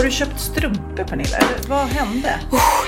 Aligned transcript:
Har 0.00 0.04
du 0.04 0.10
köpt 0.10 0.40
strumpor 0.40 1.04
Pernilla? 1.04 1.38
Vad 1.68 1.86
hände? 1.86 2.40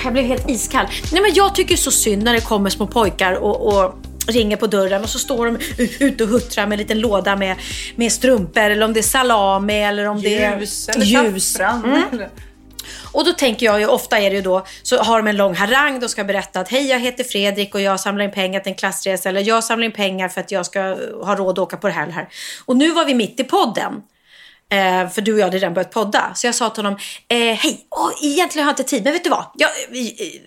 Jag 0.03 0.13
blev 0.13 0.25
helt 0.25 0.49
iskall. 0.49 0.87
Nej, 1.11 1.21
men 1.21 1.33
jag 1.33 1.55
tycker 1.55 1.75
så 1.75 1.91
synd 1.91 2.23
när 2.23 2.33
det 2.33 2.41
kommer 2.41 2.69
små 2.69 2.87
pojkar 2.87 3.33
och, 3.33 3.67
och 3.67 3.95
ringer 4.27 4.57
på 4.57 4.67
dörren 4.67 5.03
och 5.03 5.09
så 5.09 5.19
står 5.19 5.45
de 5.45 5.57
ute 5.99 6.23
och 6.23 6.29
huttrar 6.29 6.67
med 6.67 6.73
en 6.73 6.79
liten 6.79 6.99
låda 6.99 7.35
med, 7.35 7.55
med 7.95 8.11
strumpor 8.11 8.61
eller 8.61 8.85
om 8.85 8.93
det 8.93 8.99
är 8.99 9.01
salami 9.01 9.73
eller 9.73 10.05
om 10.05 10.21
det 10.21 10.43
är 10.43 10.59
Ljus 10.59 10.89
ljus. 10.97 11.59
Mm. 11.59 12.03
Och 13.11 13.25
då 13.25 13.33
tänker 13.33 13.65
jag 13.65 13.79
ju, 13.79 13.87
ofta 13.87 14.19
är 14.19 14.29
det 14.29 14.35
ju 14.35 14.41
då, 14.41 14.65
så 14.83 14.97
har 14.97 15.17
de 15.17 15.27
en 15.27 15.37
lång 15.37 15.55
harang, 15.55 15.99
de 15.99 16.09
ska 16.09 16.23
berätta 16.23 16.59
att 16.59 16.69
hej 16.69 16.89
jag 16.89 16.99
heter 16.99 17.23
Fredrik 17.23 17.75
och 17.75 17.81
jag 17.81 17.99
samlar 17.99 18.25
in 18.25 18.31
pengar 18.31 18.59
till 18.59 18.69
en 18.69 18.75
klassresa 18.75 19.29
eller 19.29 19.41
jag 19.41 19.63
samlar 19.63 19.85
in 19.85 19.91
pengar 19.91 20.29
för 20.29 20.41
att 20.41 20.51
jag 20.51 20.65
ska 20.65 20.81
ha 21.23 21.35
råd 21.35 21.59
att 21.59 21.59
åka 21.59 21.77
på 21.77 21.87
det 21.87 21.93
här 21.93 22.01
och 22.01 22.07
det 22.07 22.13
här. 22.13 22.27
Och 22.65 22.77
nu 22.77 22.91
var 22.91 23.05
vi 23.05 23.13
mitt 23.13 23.39
i 23.39 23.43
podden. 23.43 23.93
Eh, 24.73 25.09
för 25.09 25.21
du 25.21 25.33
och 25.33 25.39
jag 25.39 25.45
hade 25.45 25.57
redan 25.57 25.73
börjat 25.73 25.91
podda. 25.91 26.31
Så 26.35 26.47
jag 26.47 26.55
sa 26.55 26.69
till 26.69 26.83
honom, 26.85 26.99
eh, 27.27 27.37
hej, 27.37 27.87
åh, 27.89 28.11
egentligen 28.21 28.65
har 28.65 28.71
jag 28.71 28.79
inte 28.79 28.89
tid, 28.89 29.03
men 29.03 29.13
vet 29.13 29.23
du 29.23 29.29
vad? 29.29 29.45
Jag, 29.55 29.69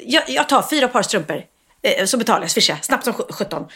jag, 0.06 0.22
jag 0.26 0.48
tar 0.48 0.62
fyra 0.70 0.88
par 0.88 1.02
strumpor. 1.02 1.42
Eh, 1.82 2.04
så 2.06 2.16
betalar 2.16 2.40
jag, 2.40 2.50
swishar 2.50 2.74
jag, 2.74 2.84
snabbt 2.84 3.04
som 3.04 3.12
sj- 3.12 3.32
sjutton. 3.32 3.68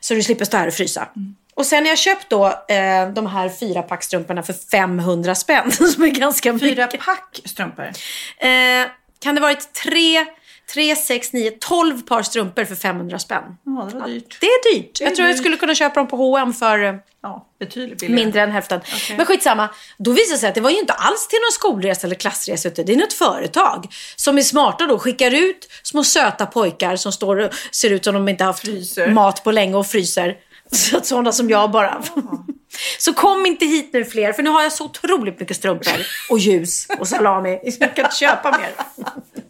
Så 0.00 0.14
du 0.14 0.22
slipper 0.22 0.44
stå 0.44 0.56
här 0.56 0.66
och 0.66 0.74
frysa. 0.74 1.08
Och 1.54 1.66
sen 1.66 1.82
har 1.84 1.88
jag 1.88 1.98
köpt 1.98 2.30
då 2.30 2.46
eh, 2.46 3.08
de 3.14 3.26
här 3.26 3.48
fyra 3.60 3.82
packstrumporna 3.82 4.42
för 4.42 4.52
500 4.70 5.34
spänn. 5.34 5.72
Som 5.94 6.02
är 6.02 6.08
ganska 6.08 6.52
mycket. 6.52 6.68
Fyra 6.68 6.86
pack 6.86 7.40
strumpor. 7.44 7.84
Eh, 8.38 8.86
kan 9.22 9.34
det 9.34 9.40
varit 9.40 9.72
tre, 9.72 10.24
tre, 10.72 10.96
sex, 10.96 11.32
nio, 11.32 11.50
tolv 11.60 12.02
par 12.02 12.22
strumpor 12.22 12.64
för 12.64 12.74
500 12.74 13.18
spänn? 13.18 13.42
Ja, 13.64 13.88
det 13.92 13.98
var 13.98 14.06
dyrt. 14.08 14.36
Det 14.40 14.46
är 14.46 14.74
dyrt. 14.74 15.00
är 15.00 15.04
jag 15.04 15.14
tror 15.16 15.28
jag 15.28 15.34
dyrt. 15.36 15.40
skulle 15.42 15.56
kunna 15.56 15.74
köpa 15.74 16.00
dem 16.00 16.06
på 16.08 16.16
H&M 16.16 16.52
för 16.54 16.84
eh, 16.84 16.94
Ja, 17.22 17.46
betydligt 17.58 17.98
billigare. 18.00 18.24
mindre 18.24 18.40
än 18.42 18.50
hälften. 18.50 18.80
Men 19.16 19.26
skitsamma. 19.26 19.68
Då 19.98 20.10
visade 20.10 20.34
det 20.34 20.38
sig 20.40 20.48
att 20.48 20.54
det 20.54 20.60
var 20.60 20.70
ju 20.70 20.78
inte 20.78 20.92
alls 20.92 21.28
till 21.28 21.38
någon 21.38 21.52
skolresa 21.52 22.06
eller 22.06 22.16
klassresa 22.16 22.68
utan 22.68 22.84
det 22.84 22.92
är 22.92 22.96
något 22.96 23.12
företag 23.12 23.86
som 24.16 24.38
är 24.38 24.42
smarta 24.42 24.86
då. 24.86 24.98
Skickar 24.98 25.30
ut 25.34 25.68
små 25.82 26.04
söta 26.04 26.46
pojkar 26.46 26.96
som 26.96 27.12
står 27.12 27.36
och 27.36 27.50
ser 27.72 27.90
ut 27.90 28.04
som 28.04 28.14
de 28.14 28.28
inte 28.28 28.44
haft 28.44 28.60
Fryser. 28.60 29.08
mat 29.10 29.44
på 29.44 29.52
länge 29.52 29.74
och 29.76 29.86
fryser. 29.86 30.36
Så 30.72 31.00
sådana 31.02 31.32
som 31.32 31.50
jag 31.50 31.70
bara. 31.70 32.02
Så 32.98 33.12
kom 33.14 33.46
inte 33.46 33.64
hit 33.66 33.90
nu 33.92 34.04
fler 34.04 34.32
för 34.32 34.42
nu 34.42 34.50
har 34.50 34.62
jag 34.62 34.72
så 34.72 34.84
otroligt 34.84 35.40
mycket 35.40 35.56
strumpor 35.56 35.92
och 36.30 36.38
ljus 36.38 36.86
och 36.98 37.08
salami. 37.08 37.58
Jag 37.80 37.96
kan 37.96 38.04
inte 38.04 38.16
köpa 38.16 38.50
mer. 38.58 38.70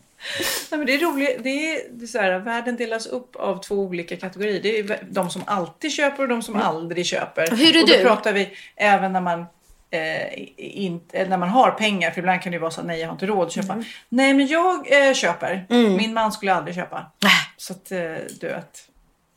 Nej, 0.70 0.78
men 0.78 0.86
det 0.86 0.94
är 0.94 0.98
roligt. 0.98 1.36
Det 1.42 1.48
är, 1.50 1.80
det 1.90 2.04
är 2.04 2.06
så 2.06 2.18
här, 2.18 2.38
världen 2.38 2.76
delas 2.76 3.06
upp 3.06 3.36
av 3.36 3.62
två 3.62 3.74
olika 3.74 4.16
kategorier. 4.16 4.62
Det 4.62 4.78
är 4.78 5.00
de 5.10 5.30
som 5.30 5.42
alltid 5.46 5.92
köper 5.92 6.22
och 6.22 6.28
de 6.28 6.42
som 6.42 6.56
aldrig 6.56 7.06
köper. 7.06 7.56
Hur 7.56 7.76
är 7.76 7.82
och 7.82 7.88
då 7.88 7.94
du? 7.94 8.02
pratar 8.02 8.32
vi 8.32 8.50
även 8.76 9.12
när 9.12 9.20
man 9.20 9.46
Eh, 9.90 10.48
inte, 10.56 11.28
när 11.28 11.36
man 11.36 11.48
har 11.48 11.70
pengar, 11.70 12.10
för 12.10 12.18
ibland 12.18 12.42
kan 12.42 12.52
det 12.52 12.58
vara 12.58 12.70
så 12.70 12.80
att 12.80 12.86
nej 12.86 13.00
jag 13.00 13.06
har 13.08 13.12
inte 13.12 13.26
råd 13.26 13.46
att 13.46 13.52
köpa. 13.52 13.72
Mm. 13.72 13.84
Nej 14.08 14.34
men 14.34 14.46
jag 14.46 15.08
eh, 15.08 15.14
köper. 15.14 15.66
Min 15.68 16.14
man 16.14 16.32
skulle 16.32 16.54
aldrig 16.54 16.74
köpa. 16.74 16.96
Äh. 17.24 17.28
Så 17.56 17.72
att 17.72 17.92
eh, 17.92 17.98
du 18.40 18.46
vet. 18.46 18.88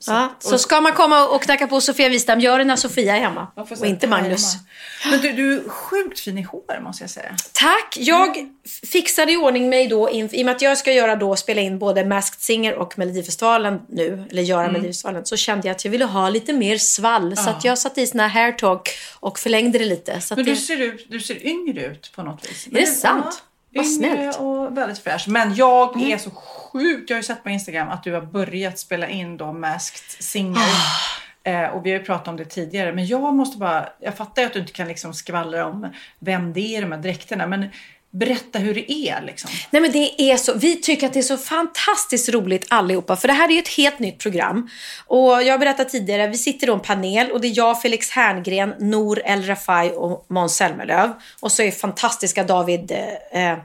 Ja, 0.07 0.35
så 0.39 0.57
ska 0.57 0.81
man 0.81 0.93
komma 0.93 1.27
och 1.27 1.43
knacka 1.43 1.67
på 1.67 1.81
Sofia 1.81 2.09
Wistam, 2.09 2.39
gör 2.39 2.57
det 2.59 2.65
när 2.65 2.75
Sofia 2.75 3.15
är 3.15 3.19
hemma. 3.19 3.47
Och 3.55 3.85
inte 3.85 4.07
"Här 4.07 4.17
är 4.17 4.21
Magnus. 4.21 4.55
mamma." 4.55 4.65
Men 5.11 5.21
du, 5.21 5.31
du 5.31 5.57
är 5.57 5.69
sjukt 5.69 6.19
fin 6.19 6.37
i 6.37 6.41
hår 6.41 6.79
måste 6.81 7.03
jag 7.03 7.09
säga. 7.09 7.35
Tack! 7.51 7.97
Jag 7.97 8.49
fixade 8.83 9.31
i 9.31 9.37
ordning 9.37 9.69
mig 9.69 9.87
då, 9.87 10.09
in, 10.09 10.29
i 10.31 10.41
och 10.41 10.45
med 10.45 10.55
att 10.55 10.61
jag 10.61 10.77
ska 10.77 10.93
göra 10.93 11.15
då, 11.15 11.35
spela 11.35 11.61
in 11.61 11.79
både 11.79 12.05
Masked 12.05 12.41
Singer 12.41 12.75
och 12.75 12.97
Melodifestivalen 12.97 13.79
nu, 13.89 14.23
eller 14.31 14.41
göra 14.41 14.67
Melodifestivalen, 14.71 15.25
så 15.25 15.37
kände 15.37 15.67
jag 15.67 15.75
att 15.75 15.85
jag 15.85 15.91
ville 15.91 16.05
ha 16.05 16.29
lite 16.29 16.53
mer 16.53 16.77
svall. 16.77 17.37
Så 17.37 17.49
att 17.49 17.63
jag 17.63 17.77
satte 17.77 18.01
i 18.01 18.07
såna 18.07 18.27
här 18.27 18.43
hair 18.43 18.51
talk 18.51 18.89
och 19.19 19.39
förlängde 19.39 19.79
det 19.79 19.85
lite. 19.85 20.21
Så 20.21 20.35
Men 20.35 20.45
du 20.45 20.51
det, 20.51 20.57
ser, 20.57 20.77
ut, 20.81 21.05
du 21.09 21.19
ser 21.19 21.45
yngre 21.47 21.85
ut 21.85 22.11
på 22.15 22.23
något 22.23 22.49
vis. 22.49 22.67
Är 22.67 22.71
det 22.71 22.85
sant? 22.85 23.43
Vad 23.73 23.85
yngre 23.85 23.95
snällt. 23.95 24.39
Mm. 24.39 24.47
och 24.47 24.77
väldigt 24.77 24.99
fräsch. 24.99 25.27
Men 25.27 25.55
jag 25.55 26.01
är 26.01 26.17
så 26.17 26.29
sjukt, 26.31 27.09
jag 27.09 27.17
har 27.17 27.19
ju 27.19 27.23
sett 27.23 27.43
på 27.43 27.49
Instagram 27.49 27.89
att 27.89 28.03
du 28.03 28.13
har 28.13 28.21
börjat 28.21 28.79
spela 28.79 29.07
in 29.07 29.37
då 29.37 29.53
Masked 29.53 30.23
Singer. 30.23 30.59
Ah. 30.59 31.49
Eh, 31.49 31.69
och 31.69 31.85
vi 31.85 31.91
har 31.91 31.99
ju 31.99 32.05
pratat 32.05 32.27
om 32.27 32.37
det 32.37 32.45
tidigare. 32.45 32.93
Men 32.93 33.05
jag 33.05 33.33
måste 33.33 33.57
bara, 33.57 33.89
jag 33.99 34.15
fattar 34.15 34.41
ju 34.41 34.45
att 34.45 34.53
du 34.53 34.59
inte 34.59 34.73
kan 34.73 34.87
liksom 34.87 35.13
skvallra 35.13 35.65
om 35.65 35.87
vem 36.19 36.53
det 36.53 36.59
är 36.59 36.77
i 36.77 36.81
de 36.81 36.91
här 36.91 36.99
dräkterna. 36.99 37.47
Men 37.47 37.69
berätta 38.11 38.59
hur 38.59 38.73
det 38.73 38.91
är 38.91 39.21
liksom. 39.21 39.51
Nej 39.69 39.81
men 39.81 39.91
det 39.91 40.21
är 40.21 40.37
så, 40.37 40.53
vi 40.53 40.75
tycker 40.81 41.07
att 41.07 41.13
det 41.13 41.19
är 41.19 41.23
så 41.23 41.37
fantastiskt 41.37 42.29
roligt 42.29 42.65
allihopa. 42.69 43.15
För 43.15 43.27
det 43.27 43.33
här 43.33 43.49
är 43.49 43.53
ju 43.53 43.59
ett 43.59 43.67
helt 43.67 43.99
nytt 43.99 44.17
program. 44.17 44.69
Och 45.07 45.43
jag 45.43 45.53
har 45.53 45.57
berättat 45.57 45.89
tidigare, 45.89 46.27
vi 46.27 46.37
sitter 46.37 46.67
i 46.67 46.71
en 46.71 46.79
panel 46.79 47.31
och 47.31 47.41
det 47.41 47.47
är 47.47 47.57
jag, 47.57 47.81
Felix 47.81 48.09
Herngren, 48.09 48.73
Nor 48.79 49.21
El 49.25 49.43
Rafai 49.45 49.91
och 49.91 50.25
Måns 50.27 50.55
Zelmerlöw. 50.55 51.13
Och 51.39 51.51
så 51.51 51.63
är 51.63 51.71
fantastiska 51.71 52.43
David 52.43 52.91
eh, 53.31 53.57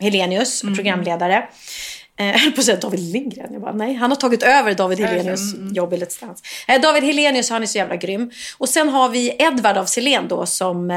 Helenius, 0.00 0.62
programledare. 0.62 1.48
Eh, 2.16 2.26
Jag 2.26 2.38
höll 2.38 2.52
på 2.52 2.60
att 2.60 2.66
säga 2.66 2.78
David 2.78 3.00
Lindgren. 3.00 3.52
Jag 3.52 3.62
bara, 3.62 3.72
nej, 3.72 3.94
han 3.94 4.10
har 4.10 4.16
tagit 4.16 4.42
över 4.42 4.74
David 4.74 5.00
Helenius 5.00 5.54
jobb 5.72 5.92
i 5.92 5.96
Let's 5.96 6.20
Dance. 6.20 6.44
Eh, 6.68 6.80
David 6.80 7.02
Helenius, 7.02 7.50
han 7.50 7.62
är 7.62 7.66
så 7.66 7.78
jävla 7.78 7.96
grym. 7.96 8.30
Och 8.58 8.68
sen 8.68 8.88
har 8.88 9.08
vi 9.08 9.36
Edvard 9.38 9.76
av 9.76 9.84
Silén 9.84 10.28
då 10.28 10.46
som 10.46 10.90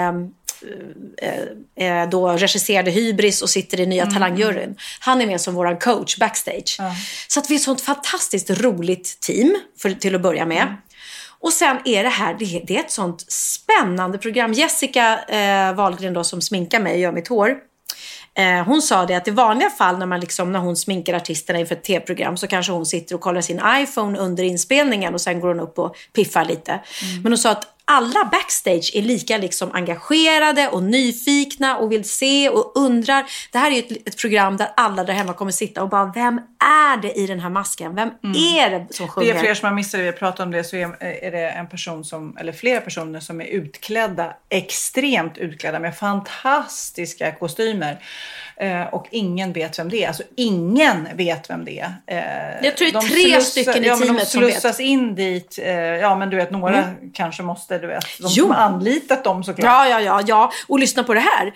eh, 1.17 1.87
eh, 1.87 2.09
då 2.09 2.29
regisserade 2.29 2.91
Hybris 2.91 3.41
och 3.41 3.49
sitter 3.49 3.79
i 3.79 3.85
nya 3.85 4.05
Talangjuryn. 4.05 4.75
Han 4.99 5.21
är 5.21 5.27
med 5.27 5.41
som 5.41 5.55
våran 5.55 5.77
coach 5.77 6.17
backstage. 6.17 6.77
Så 7.27 7.39
att 7.39 7.49
vi 7.49 7.53
är 7.55 7.59
ett 7.59 7.63
sånt 7.63 7.81
fantastiskt 7.81 8.49
roligt 8.49 9.19
team 9.19 9.55
för, 9.77 9.91
till 9.91 10.15
att 10.15 10.21
börja 10.21 10.45
med. 10.45 10.75
Och 11.39 11.53
sen 11.53 11.77
är 11.85 12.03
det 12.03 12.09
här, 12.09 12.35
det, 12.39 12.61
det 12.67 12.75
är 12.75 12.79
ett 12.79 12.91
sånt 12.91 13.31
spännande 13.31 14.17
program. 14.17 14.53
Jessica 14.53 15.23
eh, 15.23 15.75
Wahlgren 15.75 16.13
då 16.13 16.23
som 16.23 16.41
sminkar 16.41 16.79
mig 16.79 16.93
och 16.93 16.99
gör 16.99 17.11
mitt 17.11 17.27
hår. 17.27 17.55
Eh, 18.37 18.65
hon 18.65 18.81
sa 18.81 19.05
det 19.05 19.15
att 19.15 19.27
i 19.27 19.31
vanliga 19.31 19.69
fall 19.69 19.97
när, 19.97 20.05
man 20.05 20.19
liksom, 20.19 20.51
när 20.51 20.59
hon 20.59 20.75
sminkar 20.75 21.13
artisterna 21.13 21.59
inför 21.59 21.75
ett 21.75 21.83
tv-program 21.83 22.37
så 22.37 22.47
kanske 22.47 22.71
hon 22.71 22.85
sitter 22.85 23.15
och 23.15 23.21
kollar 23.21 23.41
sin 23.41 23.61
iPhone 23.65 24.19
under 24.19 24.43
inspelningen 24.43 25.13
och 25.13 25.21
sen 25.21 25.39
går 25.39 25.47
hon 25.47 25.59
upp 25.59 25.79
och 25.79 25.95
piffar 26.13 26.45
lite. 26.45 26.79
Men 27.23 27.31
hon 27.31 27.37
sa 27.37 27.51
att 27.51 27.67
alla 27.85 28.25
backstage 28.31 28.91
är 28.95 29.01
lika 29.01 29.37
liksom 29.37 29.71
engagerade 29.73 30.67
och 30.67 30.83
nyfikna 30.83 31.77
och 31.77 31.91
vill 31.91 32.09
se 32.09 32.49
och 32.49 32.71
undrar. 32.75 33.25
Det 33.51 33.57
här 33.57 33.71
är 33.71 33.79
ett, 33.79 34.07
ett 34.07 34.17
program 34.17 34.57
där 34.57 34.67
alla 34.77 35.03
där 35.03 35.13
hemma 35.13 35.33
kommer 35.33 35.51
sitta 35.51 35.83
och 35.83 35.89
bara, 35.89 36.11
vem 36.15 36.41
är 36.59 37.01
det 37.01 37.13
i 37.13 37.27
den 37.27 37.39
här 37.39 37.49
masken? 37.49 37.95
Vem 37.95 38.09
är 38.35 38.69
det 38.69 38.93
som 38.93 39.05
Det 39.05 39.11
sjunger? 39.11 39.35
är 39.35 39.39
fler 39.39 39.53
som 39.53 39.67
har 39.67 39.75
missat 39.75 39.91
det, 39.91 40.01
vi 40.01 40.05
har 40.05 40.13
pratat 40.13 40.39
om 40.39 40.51
det, 40.51 40.63
så 40.63 40.75
är, 40.75 41.03
är 41.03 41.31
det 41.31 41.49
en 41.49 41.67
person 41.69 42.03
som, 42.03 42.37
eller 42.37 42.51
flera 42.51 42.81
personer 42.81 43.19
som 43.19 43.41
är 43.41 43.45
utklädda, 43.45 44.33
extremt 44.49 45.37
utklädda 45.37 45.79
med 45.79 45.97
fantastiska 45.97 47.31
kostymer. 47.31 48.03
Eh, 48.57 48.81
och 48.93 49.07
ingen 49.11 49.53
vet 49.53 49.79
vem 49.79 49.89
det 49.89 50.03
är. 50.03 50.07
Alltså 50.07 50.23
ingen 50.35 51.07
vet 51.13 51.49
vem 51.49 51.65
det 51.65 51.79
är. 51.79 51.93
Eh, 52.07 52.65
Jag 52.65 52.77
tror 52.77 52.91
det 52.91 52.97
är 52.97 53.01
de 53.01 53.07
tre 53.09 53.41
stycken 53.41 53.83
i 53.83 53.87
ja, 53.87 53.97
teamet 53.97 54.19
De 54.19 54.25
som 54.25 54.41
vet. 54.41 54.51
slussas 54.53 54.79
in 54.79 55.15
dit, 55.15 55.59
eh, 55.63 55.73
ja 55.75 56.15
men 56.15 56.29
du 56.29 56.37
vet 56.37 56.51
några 56.51 56.89
kanske 57.13 57.43
måste 57.43 57.77
du 57.77 57.87
vet. 57.87 58.03
De 58.19 58.23
Jo. 58.29 58.29
som 58.29 58.51
har 58.51 58.57
anlitat 58.61 59.23
dem 59.23 59.43
såklart. 59.43 59.65
Ja, 59.65 59.87
ja, 59.87 60.01
ja, 60.01 60.21
ja. 60.27 60.51
Och 60.67 60.79
lyssna 60.79 61.03
på 61.03 61.13
det 61.13 61.19
här. 61.19 61.53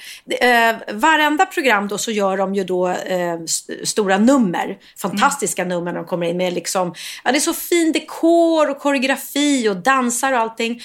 Eh, 0.72 0.76
varenda 0.94 1.46
program 1.46 1.88
då 1.88 1.98
så 1.98 2.12
gör 2.12 2.38
de 2.38 2.56
ju 2.56 2.64
då 2.64 2.88
eh, 2.90 3.34
st- 3.44 3.86
stora 3.86 4.18
nummer. 4.18 4.78
Fantastiska 5.02 5.66
nummer 5.66 5.92
när 5.92 6.00
de 6.00 6.06
kommer 6.06 6.28
in 6.28 6.38
med 6.38 6.54
liksom, 6.54 6.94
ja 7.24 7.32
det 7.32 7.38
är 7.38 7.40
så 7.40 7.54
fin 7.54 7.92
dekor 7.92 8.70
och 8.70 8.80
koreografi 8.80 9.70
och 9.70 9.76
dansar 9.78 10.34
och 10.34 10.40
allting. 10.40 10.82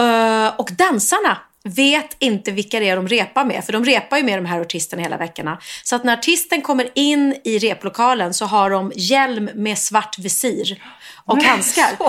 Eh, 0.00 0.54
och 0.56 0.70
dansarna 0.72 1.38
vet 1.64 2.16
inte 2.18 2.50
vilka 2.50 2.80
det 2.80 2.88
är 2.88 2.96
de 2.96 3.08
repar 3.08 3.44
med. 3.44 3.64
För 3.64 3.72
de 3.72 3.84
repar 3.84 4.16
ju 4.16 4.22
med 4.22 4.38
de 4.38 4.46
här 4.46 4.60
artisterna 4.60 5.02
hela 5.02 5.16
veckorna. 5.16 5.58
Så 5.84 5.96
att 5.96 6.04
när 6.04 6.12
artisten 6.12 6.62
kommer 6.62 6.88
in 6.94 7.36
i 7.44 7.58
replokalen 7.58 8.34
så 8.34 8.44
har 8.44 8.70
de 8.70 8.92
hjälm 8.96 9.50
med 9.54 9.78
svart 9.78 10.18
visir 10.18 10.82
och 11.24 11.42
handskar. 11.42 11.88
Så 11.98 12.04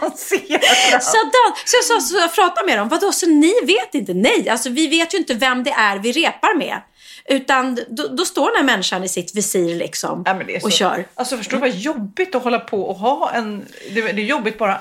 avancerat. 0.00 1.04
Så, 1.04 1.16
då, 1.24 1.54
så, 1.64 1.76
jag 1.76 1.84
sa- 1.84 2.00
så 2.00 2.16
jag 2.16 2.34
pratade 2.34 2.66
med 2.66 2.78
dem. 2.78 2.88
Vadå, 2.88 3.12
så 3.12 3.26
ni 3.26 3.52
vet 3.66 3.94
inte? 3.94 4.14
Nej, 4.14 4.48
alltså 4.48 4.70
vi 4.70 4.86
vet 4.86 5.14
ju 5.14 5.18
inte 5.18 5.34
vem 5.34 5.64
det 5.64 5.70
är 5.70 5.98
vi 5.98 6.12
repar 6.12 6.58
med. 6.58 6.80
Utan 7.28 7.78
då, 7.88 8.08
då 8.08 8.24
står 8.24 8.46
den 8.46 8.56
här 8.56 8.64
människan 8.64 9.04
i 9.04 9.08
sitt 9.08 9.36
visir 9.36 9.74
liksom 9.74 10.22
Ja, 10.26 10.34
men 10.34 10.60
så. 10.60 10.66
och 10.66 10.72
kör. 10.72 11.06
Alltså 11.14 11.36
förstår 11.36 11.56
du 11.56 11.60
vad 11.60 11.70
jobbigt 11.70 12.34
att 12.34 12.42
hålla 12.44 12.58
på 12.58 12.82
och 12.82 12.96
ha 12.96 13.30
en... 13.30 13.66
Det, 13.94 14.00
det 14.00 14.22
är 14.22 14.26
jobbigt 14.26 14.58
bara 14.58 14.76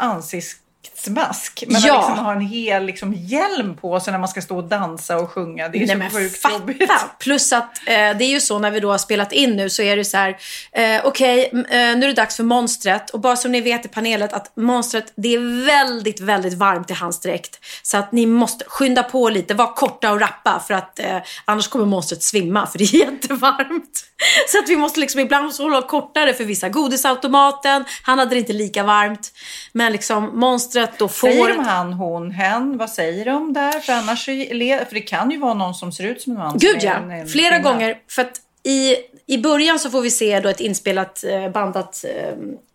ansiktsmask. 0.92 1.64
Men 1.68 1.82
Ja. 1.82 2.00
att 2.00 2.10
liksom 2.10 2.26
ha 2.26 2.32
en 2.32 2.42
hel 2.42 2.86
liksom, 2.86 3.14
hjälm 3.14 3.76
på 3.78 4.00
sig 4.00 4.12
när 4.12 4.20
man 4.20 4.28
ska 4.30 4.42
stå 4.42 4.58
och 4.58 4.64
dansa 4.64 5.18
och 5.18 5.30
sjunga. 5.32 5.70
Det 5.70 5.84
är 5.84 5.96
Nej 5.96 6.10
så 6.12 6.18
sjukt 6.18 6.46
jobbigt. 6.52 6.88
fatta! 6.88 7.10
Plus 7.20 7.54
att 7.54 7.78
eh, 7.88 7.94
det 7.94 8.24
är 8.24 8.30
ju 8.30 8.40
så 8.40 8.60
när 8.60 8.72
vi 8.72 8.80
då 8.80 8.92
har 8.92 8.98
spelat 8.98 9.32
in 9.32 9.56
nu 9.56 9.70
så 9.70 9.82
är 9.82 9.98
det 9.98 10.06
så 10.06 10.18
här. 10.18 10.38
Eh, 10.72 11.02
Okej, 11.06 11.50
m- 11.54 11.66
eh, 11.70 11.78
nu 11.78 12.04
är 12.04 12.08
det 12.08 12.14
dags 12.14 12.36
för 12.36 12.44
monstret. 12.44 13.10
Och 13.10 13.20
bara 13.20 13.36
som 13.36 13.52
ni 13.52 13.62
vet 13.62 13.86
i 13.86 13.88
panelet 13.88 14.34
att 14.34 14.52
monstret, 14.56 15.14
det 15.16 15.34
är 15.36 15.66
väldigt, 15.66 16.20
väldigt 16.20 16.54
varmt 16.54 16.92
i 16.92 16.94
hans 16.94 17.20
dräkt. 17.20 17.60
Så 17.84 17.98
att 17.98 18.12
ni 18.12 18.26
måste 18.26 18.66
skynda 18.68 19.04
på 19.04 19.30
lite, 19.30 19.54
vara 19.54 19.74
korta 19.74 20.12
och 20.12 20.20
rappa 20.20 20.64
för 20.68 20.74
att 20.74 21.00
eh, 21.00 21.18
annars 21.46 21.68
kommer 21.68 21.86
monstret 21.86 22.24
svimma 22.24 22.68
för 22.68 22.78
det 22.78 22.84
är 22.84 22.96
jättevarmt. 23.12 24.06
Så 24.48 24.60
att 24.60 24.70
vi 24.70 24.76
måste 24.76 25.00
liksom 25.00 25.20
ibland 25.20 25.54
hålla 25.58 25.82
kortare 25.82 26.34
för 26.34 26.44
vissa 26.44 26.70
godisautomaten. 26.70 27.86
Han 28.04 28.20
hade 28.20 28.36
det 28.36 28.40
inte 28.40 28.54
lika 28.54 28.84
varmt. 28.84 29.32
Men 29.72 29.92
liksom 29.92 30.40
monstret 30.40 31.00
då 31.00 31.08
får... 31.08 31.28
Säger 31.28 31.48
de 31.48 31.60
han, 31.64 31.94
hon, 31.94 32.32
hen? 32.32 32.78
Vad 32.78 32.90
säger 32.90 33.26
de 33.26 33.54
där? 33.54 33.80
För 33.80 33.94
annars 33.94 34.26
för 34.26 34.94
det 34.94 35.02
kan 35.02 35.32
ju 35.32 35.38
vara 35.38 35.54
någon 35.54 35.74
som 35.74 35.92
ser 35.92 36.04
ut 36.04 36.22
som 36.22 36.34
en 36.34 36.40
man. 36.40 36.58
Gud 36.58 36.78
ja, 36.82 36.94
en- 36.94 37.28
flera 37.28 37.56
kvinna. 37.56 37.72
gånger. 37.72 37.98
För 38.10 38.28
i, 38.64 38.96
i 39.26 39.38
början 39.38 39.80
så 39.80 39.90
får 39.90 40.02
vi 40.02 40.12
se 40.12 40.40
då 40.40 40.50
ett 40.50 40.60
inspelat 40.60 41.24
eh, 41.24 41.50
bandat 41.50 42.06
eh, 42.08 42.34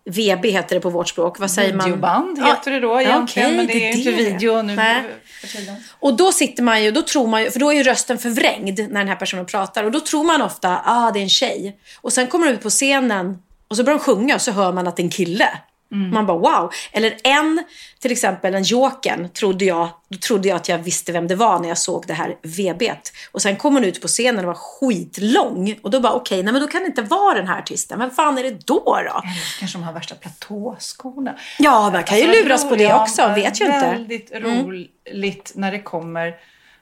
VB 0.09 0.49
heter 0.49 0.75
det 0.75 0.81
på 0.81 0.89
vårt 0.89 1.09
språk. 1.09 1.39
Vad 1.39 1.51
säger 1.51 1.73
man? 1.73 1.85
Videoband 1.85 2.37
Ja. 2.37 2.45
heter 2.45 2.71
det 2.71 2.79
då 2.79 3.01
egentligen. 3.01 3.47
okej, 3.47 3.57
men 3.57 3.67
det 3.67 3.73
är 3.89 3.93
ju 3.95 4.09
inte 4.09 4.23
video 4.23 4.61
nu 4.61 4.75
Nej. 4.75 5.03
för 5.41 5.47
tiden. 5.47 5.75
Och 5.99 6.13
då 6.17 6.31
sitter 6.31 6.63
man 6.63 6.83
ju, 6.83 6.91
då 6.91 7.01
tror 7.01 7.27
man 7.27 7.43
ju, 7.43 7.51
för 7.51 7.59
då 7.59 7.69
är 7.71 7.75
ju 7.75 7.83
rösten 7.83 8.17
förvrängd 8.17 8.79
när 8.79 8.99
den 8.99 9.07
här 9.07 9.15
personen 9.15 9.45
pratar. 9.45 9.83
Och 9.83 9.91
då 9.91 9.99
tror 9.99 10.23
man 10.23 10.41
ofta, 10.41 10.81
ah 10.85 11.11
det 11.11 11.19
är 11.19 11.23
en 11.23 11.29
tjej. 11.29 11.79
Och 12.01 12.13
sen 12.13 12.27
kommer 12.27 12.47
de 12.47 12.53
ut 12.53 12.61
på 12.63 12.69
scenen 12.69 13.37
och 13.67 13.77
så 13.77 13.83
börjar 13.83 13.99
de 13.99 14.03
sjunga 14.05 14.35
och 14.35 14.41
så 14.41 14.51
hör 14.51 14.71
man 14.71 14.87
att 14.87 14.95
det 14.95 15.01
är 15.01 15.05
en 15.05 15.09
kille. 15.09 15.49
Mm. 15.91 16.13
Man 16.13 16.25
bara 16.25 16.37
wow. 16.37 16.73
Eller 16.91 17.17
en, 17.23 17.63
till 17.99 18.11
exempel 18.11 18.55
en 18.55 18.63
Jokern, 18.63 19.29
trodde 19.29 19.65
jag, 19.65 19.89
då 20.09 20.17
trodde 20.17 20.47
jag 20.47 20.55
att 20.55 20.69
jag 20.69 20.77
visste 20.77 21.11
vem 21.11 21.27
det 21.27 21.35
var 21.35 21.59
när 21.59 21.69
jag 21.69 21.77
såg 21.77 22.03
det 22.07 22.13
här 22.13 22.35
VB't. 22.41 23.11
Och 23.31 23.41
sen 23.41 23.55
kom 23.55 23.73
hon 23.73 23.83
ut 23.83 24.01
på 24.01 24.07
scenen 24.07 24.39
och 24.39 24.47
var 24.47 24.53
skitlång. 24.53 25.79
Och 25.81 25.91
då 25.91 25.99
bara 25.99 26.13
okej, 26.13 26.43
nej 26.43 26.53
men 26.53 26.61
då 26.61 26.67
kan 26.67 26.81
det 26.81 26.87
inte 26.87 27.01
vara 27.01 27.33
den 27.33 27.47
här 27.47 27.59
artisten. 27.59 27.99
Vem 27.99 28.11
fan 28.11 28.37
är 28.37 28.43
det 28.43 28.67
då 28.67 28.99
då? 29.05 29.23
Kanske 29.59 29.77
de 29.77 29.83
har 29.83 29.93
värsta 29.93 30.15
platåskorna. 30.15 31.35
Ja, 31.59 31.89
man 31.93 32.03
kan 32.03 32.17
ju 32.17 32.23
Alltså, 32.23 32.43
luras 32.43 32.69
på 32.69 32.75
det 32.75 32.83
ja, 32.83 33.01
också, 33.01 33.27
vet 33.27 33.61
ju 33.61 33.65
inte. 33.65 33.77
Mm. 33.77 33.97
Väldigt 33.97 34.31
roligt 34.31 35.51
när 35.55 35.71
det 35.71 35.79
kommer 35.79 36.33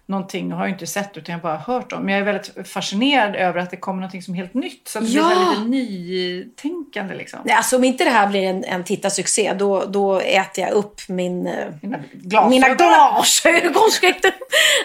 någonting, 0.08 0.50
jag 0.50 0.58
har 0.58 0.68
inte 0.68 0.88
sett 0.88 1.18
utan 1.18 1.34
jag 1.34 1.40
har 1.40 1.44
bara 1.44 1.58
hört 1.58 1.92
om. 1.94 2.04
Men 2.06 2.14
jag 2.14 2.22
är 2.22 2.26
väldigt 2.34 2.68
fascinerad 2.70 3.36
över 3.36 3.60
att 3.60 3.72
det 3.72 3.78
kommer 3.78 4.00
någonting 4.02 4.22
som 4.24 4.34
är 4.34 4.38
helt 4.38 4.54
nytt. 4.54 4.88
Så 4.88 5.00
att 5.00 5.06
det 5.06 5.12
Ja. 5.12 5.30
blir 5.30 5.50
lite 5.50 5.70
nytänkande 5.70 7.16
liksom. 7.16 7.40
Nej, 7.46 7.56
alltså 7.56 7.76
om 7.76 7.84
inte 7.84 8.04
det 8.04 8.10
här 8.10 8.28
blir 8.28 8.44
en, 8.44 8.64
en 8.64 8.84
tittarsuccé, 8.84 9.54
då, 9.54 9.86
då 9.86 10.20
äter 10.20 10.64
jag 10.64 10.72
upp 10.74 11.02
min, 11.08 11.48
eh, 11.48 11.54
Mina 11.82 11.98
glasögon. 12.14 12.50
mina 12.50 12.70
glasögon. 12.70 13.74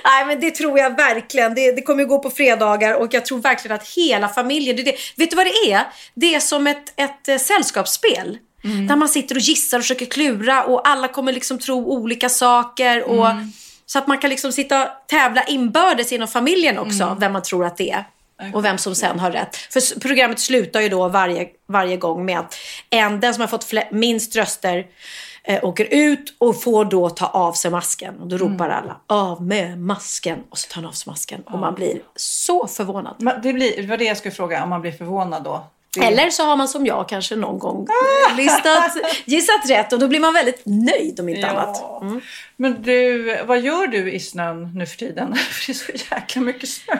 Nej, 0.04 0.26
men 0.26 0.40
det 0.40 0.50
tror 0.50 0.78
jag 0.78 0.96
verkligen. 0.96 1.54
Det, 1.54 1.72
det 1.72 1.82
kommer 1.82 2.04
gå 2.04 2.18
på 2.18 2.30
fredagar 2.30 2.94
och 2.94 3.14
jag 3.14 3.24
tror 3.26 3.38
verkligen 3.38 3.74
att 3.76 3.88
hela 3.88 4.28
familjen... 4.28 4.76
Det, 4.76 4.82
det, 4.82 4.94
vet 5.16 5.30
du 5.30 5.36
vad 5.36 5.46
det 5.46 5.72
är? 5.72 5.82
Det 6.14 6.34
är 6.34 6.40
som 6.40 6.66
ett, 6.66 6.92
ett 7.00 7.28
eh, 7.28 7.36
sällskapsspel. 7.38 8.38
Där 8.88 8.96
man 8.96 9.08
sitter 9.08 9.34
och 9.34 9.40
gissar 9.40 9.78
och 9.78 9.84
försöker 9.84 10.06
klura 10.06 10.64
och 10.64 10.88
alla 10.88 11.08
kommer 11.08 11.32
liksom 11.32 11.58
tro 11.58 11.86
olika 11.86 12.28
saker. 12.28 13.02
Och, 13.04 13.26
Så 13.92 13.98
att 13.98 14.06
man 14.06 14.18
kan 14.18 14.30
liksom 14.30 14.52
sitta 14.52 14.82
och 14.82 14.88
tävla 15.06 15.44
inbördes 15.44 16.12
inom 16.12 16.28
familjen 16.28 16.78
också, 16.78 17.16
vem 17.20 17.32
man 17.32 17.42
tror 17.42 17.64
att 17.64 17.76
det 17.76 17.90
är. 17.90 18.04
Och 18.54 18.64
vem 18.64 18.78
som 18.78 18.94
sen 18.94 19.18
har 19.18 19.30
rätt. 19.30 19.56
För 19.56 20.00
programmet 20.00 20.40
slutar 20.40 20.80
ju 20.80 20.88
då 20.88 21.08
varje, 21.08 21.48
varje 21.66 21.96
gång 21.96 22.24
med 22.24 22.38
att 22.38 22.54
en, 22.90 23.20
den 23.20 23.34
som 23.34 23.40
har 23.40 23.48
fått 23.48 23.72
minst 23.90 24.36
röster 24.36 24.86
eh, 25.44 25.64
åker 25.64 25.84
ut 25.90 26.34
och 26.38 26.62
får 26.62 26.84
då 26.84 27.10
ta 27.10 27.26
av 27.26 27.52
sig 27.52 27.70
masken. 27.70 28.20
Och 28.20 28.26
då 28.28 28.36
ropar 28.38 28.68
alla 28.68 28.96
av 29.06 29.42
med 29.42 29.78
masken. 29.78 30.38
Och 30.50 30.58
så 30.58 30.68
tar 30.68 30.74
han 30.74 30.88
av 30.88 30.92
sig 30.92 31.10
masken. 31.10 31.42
Och 31.42 31.58
man 31.58 31.74
blir 31.74 32.02
så 32.16 32.66
förvånad. 32.66 33.14
Men 33.18 33.42
Det, 33.42 33.52
blir, 33.52 33.82
det 33.82 33.86
var 33.86 33.96
det 33.96 34.04
jag 34.04 34.16
skulle 34.16 34.34
fråga, 34.34 34.62
om 34.62 34.68
man 34.68 34.80
blir 34.80 34.92
förvånad 34.92 35.44
då. 35.44 35.66
Det- 35.96 36.04
Eller 36.06 36.30
så 36.30 36.44
har 36.44 36.56
man 36.56 36.68
som 36.68 36.86
jag 36.86 37.08
kanske 37.08 37.36
någon 37.36 37.58
gång 37.58 37.86
listat, 38.36 38.92
gissat 39.24 39.70
rätt. 39.70 39.92
Och 39.92 39.98
då 39.98 40.08
blir 40.08 40.20
man 40.20 40.34
väldigt 40.34 40.62
nöjd 40.64 41.20
om 41.20 41.28
inte 41.28 41.48
annat. 41.50 41.78
Ja. 41.80 42.02
Men 42.56 42.82
du, 42.82 43.36
vad 43.46 43.60
gör 43.60 43.86
du 43.86 44.12
i 44.12 44.20
snön 44.20 44.70
nu 44.74 44.86
för 44.86 44.96
tiden? 44.96 45.34
För 45.50 45.66
det 45.66 45.72
är 45.72 45.74
så 46.02 46.14
jäkla 46.14 46.42
mycket 46.42 46.68
snö. 46.68 46.96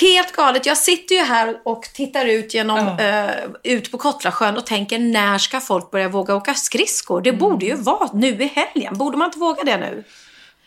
Helt 0.00 0.32
galet. 0.32 0.66
Jag 0.66 0.76
sitter 0.76 1.14
ju 1.14 1.20
här 1.22 1.56
och 1.64 1.82
tittar 1.82 2.24
ut, 2.26 2.54
genom, 2.54 2.96
Ja. 2.98 3.04
eh, 3.04 3.30
ut 3.62 3.90
på 3.90 3.98
Kottlasjön 3.98 4.56
och 4.56 4.66
tänker 4.66 4.98
när 4.98 5.38
ska 5.38 5.60
folk 5.60 5.90
börja 5.90 6.08
våga 6.08 6.34
åka 6.34 6.54
skridskor? 6.54 7.20
Det 7.20 7.32
borde 7.32 7.66
ju 7.66 7.74
vara 7.74 8.08
nu 8.12 8.28
i 8.42 8.46
helgen. 8.54 8.98
Borde 8.98 9.16
man 9.16 9.26
inte 9.28 9.38
våga 9.38 9.62
det 9.64 9.76
nu? 9.76 10.04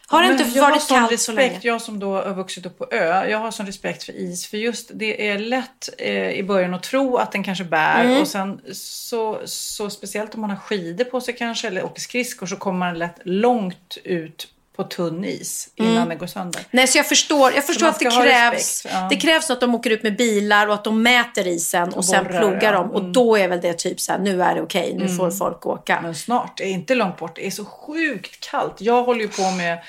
Har 0.10 0.24
det 0.24 0.32
inte 0.32 0.60
varit 0.60 0.88
kallt 0.88 1.12
respekt, 1.12 1.22
så 1.22 1.32
länge? 1.32 1.60
Jag 1.62 1.82
som 1.82 2.00
då 2.00 2.14
har 2.16 2.34
vuxit 2.34 2.66
upp 2.66 2.78
på 2.78 2.88
ö, 2.92 3.30
jag 3.30 3.38
har 3.38 3.52
sån 3.52 3.66
respekt 3.66 4.04
för 4.04 4.14
is. 4.14 4.48
För 4.48 4.58
just 4.58 4.92
det 4.94 5.30
är 5.30 5.40
lätt 5.40 5.90
eh, 5.98 6.32
i 6.32 6.44
början 6.44 6.74
att 6.74 6.84
tro 6.84 7.18
att 7.18 7.32
den 7.32 7.44
kanske 7.44 7.64
bär. 7.64 8.04
Mm. 8.04 8.22
Och 8.22 8.28
sen 8.28 8.62
så, 8.74 9.42
så 9.46 9.90
speciellt 9.90 10.36
om 10.36 10.42
man 10.42 10.50
har 10.50 10.58
skidor 10.58 11.06
på 11.06 11.22
sig 11.22 11.36
kanske 11.36 11.68
eller 11.68 11.86
åker 11.86 12.02
skridskor 12.02 12.48
så 12.48 12.56
kommer 12.56 12.80
man 12.80 13.00
lätt 13.00 13.20
långt 13.24 13.98
ut 14.04 14.48
på 14.80 14.86
tunn 14.86 15.26
is 15.26 15.70
innan 15.76 15.92
Mm. 15.96 16.10
den 16.10 16.18
går 16.18 16.28
sönder. 16.28 16.62
Nej, 16.72 16.88
så 16.88 16.98
jag 16.98 17.06
förstår, 17.08 17.54
jag 17.54 17.66
förstår 17.66 17.88
att 17.88 18.00
det 18.00 18.06
krävs, 18.12 18.86
ja. 18.92 19.08
det 19.10 19.16
krävs 19.16 19.50
att 19.50 19.60
de 19.62 19.76
åker 19.76 19.90
ut 19.90 20.04
med 20.04 20.18
bilar 20.18 20.68
och 20.68 20.74
att 20.74 20.84
de 20.84 21.04
mäter 21.04 21.48
isen 21.48 21.94
och, 21.94 22.06
sen 22.06 22.24
borrar, 22.24 22.40
plogar 22.40 22.62
ja. 22.64 22.72
dem. 22.72 22.92
Och 22.92 23.00
Mm. 23.00 23.14
då 23.14 23.36
är 23.38 23.48
väl 23.48 23.62
det 23.62 23.74
typ 23.74 24.00
så 24.00 24.12
här, 24.12 24.20
nu 24.20 24.44
är 24.44 24.56
det 24.56 24.62
okej, 24.62 24.96
nu 25.00 25.08
får 25.10 25.32
folk 25.32 25.66
åka. 25.66 26.00
Men 26.02 26.16
snart, 26.16 26.58
det 26.58 26.64
är 26.64 26.70
inte 26.72 26.96
långt 26.96 27.18
bort. 27.18 27.36
Det 27.36 27.48
är 27.48 27.52
så 27.52 27.66
sjukt 27.66 28.40
kallt. 28.52 28.76
Jag 28.82 29.04
håller 29.04 29.22
ju 29.22 29.28
på 29.28 29.52
med 29.52 29.80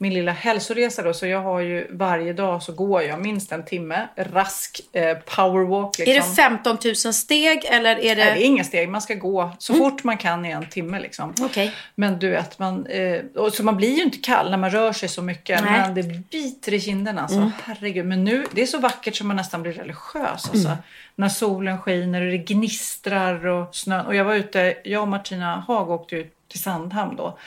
min 0.00 0.14
lilla 0.14 0.32
hälsoresa 0.32 1.02
då, 1.02 1.14
så 1.14 1.26
jag 1.26 1.42
har 1.42 1.60
ju 1.60 1.86
varje 1.90 2.32
dag 2.32 2.62
så 2.62 2.72
går 2.72 3.02
jag 3.02 3.20
minst 3.20 3.52
en 3.52 3.64
timme 3.64 4.08
rask 4.16 4.80
eh, 4.92 5.18
powerwalk. 5.18 5.98
Liksom. 5.98 6.14
Är 6.14 6.20
det 6.20 6.34
15 6.34 6.78
000 6.84 6.94
steg 6.94 7.64
eller 7.64 7.90
är 7.90 8.16
det... 8.16 8.24
Nej, 8.24 8.34
det 8.34 8.44
är 8.44 8.46
inga 8.46 8.64
steg, 8.64 8.88
man 8.88 9.02
ska 9.02 9.14
gå 9.14 9.52
så 9.58 9.74
fort 9.74 10.04
man 10.04 10.18
kan 10.18 10.46
i 10.46 10.50
en 10.50 10.68
timme. 10.68 11.00
Liksom. 11.00 11.34
Okej. 11.40 11.74
Men 11.94 12.18
du 12.18 12.28
vet, 12.28 12.58
man, 12.58 12.86
eh, 12.86 13.20
och 13.36 13.52
så 13.52 13.62
man 13.62 13.76
blir 13.76 13.96
ju 13.96 14.02
inte 14.02 14.18
kall 14.18 14.50
när 14.50 14.58
man 14.58 14.70
rör 14.70 14.92
sig 14.92 15.08
så 15.08 15.22
mycket. 15.22 15.64
Nej. 15.64 15.80
Men 15.80 15.94
det 15.94 16.02
biter 16.02 16.74
i 16.74 16.80
kinderna. 16.80 17.22
Alltså. 17.22 17.50
Herregud. 17.64 18.06
Men 18.06 18.24
nu, 18.24 18.46
det 18.52 18.62
är 18.62 18.66
så 18.66 18.78
vackert 18.78 19.16
som 19.16 19.28
man 19.28 19.36
nästan 19.36 19.62
blir 19.62 19.72
religiös. 19.72 20.50
Alltså. 20.50 20.76
När 21.14 21.28
solen 21.28 21.78
skiner 21.78 22.22
och 22.22 22.30
det 22.30 22.38
gnistrar 22.38 23.46
och 23.46 23.76
snön. 23.76 24.06
Och 24.06 24.14
jag 24.14 24.24
var 24.24 24.34
ute, 24.34 24.76
jag 24.84 25.02
och 25.02 25.08
Martina 25.08 25.64
Haag 25.68 25.90
åkte 25.90 26.16
ut 26.16 26.34
till 26.48 26.62
Sandhamn 26.62 27.16
då. 27.16 27.38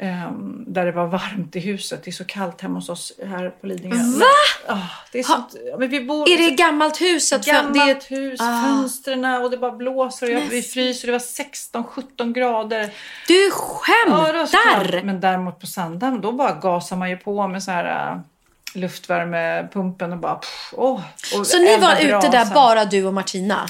Ehm, 0.00 0.64
där 0.66 0.86
det 0.86 0.92
var 0.92 1.06
varmt 1.06 1.56
i 1.56 1.60
huset. 1.60 2.04
Det 2.04 2.10
är 2.10 2.12
så 2.12 2.24
kallt 2.24 2.60
hemma 2.60 2.74
hos 2.74 2.88
oss 2.88 3.12
här 3.28 3.50
på 3.50 3.66
Lidingö. 3.66 3.96
Va? 3.96 4.24
Ah, 4.74 4.78
det 5.12 5.18
är 5.18 5.24
ja, 5.28 5.48
men 5.78 5.88
vi 5.88 6.04
bor, 6.04 6.28
Är 6.30 6.38
det 6.38 6.50
gammalt 6.56 7.00
huset? 7.00 7.44
För 7.44 7.52
Gammalt 7.52 7.74
det 7.74 7.80
är 7.80 7.96
ett- 7.96 8.10
hus, 8.10 8.40
Ah. 8.40 8.62
fönstren 8.62 9.24
och 9.24 9.50
det 9.50 9.56
bara 9.58 9.72
blåser 9.72 10.26
och 10.26 10.32
jag, 10.32 10.40
vi 10.50 10.62
fryser. 10.62 11.06
Det 11.06 11.12
var 11.12 11.18
16-17 11.18 12.32
grader. 12.32 12.90
Du 13.28 13.34
Ja, 13.34 13.44
det 13.46 13.50
skämtar! 13.50 14.74
kallt. 14.74 15.04
Men 15.04 15.20
däremot 15.20 15.60
på 15.60 15.66
Sandhamn 15.66 16.20
då 16.20 16.32
bara 16.32 16.52
gasar 16.52 16.96
man 16.96 17.10
ju 17.10 17.16
på 17.16 17.48
med 17.48 17.62
så 17.62 17.70
här 17.70 18.12
äh, 18.12 18.18
luftvärmepumpen 18.80 20.12
och 20.12 20.18
bara 20.18 20.34
pff, 20.34 20.72
åh, 20.76 21.00
och 21.38 21.46
så 21.46 21.58
ni 21.58 21.76
var 21.78 21.96
ute 22.00 22.28
där 22.28 22.54
bara 22.54 22.84
du 22.84 23.04
och 23.04 23.14
Martina? 23.14 23.66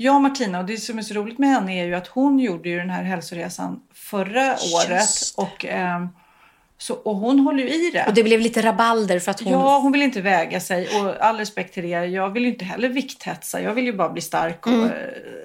Jag 0.00 0.14
och 0.14 0.20
Martina 0.22 0.58
och 0.58 0.64
det 0.64 0.76
som 0.76 0.98
är 0.98 1.02
så 1.02 1.14
roligt 1.14 1.38
med 1.38 1.48
henne 1.48 1.80
är 1.82 1.84
ju 1.84 1.94
att 1.94 2.06
hon 2.06 2.38
gjorde 2.38 2.68
ju 2.68 2.78
den 2.78 2.90
här 2.90 3.02
hälsoresan 3.02 3.80
förra 3.94 4.52
året. 4.74 5.08
Och, 5.36 5.64
ehm, 5.68 6.08
så, 6.78 6.94
och 6.94 7.16
hon 7.16 7.38
håller 7.40 7.62
ju 7.62 7.68
i 7.68 7.90
det. 7.90 8.04
Och 8.08 8.14
det 8.14 8.22
blev 8.22 8.40
lite 8.40 8.62
rabalder 8.62 9.18
för 9.18 9.30
att 9.30 9.40
hon... 9.40 9.52
Ja, 9.52 9.78
hon 9.78 9.92
vill 9.92 10.02
inte 10.02 10.20
väga 10.20 10.60
sig 10.60 10.88
och 10.88 11.26
all 11.26 11.38
respekt 11.38 11.74
till 11.74 11.82
det. 11.82 11.88
Jag 11.88 12.30
vill 12.30 12.42
ju 12.42 12.48
inte 12.48 12.64
heller 12.64 12.88
vikthetsa. 12.88 13.60
Jag 13.62 13.74
vill 13.74 13.84
ju 13.84 13.92
bara 13.92 14.08
bli 14.08 14.22
stark 14.22 14.66
och 14.66 14.72
Mm. 14.72 14.84
eh, 14.90 14.92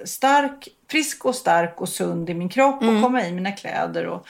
stark, 0.04 0.68
frisk 0.90 1.24
och 1.24 1.34
stark 1.34 1.80
och 1.80 1.88
sund 1.88 2.30
i 2.30 2.34
min 2.34 2.48
kropp 2.48 2.82
Mm. 2.82 2.96
och 2.96 3.02
komma 3.02 3.26
i 3.26 3.32
mina 3.32 3.52
kläder. 3.52 4.06
Och... 4.06 4.26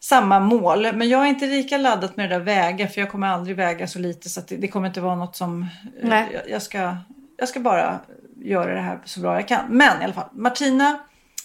samma 0.00 0.40
mål. 0.40 0.92
Men 0.94 1.08
jag 1.08 1.22
är 1.22 1.26
inte 1.26 1.46
lika 1.46 1.78
laddad 1.78 2.10
med 2.14 2.30
det 2.30 2.34
där 2.38 2.44
väga. 2.44 2.88
För 2.88 3.00
jag 3.00 3.10
kommer 3.10 3.26
aldrig 3.26 3.56
väga 3.56 3.86
så 3.86 3.98
lite. 3.98 4.28
Så 4.28 4.40
det, 4.48 4.56
det 4.56 4.68
kommer 4.68 4.86
inte 4.88 5.00
vara 5.00 5.14
något 5.16 5.36
som... 5.36 5.62
eh, 5.62 6.08
Nej. 6.08 6.28
Jag, 6.32 6.50
jag, 6.50 6.62
ska, 6.62 6.96
jag 7.36 7.48
ska 7.48 7.60
bara 7.60 8.00
göra 8.44 8.74
det 8.74 8.80
här 8.80 8.98
så 9.04 9.20
bra 9.20 9.34
jag 9.34 9.48
kan. 9.48 9.64
Men 9.68 10.00
i 10.00 10.04
alla 10.04 10.12
fall. 10.12 10.28
Martina 10.32 10.98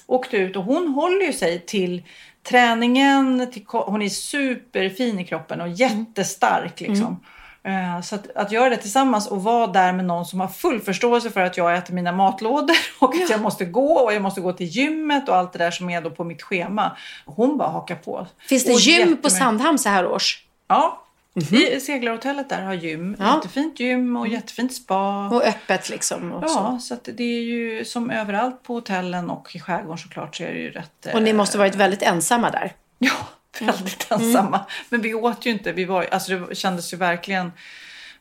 åkte 0.08 0.38
ut 0.38 0.56
och 0.56 0.64
hon 0.64 0.88
håller 0.88 1.26
ju 1.26 1.34
sig 1.34 1.66
till 1.66 2.04
träningen. 2.50 3.52
Till, 3.54 3.66
hon 3.68 4.02
är 4.02 4.10
superfin 4.10 5.20
i 5.20 5.26
kroppen 5.26 5.62
och 5.62 5.70
jättestark 5.70 6.80
liksom. 6.80 7.24
Eh, 7.64 8.02
Så 8.02 8.16
att, 8.16 8.36
att 8.36 8.52
göra 8.52 8.70
det 8.70 8.78
tillsammans 8.78 9.28
och 9.28 9.44
vara 9.44 9.68
där 9.68 9.94
med 9.94 10.06
någon 10.06 10.26
som 10.26 10.40
har 10.40 10.48
full 10.48 10.82
förståelse 10.82 11.30
för 11.30 11.42
att 11.42 11.58
jag 11.58 11.78
äter 11.78 11.94
mina 11.94 12.12
matlådor 12.12 12.76
och 13.00 13.14
att 13.16 13.30
jag 13.30 13.42
måste 13.42 13.66
gå 13.66 13.94
och 13.94 14.14
jag 14.14 14.22
måste 14.22 14.42
gå 14.42 14.54
till 14.54 14.68
gymmet 14.68 15.30
och 15.30 15.36
allt 15.36 15.54
det 15.54 15.60
där 15.60 15.72
som 15.72 15.90
är 15.90 16.02
då 16.02 16.10
på 16.12 16.24
mitt 16.24 16.42
schema. 16.42 16.98
Hon 17.26 17.58
bara 17.58 17.70
hakar 17.70 17.96
på. 17.96 18.28
Finns 18.50 18.66
det 18.66 18.74
Och 18.74 18.80
gym 18.80 19.18
på 19.18 19.30
Sandhamn 19.30 19.80
så 19.80 19.90
här 19.90 20.06
års? 20.08 20.44
Ja. 20.68 21.04
I 21.42 21.80
seglarhotellet 21.80 22.50
där 22.50 22.62
har 22.62 22.74
gym. 22.74 23.16
Ja. 23.20 23.36
Jättefint 23.36 23.80
gym 23.80 24.18
och 24.18 24.28
jättefint 24.28 24.74
spa. 24.74 25.28
Och 25.28 25.44
öppet 25.44 25.90
liksom. 25.90 26.32
Och, 26.32 26.50
så. 26.50 26.58
Ja, 26.58 26.80
så 26.80 26.98
det 27.12 27.24
är 27.24 27.42
ju 27.42 27.86
som 27.86 28.10
överallt 28.12 28.64
på 28.64 28.74
hotellen 28.74 29.30
och 29.30 29.56
i 29.56 29.60
skärgården 29.60 29.98
såklart 29.98 30.36
så 30.36 30.44
är 30.44 30.54
det 30.54 30.60
ju 30.60 30.72
rätt... 30.72 31.06
eh, 31.06 31.16
och 31.16 31.22
ni 31.22 31.34
måste 31.34 31.58
varit 31.58 31.76
väldigt 31.76 32.02
ensamma 32.02 32.52
där. 32.52 32.74
Ja, 33.00 33.12
väldigt 33.60 34.12
Mm. 34.12 34.28
ensamma. 34.28 34.66
Men 34.90 35.02
vi 35.02 35.14
åt 35.14 35.46
ju 35.46 35.50
inte. 35.50 35.72
Vi 35.72 35.86
var, 35.86 36.08
alltså 36.12 36.40
det 36.40 36.56
kändes 36.56 36.94
ju 36.94 36.98
verkligen, 36.98 37.52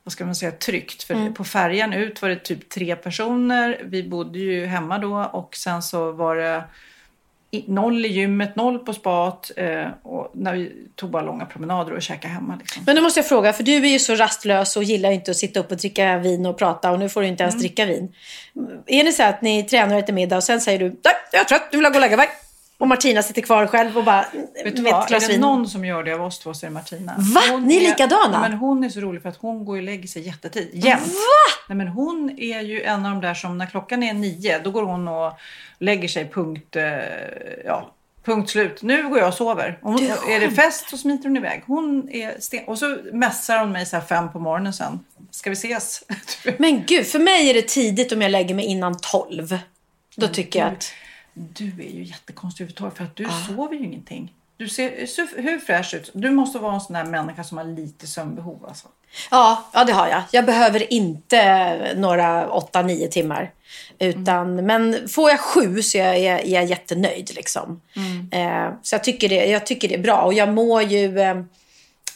vad 0.02 0.12
ska 0.12 0.24
man 0.24 0.34
säga, 0.34 0.52
tryggt. 0.52 1.02
För 1.02 1.14
Mm. 1.14 1.34
på 1.34 1.44
färjan 1.44 1.92
ut 1.92 2.22
var 2.22 2.28
det 2.28 2.36
typ 2.36 2.68
tre 2.68 2.96
personer. 2.96 3.80
Vi 3.84 4.02
bodde 4.08 4.38
ju 4.38 4.66
hemma 4.66 4.98
då 4.98 5.14
och 5.32 5.56
sen 5.56 5.82
så 5.82 6.12
var 6.12 6.36
det 6.36 6.64
noll 7.66 8.04
i 8.04 8.08
gymmet, 8.08 8.56
noll 8.56 8.78
på 8.78 8.92
spat. 8.92 9.50
Eh, 9.56 9.86
och 10.02 10.30
när 10.34 10.52
vi 10.52 10.72
tog 10.94 11.10
bara 11.10 11.22
långa 11.22 11.44
promenader 11.46 11.92
och 11.92 12.02
käkade 12.02 12.34
hemma. 12.34 12.56
Liksom. 12.60 12.82
Men 12.86 12.96
då 12.96 13.02
måste 13.02 13.20
jag 13.20 13.26
fråga, 13.28 13.52
för 13.52 13.62
du 13.62 13.74
är 13.76 13.86
ju 13.86 13.98
så 13.98 14.14
rastlös 14.14 14.76
och 14.76 14.84
gillar 14.84 15.10
inte 15.10 15.30
att 15.30 15.36
sitta 15.36 15.60
upp 15.60 15.70
och 15.70 15.76
dricka 15.76 16.18
vin 16.18 16.46
och 16.46 16.58
prata 16.58 16.90
och 16.92 16.98
nu 16.98 17.08
får 17.08 17.20
du 17.22 17.26
inte 17.26 17.42
ens 17.42 17.54
Mm. 17.54 17.62
dricka 17.62 17.84
vin. 17.84 18.12
Är 18.86 19.04
det 19.04 19.12
så 19.12 19.22
att 19.22 19.42
ni 19.42 19.62
tränar 19.62 20.02
till 20.02 20.14
middag 20.14 20.36
och 20.36 20.44
sen 20.44 20.60
säger 20.60 20.78
du 20.78 20.84
"Nej, 20.84 21.14
jag 21.32 21.40
är 21.40 21.44
trött, 21.44 21.68
nu 21.72 21.78
vill 21.78 21.88
gå 21.88 21.94
och 21.94 22.00
lägga 22.00 22.16
mig. 22.16 22.28
Och 22.78 22.88
Martina 22.88 23.22
sitter 23.22 23.42
kvar 23.42 23.66
själv 23.66 23.98
och 23.98 24.04
bara 24.04 24.24
Vet 24.64 24.76
du 24.76 24.82
med 24.82 24.92
vad? 24.92 25.02
ett 25.02 25.06
Är 25.06 25.08
glas 25.08 25.26
det 25.26 25.32
vin. 25.32 25.40
någon 25.40 25.68
som 25.68 25.84
gör 25.84 26.02
det 26.02 26.12
av 26.12 26.22
oss 26.22 26.38
två 26.38 26.54
så 26.54 26.66
är 26.66 26.70
det 26.70 26.74
Martina. 26.74 27.14
Va? 27.18 27.56
Ni 27.56 27.76
är 27.76 27.80
likadana? 27.80 28.40
Men 28.40 28.52
hon 28.52 28.84
är 28.84 28.88
så 28.88 29.00
rolig 29.00 29.22
för 29.22 29.28
att 29.28 29.36
hon 29.36 29.64
går 29.64 29.76
och 29.76 29.82
lägger 29.82 30.08
sig 30.08 30.22
jättetid. 30.26 30.70
Jämt. 30.72 31.12
Nej, 31.68 31.76
men 31.76 31.88
hon 31.88 32.38
är 32.38 32.60
ju 32.60 32.82
en 32.82 33.06
av 33.06 33.12
de 33.12 33.20
där 33.20 33.34
som 33.34 33.58
när 33.58 33.66
klockan 33.66 34.02
är 34.02 34.14
nio 34.14 34.58
då 34.58 34.70
går 34.70 34.82
hon 34.82 35.08
och 35.08 35.32
lägger 35.78 36.08
sig 36.08 36.28
punkt, 36.30 36.76
eh, 36.76 36.82
ja, 37.64 37.90
punkt 38.24 38.50
slut. 38.50 38.82
Nu 38.82 39.08
går 39.08 39.18
jag 39.18 39.28
och 39.28 39.34
sover. 39.34 39.78
Hon, 39.82 39.98
är 40.28 40.40
det 40.40 40.50
fest 40.50 40.90
så 40.90 40.96
smiter 40.96 41.28
hon 41.28 41.36
iväg. 41.36 41.62
Hon 41.66 42.08
är 42.10 42.40
sten... 42.40 42.64
Och 42.64 42.78
så 42.78 42.98
mässar 43.12 43.58
hon 43.58 43.72
mig 43.72 43.86
så 43.86 43.96
här 43.96 44.04
fem 44.04 44.32
på 44.32 44.38
morgonen 44.38 44.72
sen. 44.72 45.00
Ska 45.30 45.50
vi 45.50 45.54
ses? 45.54 46.04
Men 46.58 46.84
gud, 46.86 47.06
för 47.06 47.18
mig 47.18 47.50
är 47.50 47.54
det 47.54 47.68
tidigt 47.68 48.12
om 48.12 48.22
jag 48.22 48.30
lägger 48.30 48.54
mig 48.54 48.64
innan 48.64 48.96
tolv. 48.98 49.58
Då 50.16 50.28
tycker 50.28 50.58
jag 50.58 50.68
att... 50.68 50.92
Du 51.38 51.64
är 51.64 51.90
ju 51.90 52.04
jättekonstig 52.04 52.64
överhuvudtaget 52.64 52.96
för 52.96 53.04
att 53.04 53.16
du 53.16 53.26
sover 53.46 53.74
ju 53.74 53.84
ingenting. 53.84 54.32
Du 54.56 54.68
ser 54.68 55.42
hur 55.42 55.58
fräsch 55.58 55.94
ut. 55.94 56.10
Du 56.14 56.30
måste 56.30 56.58
vara 56.58 56.74
en 56.74 56.80
sån 56.80 56.94
där 56.94 57.04
människa 57.04 57.44
som 57.44 57.58
har 57.58 57.64
lite 57.64 58.06
sömnbehov 58.06 58.64
alltså. 58.68 58.88
Ja, 59.30 59.64
ja, 59.72 59.84
det 59.84 59.92
har 59.92 60.08
jag. 60.08 60.22
Jag 60.30 60.46
behöver 60.46 60.92
inte 60.92 61.94
några 61.96 62.50
åtta, 62.50 62.82
nio 62.82 63.08
timmar. 63.08 63.50
Utan, 63.98 64.66
Men 64.66 65.08
får 65.08 65.30
jag 65.30 65.40
sju 65.40 65.82
så 65.82 65.98
är 65.98 66.14
jag, 66.14 66.40
är 66.40 66.54
jag 66.54 66.64
jättenöjd. 66.64 67.34
Liksom. 67.34 67.80
Eh, 68.30 68.70
så 68.82 68.94
jag 68.94 69.04
tycker, 69.04 69.28
det, 69.28 69.46
jag 69.46 69.66
tycker 69.66 69.88
det 69.88 69.94
är 69.94 70.02
bra. 70.02 70.22
Och 70.22 70.34
jag 70.34 70.48
mår 70.48 70.82
ju... 70.82 71.20
Eh, 71.20 71.42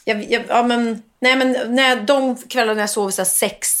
jag, 0.05 0.31
jag, 0.31 0.43
ja, 0.47 0.63
men, 0.63 1.03
nej, 1.19 1.35
men 1.35 1.75
när 1.75 2.01
de 2.01 2.35
kvällarna 2.35 2.79
jag 2.79 2.89
sover 2.89 3.11
så 3.11 3.21
här 3.21 3.29
sex, 3.29 3.80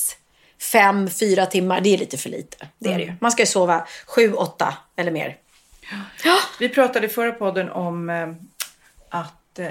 fem, 0.61 1.09
fyra 1.09 1.45
timmar, 1.45 1.81
det 1.81 1.93
är 1.93 1.97
lite 1.97 2.17
för 2.17 2.29
lite. 2.29 2.67
Det 2.77 2.93
är 2.93 2.97
det 2.97 3.03
ju. 3.03 3.13
Man 3.19 3.31
ska 3.31 3.41
ju 3.41 3.47
sova 3.47 3.87
sju, 4.05 4.33
åtta 4.33 4.77
eller 4.95 5.11
mer. 5.11 5.37
Vi 6.59 6.69
pratade 6.69 7.05
i 7.05 7.09
förra 7.09 7.31
podden 7.31 7.69
om 7.69 8.09
eh, 8.09 8.27
att 9.09 9.59
eh, 9.59 9.67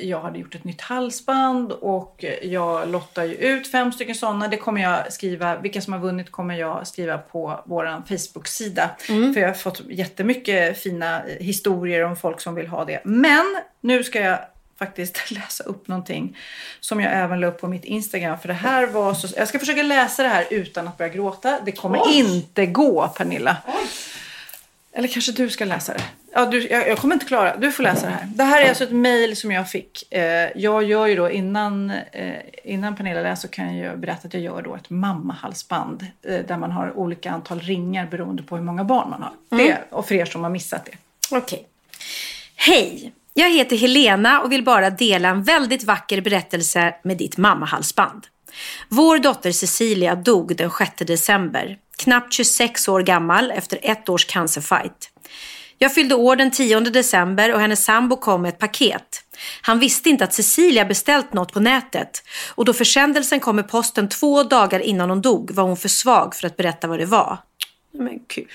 jag 0.00 0.20
hade 0.20 0.38
gjort 0.38 0.54
ett 0.54 0.64
nytt 0.64 0.80
halsband 0.80 1.72
och 1.72 2.24
jag 2.42 2.88
lottar 2.88 3.24
ju 3.24 3.34
ut 3.34 3.70
fem 3.70 3.92
stycken 3.92 4.14
sådana. 4.14 4.48
Det 4.48 4.56
kommer 4.56 4.82
jag 4.82 5.12
skriva, 5.12 5.56
vilka 5.56 5.80
som 5.80 5.92
har 5.92 6.00
vunnit 6.00 6.30
kommer 6.30 6.54
jag 6.54 6.86
skriva 6.86 7.18
på 7.18 7.62
vår 7.66 8.02
Facebook-sida. 8.08 8.90
För 9.06 9.40
jag 9.40 9.48
har 9.48 9.54
fått 9.54 9.82
jättemycket 9.88 10.78
fina 10.78 11.24
eh, 11.24 11.44
historier 11.44 12.04
om 12.04 12.16
folk 12.16 12.40
som 12.40 12.54
vill 12.54 12.68
ha 12.68 12.84
det. 12.84 13.00
Men 13.04 13.56
nu 13.80 14.04
ska 14.04 14.20
jag 14.20 14.38
faktiskt 14.78 15.30
läsa 15.30 15.64
upp 15.64 15.88
någonting 15.88 16.36
som 16.80 17.00
jag 17.00 17.12
även 17.12 17.40
la 17.40 17.46
upp 17.46 17.60
på 17.60 17.68
mitt 17.68 17.84
Instagram. 17.84 18.38
För 18.38 18.48
det 18.48 18.54
här 18.54 18.86
var 18.86 19.14
så... 19.14 19.28
Jag 19.36 19.48
ska 19.48 19.58
försöka 19.58 19.82
läsa 19.82 20.22
det 20.22 20.28
här 20.28 20.46
utan 20.50 20.88
att 20.88 20.98
börja 20.98 21.12
gråta. 21.12 21.60
Det 21.64 21.72
kommer 21.72 22.12
inte 22.12 22.66
gå, 22.66 23.08
Pernilla. 23.08 23.56
Eller 24.92 25.08
kanske 25.08 25.32
du 25.32 25.50
ska 25.50 25.64
läsa 25.64 25.94
det. 25.94 26.04
Ja, 26.32 26.46
du, 26.46 26.68
jag, 26.68 26.88
jag 26.88 26.98
kommer 26.98 27.14
inte 27.14 27.26
klara. 27.26 27.56
Du 27.56 27.72
får 27.72 27.82
läsa 27.82 28.06
det 28.06 28.12
här. 28.12 28.26
Det 28.34 28.44
här 28.44 28.62
är 28.62 28.68
alltså 28.68 28.84
ett 28.84 28.92
mejl 28.92 29.36
som 29.36 29.52
jag 29.52 29.70
fick. 29.70 30.12
Eh, 30.12 30.50
jag 30.54 30.84
gör 30.84 31.06
ju 31.06 31.16
då 31.16 31.30
innan, 31.30 31.90
eh, 31.90 32.34
innan 32.64 32.96
Pernilla 32.96 33.22
läser 33.22 33.48
så 33.48 33.54
kan 33.54 33.76
jag 33.76 33.98
berätta 33.98 34.28
att 34.28 34.34
jag 34.34 34.42
gör 34.42 34.62
då 34.62 34.74
ett 34.74 34.90
mammahalsband. 34.90 36.06
Eh, 36.22 36.40
där 36.46 36.56
man 36.56 36.70
har 36.70 36.98
olika 36.98 37.30
antal 37.30 37.60
ringar 37.60 38.06
beroende 38.06 38.42
på 38.42 38.56
hur 38.56 38.62
många 38.62 38.84
barn 38.84 39.10
man 39.10 39.22
har. 39.22 39.58
Det, 39.58 39.78
och 39.90 40.08
för 40.08 40.14
er 40.14 40.24
som 40.24 40.42
har 40.42 40.50
missat 40.50 40.84
det. 40.84 40.92
Okej. 41.36 41.66
Hej! 42.54 43.12
Jag 43.36 43.50
heter 43.50 43.76
Helena 43.76 44.40
och 44.40 44.52
vill 44.52 44.64
bara 44.64 44.90
dela 44.90 45.28
en 45.28 45.42
väldigt 45.42 45.84
vacker 45.84 46.20
berättelse 46.20 46.94
med 47.04 47.16
ditt 47.16 47.36
mammahalsband. 47.36 48.26
Vår 48.88 49.18
dotter 49.18 49.52
Cecilia 49.52 50.14
dog 50.14 50.56
den 50.56 50.70
6 50.70 50.90
december, 50.96 51.76
knappt 51.96 52.32
26 52.32 52.88
år 52.88 53.00
gammal 53.02 53.50
efter 53.50 53.78
ett 53.82 54.08
års 54.08 54.24
cancerfight. 54.24 55.10
Jag 55.78 55.94
fyllde 55.94 56.14
år 56.14 56.36
den 56.36 56.50
10 56.50 56.80
december 56.80 57.54
och 57.54 57.60
hennes 57.60 57.84
sambo 57.84 58.16
kom 58.16 58.42
med 58.42 58.48
ett 58.48 58.58
paket. 58.58 59.22
Han 59.62 59.78
visste 59.78 60.08
inte 60.08 60.24
att 60.24 60.34
Cecilia 60.34 60.84
beställt 60.84 61.32
något 61.32 61.52
på 61.52 61.60
nätet 61.60 62.22
och 62.54 62.64
då 62.64 62.72
försändelsen 62.72 63.40
kom 63.40 63.56
med 63.56 63.68
posten 63.68 64.08
två 64.08 64.42
dagar 64.42 64.80
innan 64.80 65.10
hon 65.10 65.22
dog 65.22 65.50
var 65.50 65.64
hon 65.64 65.76
för 65.76 65.88
svag 65.88 66.34
för 66.34 66.46
att 66.46 66.56
berätta 66.56 66.86
vad 66.86 66.98
det 66.98 67.06
var. 67.06 67.38
Men 67.98 68.18
gud. 68.28 68.48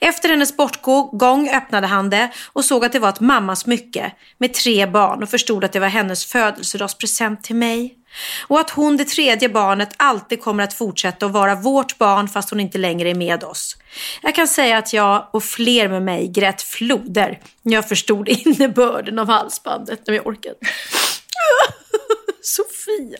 Efter 0.00 0.28
hennes 0.28 0.56
bortgång 0.56 1.50
öppnade 1.50 1.86
han 1.86 2.10
det 2.10 2.30
och 2.52 2.64
såg 2.64 2.84
att 2.84 2.92
det 2.92 2.98
var 2.98 3.08
ett 3.08 3.20
mammasmycke 3.20 4.12
med 4.38 4.54
tre 4.54 4.86
barn 4.86 5.22
och 5.22 5.28
förstod 5.28 5.64
att 5.64 5.72
det 5.72 5.80
var 5.80 5.88
hennes 5.88 6.24
födelsedagspresent 6.24 7.44
till 7.44 7.56
mig. 7.56 7.98
Och 8.46 8.60
att 8.60 8.70
hon, 8.70 8.96
det 8.96 9.04
tredje 9.04 9.48
barnet, 9.48 9.88
alltid 9.96 10.42
kommer 10.42 10.64
att 10.64 10.74
fortsätta 10.74 11.26
att 11.26 11.32
vara 11.32 11.54
vårt 11.54 11.98
barn 11.98 12.28
fast 12.28 12.50
hon 12.50 12.60
inte 12.60 12.78
längre 12.78 13.10
är 13.10 13.14
med 13.14 13.44
oss. 13.44 13.76
Jag 14.22 14.34
kan 14.34 14.48
säga 14.48 14.78
att 14.78 14.92
jag 14.92 15.28
och 15.32 15.44
fler 15.44 15.88
med 15.88 16.02
mig 16.02 16.28
grät 16.28 16.62
floder 16.62 17.40
när 17.62 17.74
jag 17.74 17.88
förstod 17.88 18.28
innebörden 18.46 19.18
av 19.18 19.28
halsbandet. 19.28 20.06
när 20.06 20.14
jag 20.14 20.26
orkar. 20.26 20.52
Sofia. 22.42 23.18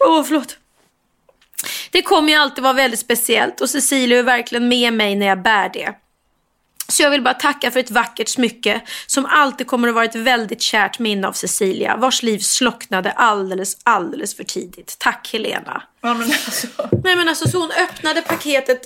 Åh, 0.00 0.24
förlåt. 0.24 0.58
Det 1.90 2.02
kommer 2.02 2.32
ju 2.32 2.38
alltid 2.38 2.64
vara 2.64 2.72
väldigt 2.72 3.00
speciellt 3.00 3.60
och 3.60 3.70
Cecilia 3.70 4.18
är 4.18 4.22
verkligen 4.22 4.68
med 4.68 4.92
mig 4.92 5.14
när 5.16 5.26
jag 5.26 5.42
bär 5.42 5.68
det. 5.68 5.94
Så 6.88 7.02
jag 7.02 7.10
vill 7.10 7.22
bara 7.22 7.34
tacka 7.34 7.70
för 7.70 7.80
ett 7.80 7.90
vackert 7.90 8.28
smycke 8.28 8.80
som 9.06 9.26
alltid 9.26 9.66
kommer 9.66 9.88
att 9.88 9.94
vara 9.94 10.04
ett 10.04 10.14
väldigt 10.14 10.62
kärt 10.62 10.98
minne 10.98 11.28
av 11.28 11.32
Cecilia 11.32 11.96
vars 11.96 12.22
liv 12.22 12.38
slocknade 12.38 13.12
alldeles, 13.12 13.76
alldeles 13.82 14.36
för 14.36 14.44
tidigt. 14.44 14.96
Tack 14.98 15.32
Helena. 15.32 15.82
Ja, 16.00 16.14
men 16.14 16.22
alltså. 16.22 16.66
Nej 17.04 17.16
men 17.16 17.28
alltså 17.28 17.48
så 17.48 17.58
hon 17.58 17.70
öppnade 17.70 18.22
paketet. 18.22 18.80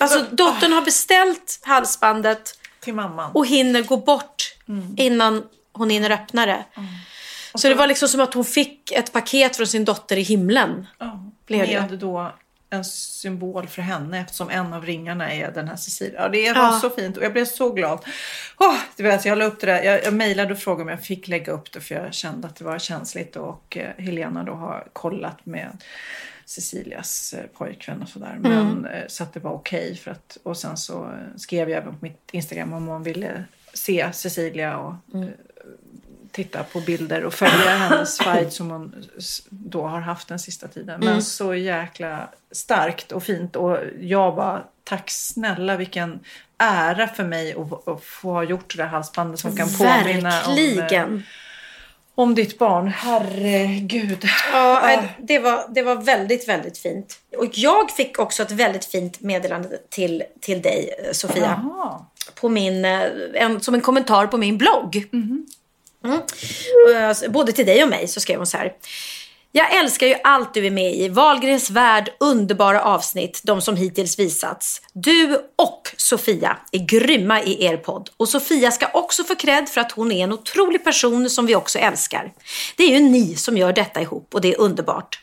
Alltså 0.00 0.24
dottern 0.30 0.72
har 0.72 0.82
beställt 0.82 1.60
halsbandet 1.62 2.58
Till 2.80 2.94
mamman. 2.94 3.30
och 3.34 3.46
hinner 3.46 3.82
gå 3.82 3.96
bort 3.96 4.54
innan 4.96 5.42
hon 5.72 5.90
hinner 5.90 6.10
öppna 6.10 6.46
det. 6.46 6.64
Så 7.54 7.68
det 7.68 7.74
var 7.74 7.86
liksom 7.86 8.08
som 8.08 8.20
att 8.20 8.34
hon 8.34 8.44
fick 8.44 8.92
ett 8.92 9.12
paket 9.12 9.56
från 9.56 9.66
sin 9.66 9.84
dotter 9.84 10.16
i 10.16 10.22
himlen. 10.22 10.86
Ja, 10.98 11.30
blev 11.46 11.66
det. 11.66 11.80
med 11.90 11.98
då 11.98 12.32
en 12.70 12.84
symbol 12.84 13.66
för 13.66 13.82
henne 13.82 14.20
eftersom 14.20 14.50
en 14.50 14.72
av 14.72 14.86
ringarna 14.86 15.32
är 15.32 15.50
den 15.52 15.68
här 15.68 15.76
Cecilia. 15.76 16.20
Ja, 16.22 16.28
det 16.28 16.52
var 16.52 16.62
Ja. 16.62 16.78
så 16.82 16.90
fint 16.90 17.16
och 17.16 17.22
jag 17.24 17.32
blev 17.32 17.44
så 17.44 17.72
glad. 17.72 17.98
Oh, 18.58 18.74
du 18.96 19.02
vet, 19.02 19.24
jag 19.24 19.38
la 19.38 19.44
upp 19.44 19.60
det 19.60 19.66
där. 19.66 19.82
Jag, 19.82 20.04
jag 20.04 20.14
mejlade 20.14 20.52
och 20.52 20.58
frågade 20.58 20.82
om 20.82 20.88
jag 20.88 21.02
fick 21.02 21.28
lägga 21.28 21.52
upp 21.52 21.72
det 21.72 21.80
för 21.80 21.94
jag 21.94 22.14
kände 22.14 22.46
att 22.48 22.56
det 22.56 22.64
var 22.64 22.78
känsligt 22.78 23.36
och 23.36 23.76
eh, 23.76 24.04
Helena 24.04 24.42
då 24.42 24.52
har 24.52 24.88
kollat 24.92 25.46
med 25.46 25.82
Cecilias 26.44 27.32
eh, 27.38 27.44
pojkvän 27.58 28.02
och 28.02 28.08
sådär. 28.08 28.36
Men 28.40 28.86
eh, 28.86 29.02
så 29.08 29.22
att 29.22 29.32
det 29.34 29.40
var 29.40 29.52
okej 29.52 29.96
för 29.96 30.10
att 30.10 30.38
och 30.42 30.56
sen 30.56 30.76
så 30.76 31.10
skrev 31.36 31.70
jag 31.70 31.78
även 31.82 31.98
på 31.98 32.04
mitt 32.04 32.28
Instagram 32.32 32.72
om 32.72 32.86
hon 32.86 33.02
ville 33.02 33.44
se 33.74 34.08
Cecilia 34.12 34.76
och 34.78 34.94
eh, 35.14 35.28
titta 36.38 36.62
på 36.62 36.80
bilder 36.80 37.24
och 37.24 37.34
följa 37.34 37.70
hennes 37.70 38.18
fight 38.18 38.52
som 38.52 38.70
hon 38.70 38.94
då 39.48 39.86
har 39.86 40.00
haft 40.00 40.28
den 40.28 40.38
sista 40.38 40.68
tiden. 40.68 41.00
Men 41.00 41.22
så 41.22 41.54
jäkla 41.54 42.28
starkt 42.52 43.12
och 43.12 43.22
fint. 43.22 43.56
Och 43.56 43.78
jag 44.00 44.36
bara, 44.36 44.62
tack 44.84 45.10
snälla 45.10 45.76
vilken 45.76 46.20
ära 46.58 47.08
för 47.08 47.24
mig 47.24 47.54
att, 47.86 48.04
få 48.04 48.32
ha 48.32 48.42
gjort 48.42 48.76
det 48.76 48.82
här 48.82 48.90
halsbandet 48.90 49.40
som 49.40 49.56
kan 49.56 49.68
påminna 49.68 50.42
om, 50.46 50.58
eh, 50.58 50.76
Verkligen. 50.76 51.22
om 52.14 52.34
ditt 52.34 52.58
barn. 52.58 52.88
Herregud. 52.88 54.24
Ja, 54.52 55.02
det 55.18 55.38
var, 55.38 55.64
det 55.74 55.82
var 55.82 55.96
väldigt, 55.96 56.48
väldigt 56.48 56.78
fint. 56.78 57.18
Och 57.36 57.48
jag 57.52 57.90
fick 57.90 58.18
också 58.18 58.42
ett 58.42 58.50
väldigt 58.50 58.84
fint 58.84 59.20
meddelande 59.20 59.78
till, 59.88 60.22
till 60.40 60.62
dig, 60.62 60.90
eh, 60.98 61.12
Sofia. 61.12 61.62
Jaha. 61.64 62.04
På 62.34 62.48
min, 62.48 62.84
eh, 62.84 63.02
en, 63.34 63.60
som 63.60 63.74
en 63.74 63.80
kommentar 63.80 64.26
på 64.26 64.36
min 64.36 64.58
blogg. 64.58 65.08
Mm. 65.12 65.46
Och, 65.48 65.67
Mm. 66.04 67.32
Både 67.32 67.52
till 67.52 67.66
dig 67.66 67.82
och 67.82 67.88
mig 67.88 68.08
så 68.08 68.20
skrev 68.20 68.36
hon 68.36 68.46
så 68.46 68.56
här. 68.56 68.72
Jag 69.52 69.76
älskar 69.76 70.06
ju 70.06 70.14
allt 70.24 70.54
du 70.54 70.66
är 70.66 70.70
med 70.70 70.94
i. 70.94 71.08
Wahlgrens 71.08 71.70
värld, 71.70 72.10
underbara 72.20 72.82
avsnitt, 72.82 73.40
de 73.44 73.60
som 73.60 73.76
hittills 73.76 74.18
visats. 74.18 74.82
Du 74.92 75.40
och 75.56 75.94
Sofia 75.96 76.56
är 76.72 76.78
grymma 76.78 77.42
i 77.42 77.64
er 77.64 77.76
podd. 77.76 78.10
Och 78.16 78.28
Sofia 78.28 78.70
ska 78.70 78.86
också 78.92 79.24
få 79.24 79.34
cred 79.34 79.68
för 79.68 79.80
att 79.80 79.92
hon 79.92 80.12
är 80.12 80.24
en 80.24 80.32
otrolig 80.32 80.84
person 80.84 81.30
som 81.30 81.46
vi 81.46 81.54
också 81.54 81.78
älskar. 81.78 82.32
Det 82.76 82.84
är 82.84 82.88
ju 82.88 83.00
ni 83.00 83.36
som 83.36 83.56
gör 83.56 83.72
detta 83.72 84.00
ihop 84.00 84.34
och 84.34 84.40
det 84.40 84.54
är 84.54 84.60
underbart. 84.60 85.18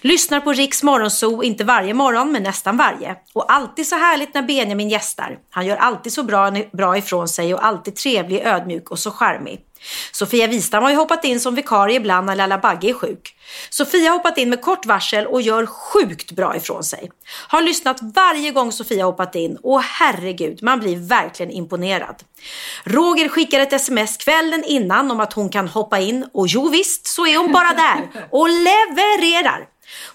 Lyssnar 0.00 0.40
på 0.40 0.52
Riks 0.52 0.82
morgonzoo, 0.82 1.42
inte 1.42 1.64
varje 1.64 1.94
morgon 1.94 2.32
men 2.32 2.42
nästan 2.42 2.76
varje. 2.76 3.16
Och 3.32 3.52
alltid 3.52 3.86
så 3.86 3.96
härligt 3.96 4.34
när 4.34 4.42
Benjamin 4.42 4.88
gästar. 4.88 5.38
Han 5.50 5.66
gör 5.66 5.76
alltid 5.76 6.12
så 6.12 6.22
bra, 6.22 6.52
bra 6.72 6.98
ifrån 6.98 7.28
sig 7.28 7.54
och 7.54 7.64
alltid 7.64 7.96
trevlig, 7.96 8.40
ödmjuk 8.40 8.90
och 8.90 8.98
så 8.98 9.10
charmig. 9.10 9.60
Sofia 10.12 10.46
Wistam 10.46 10.82
har 10.82 10.90
ju 10.90 10.96
hoppat 10.96 11.24
in 11.24 11.40
som 11.40 11.54
vikarie 11.54 11.96
ibland 11.96 12.26
när 12.26 12.36
Lalla 12.36 12.58
Bagge 12.58 12.88
är 12.88 12.94
sjuk. 12.94 13.34
Sofia 13.70 14.10
har 14.10 14.16
hoppat 14.16 14.38
in 14.38 14.50
med 14.50 14.60
kort 14.60 14.86
varsel 14.86 15.26
och 15.26 15.42
gör 15.42 15.66
sjukt 15.66 16.32
bra 16.32 16.56
ifrån 16.56 16.84
sig. 16.84 17.10
Har 17.48 17.62
lyssnat 17.62 17.98
varje 18.02 18.50
gång 18.50 18.72
Sofia 18.72 19.04
hoppat 19.04 19.34
in 19.34 19.58
och 19.62 19.82
herregud, 19.82 20.62
man 20.62 20.80
blir 20.80 20.96
verkligen 21.08 21.52
imponerad. 21.52 22.22
Roger 22.84 23.28
skickar 23.28 23.60
ett 23.60 23.72
sms 23.72 24.16
kvällen 24.16 24.64
innan 24.64 25.10
om 25.10 25.20
att 25.20 25.32
hon 25.32 25.48
kan 25.48 25.68
hoppa 25.68 25.98
in 25.98 26.28
och 26.32 26.46
jo 26.48 26.68
visst 26.68 27.06
så 27.06 27.26
är 27.26 27.36
hon 27.36 27.52
bara 27.52 27.72
där 27.74 28.28
och 28.30 28.48
levererar. 28.48 29.66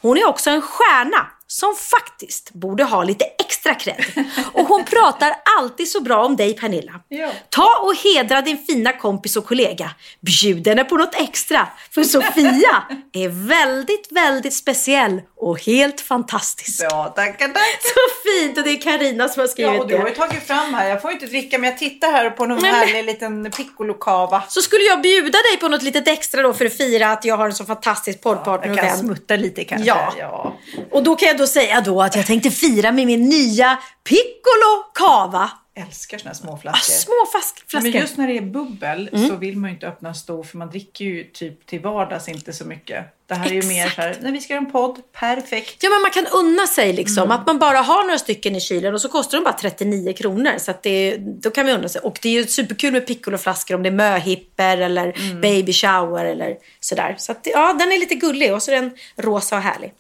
Hon 0.02 0.18
är 0.18 0.28
också 0.28 0.50
en 0.50 0.62
stjärna 0.62 1.28
som 1.52 1.76
faktiskt 1.76 2.54
borde 2.54 2.84
ha 2.84 3.04
lite 3.04 3.26
extra 3.26 3.76
cred. 3.76 4.06
Och 4.54 4.68
hon 4.68 4.86
pratar 4.86 5.34
alltid 5.60 5.88
så 5.88 6.02
bra 6.02 6.26
om 6.26 6.36
dig 6.36 6.54
Pernilla. 6.54 6.94
Ja. 7.08 7.32
Ta 7.50 7.68
och 7.84 7.96
hedra 7.96 8.42
din 8.42 8.58
fina 8.58 8.94
kompis 8.94 9.38
och 9.38 9.46
kollega. 9.46 9.92
Bjud 10.22 10.68
henne 10.68 10.84
på 10.84 10.98
något 10.98 11.16
extra. 11.16 11.68
För 11.92 12.04
Sofia 12.04 12.84
är 13.14 13.48
väldigt, 13.48 14.12
väldigt 14.12 14.54
speciell 14.54 15.22
och 15.42 15.62
helt 15.66 16.02
fantastisk. 16.02 16.84
Ja, 16.84 17.14
tackar, 17.16 17.48
tackar. 17.48 17.82
Så 17.82 18.00
fint! 18.30 18.58
Och 18.58 18.64
det 18.64 18.70
är 18.70 18.82
Karina 18.82 19.28
som 19.30 19.40
har 19.40 19.48
skrivit 19.48 19.74
Ja, 19.74 19.80
och 19.82 19.88
du 19.88 19.98
har 19.98 20.04
ju 20.04 20.10
det. 20.10 20.16
tagit 20.16 20.44
fram 20.44 20.74
här. 20.74 20.90
Jag 20.90 21.02
får 21.02 21.12
inte 21.12 21.26
dricka, 21.26 21.58
men 21.58 21.70
jag 21.70 21.80
tittar 21.80 22.12
här 22.12 22.30
på 22.30 22.46
någon 22.46 22.62
men- 22.62 22.76
härlig 22.76 23.06
liten 23.06 23.52
piccolo-cava. 23.52 24.42
Så 24.50 24.62
skulle 24.62 24.84
jag 24.84 25.02
bjuda 25.02 25.38
dig 25.52 25.58
på 25.60 25.68
något 25.68 25.82
litet 25.84 26.08
extra 26.08 26.42
då 26.42 26.54
för 26.54 26.66
att 26.66 26.74
fira 26.78 27.12
att 27.12 27.26
jag 27.26 27.38
har 27.38 27.46
en 27.46 27.54
så 27.56 27.66
fantastisk 27.66 28.22
poddpartner 28.22 28.68
Jag 28.68 28.78
och 28.84 28.90
kan 28.90 28.98
smutta 28.98 29.36
lite 29.36 29.64
kanske. 29.64 29.88
Ja. 29.88 30.14
ja. 30.20 30.58
Och 30.92 31.04
då 31.04 31.16
kan 31.16 31.28
jag 31.28 31.38
då 31.38 31.48
säga 31.48 31.82
då 31.82 32.02
att 32.02 32.16
jag 32.16 32.26
tänkte 32.26 32.52
fira 32.52 32.92
med 32.92 33.06
min 33.08 33.30
nya 33.30 33.78
Piccolo 34.04 34.84
Cava. 34.94 35.52
Älskar 35.76 36.18
såna 36.18 36.30
här 36.30 36.36
små 36.36 36.54
Ah, 36.54 36.58
flaskor. 36.58 36.94
små 36.94 37.26
flask- 37.32 37.64
flaskor. 37.70 37.92
Men 37.92 38.02
just 38.02 38.18
när 38.18 38.28
det 38.28 38.38
är 38.38 38.42
bubbel 38.42 39.10
Mm. 39.14 39.30
så 39.30 39.36
vill 39.36 39.58
man 39.58 39.70
ju 39.70 39.74
inte 39.74 39.88
öppna 39.88 40.10
en 40.10 40.16
stor 40.16 40.44
för 40.44 40.58
man 40.58 40.70
dricker 40.70 41.06
ju 41.06 41.24
typ 41.24 41.66
till 41.68 41.80
vardags 41.80 42.28
inte 42.28 42.54
så 42.54 42.66
mycket. 42.66 43.06
Det 43.32 43.38
här 43.38 43.50
är 43.50 43.62
ju 43.62 43.68
mer 43.68 43.90
så 43.90 44.02
här, 44.02 44.18
när 44.22 44.32
vi 44.32 44.42
ska 44.42 44.54
göra 44.54 44.66
en 44.66 44.72
podd, 44.72 45.00
perfekt. 45.12 45.84
Ja, 45.84 45.90
men 45.90 46.02
man 46.02 46.12
kan 46.12 46.26
unna 46.28 46.68
sig 46.68 46.94
liksom. 46.94 47.24
Mm. 47.24 47.32
Att 47.32 47.48
man 47.48 47.60
bara 47.60 47.78
har 47.78 48.04
några 48.04 48.18
stycken 48.20 48.56
i 48.56 48.62
kylen 48.62 48.94
och 48.94 49.02
så 49.02 49.10
kostar 49.10 49.38
de 49.38 49.44
bara 49.44 49.54
39 49.54 50.14
kronor. 50.14 50.52
Så 50.58 50.72
att 50.72 50.84
det, 50.84 51.18
då 51.18 51.50
kan 51.52 51.66
vi 51.66 51.72
unna 51.72 51.90
sig. 51.90 52.02
Och 52.02 52.20
det 52.22 52.30
är 52.30 52.34
ju 52.34 52.48
superkul 52.48 52.94
med 52.94 53.08
piccoloflaskor 53.08 53.76
om 53.76 53.84
det 53.84 53.90
är 53.90 53.94
möhipper 53.94 54.78
eller 54.78 55.02
Mm. 55.22 55.42
baby 55.42 55.74
shower 55.74 56.26
eller 56.26 56.58
sådär. 56.80 57.16
Så 57.18 57.32
att, 57.32 57.48
ja, 57.54 57.74
den 57.74 57.92
är 57.92 58.00
lite 58.00 58.16
gullig 58.16 58.54
och 58.54 58.64
så 58.64 58.72
är 58.72 58.76
den 58.76 58.92
rosa 59.18 59.56
och 59.56 59.62
härlig. 59.62 59.94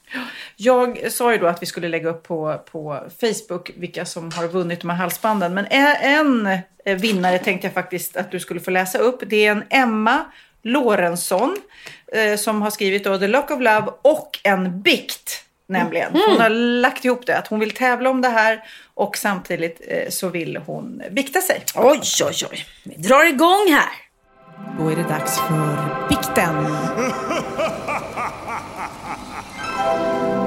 Jag 0.55 1.11
sa 1.11 1.31
ju 1.31 1.37
då 1.37 1.47
att 1.47 1.61
vi 1.61 1.65
skulle 1.65 1.87
lägga 1.87 2.09
upp 2.09 2.23
på, 2.23 2.61
på 2.71 3.03
Facebook 3.21 3.71
vilka 3.77 4.05
som 4.05 4.31
har 4.31 4.47
vunnit 4.47 4.81
de 4.81 4.89
här 4.89 4.97
halsbanden. 4.97 5.53
Men 5.53 5.65
en 5.65 6.57
en 6.85 6.97
vinnare 6.97 7.39
tänkte 7.39 7.67
jag 7.67 7.73
faktiskt 7.73 8.17
att 8.17 8.31
du 8.31 8.39
skulle 8.39 8.59
få 8.59 8.71
läsa 8.71 8.97
upp. 8.97 9.23
Det 9.27 9.45
är 9.45 9.51
en 9.51 9.63
Emma 9.69 10.25
Lorentzon 10.63 11.57
eh, 12.15 12.35
som 12.37 12.61
har 12.61 12.69
skrivit 12.69 13.03
då 13.03 13.17
The 13.17 13.27
Lock 13.27 13.51
of 13.51 13.59
Love 13.59 13.87
och 14.01 14.39
en 14.43 14.81
bikt. 14.81 15.45
Nämligen. 15.67 16.11
Hon 16.11 16.41
har 16.41 16.49
lagt 16.49 17.05
ihop 17.05 17.25
det. 17.25 17.37
Att 17.37 17.47
hon 17.47 17.59
vill 17.59 17.71
tävla 17.71 18.09
om 18.09 18.21
det 18.21 18.29
här 18.29 18.63
och 18.93 19.17
samtidigt 19.17 19.81
eh, 19.87 20.09
så 20.09 20.29
vill 20.29 20.57
hon 20.57 21.01
bikta 21.11 21.41
sig. 21.41 21.63
Oj, 21.75 22.01
oj, 22.23 22.35
oj. 22.51 22.65
Vi 22.83 22.95
drar 22.95 23.23
igång 23.23 23.67
här. 23.71 23.91
Då 24.77 24.89
är 24.89 24.95
det 24.95 25.03
dags 25.03 25.39
för 25.39 26.09
bikten. 26.09 26.67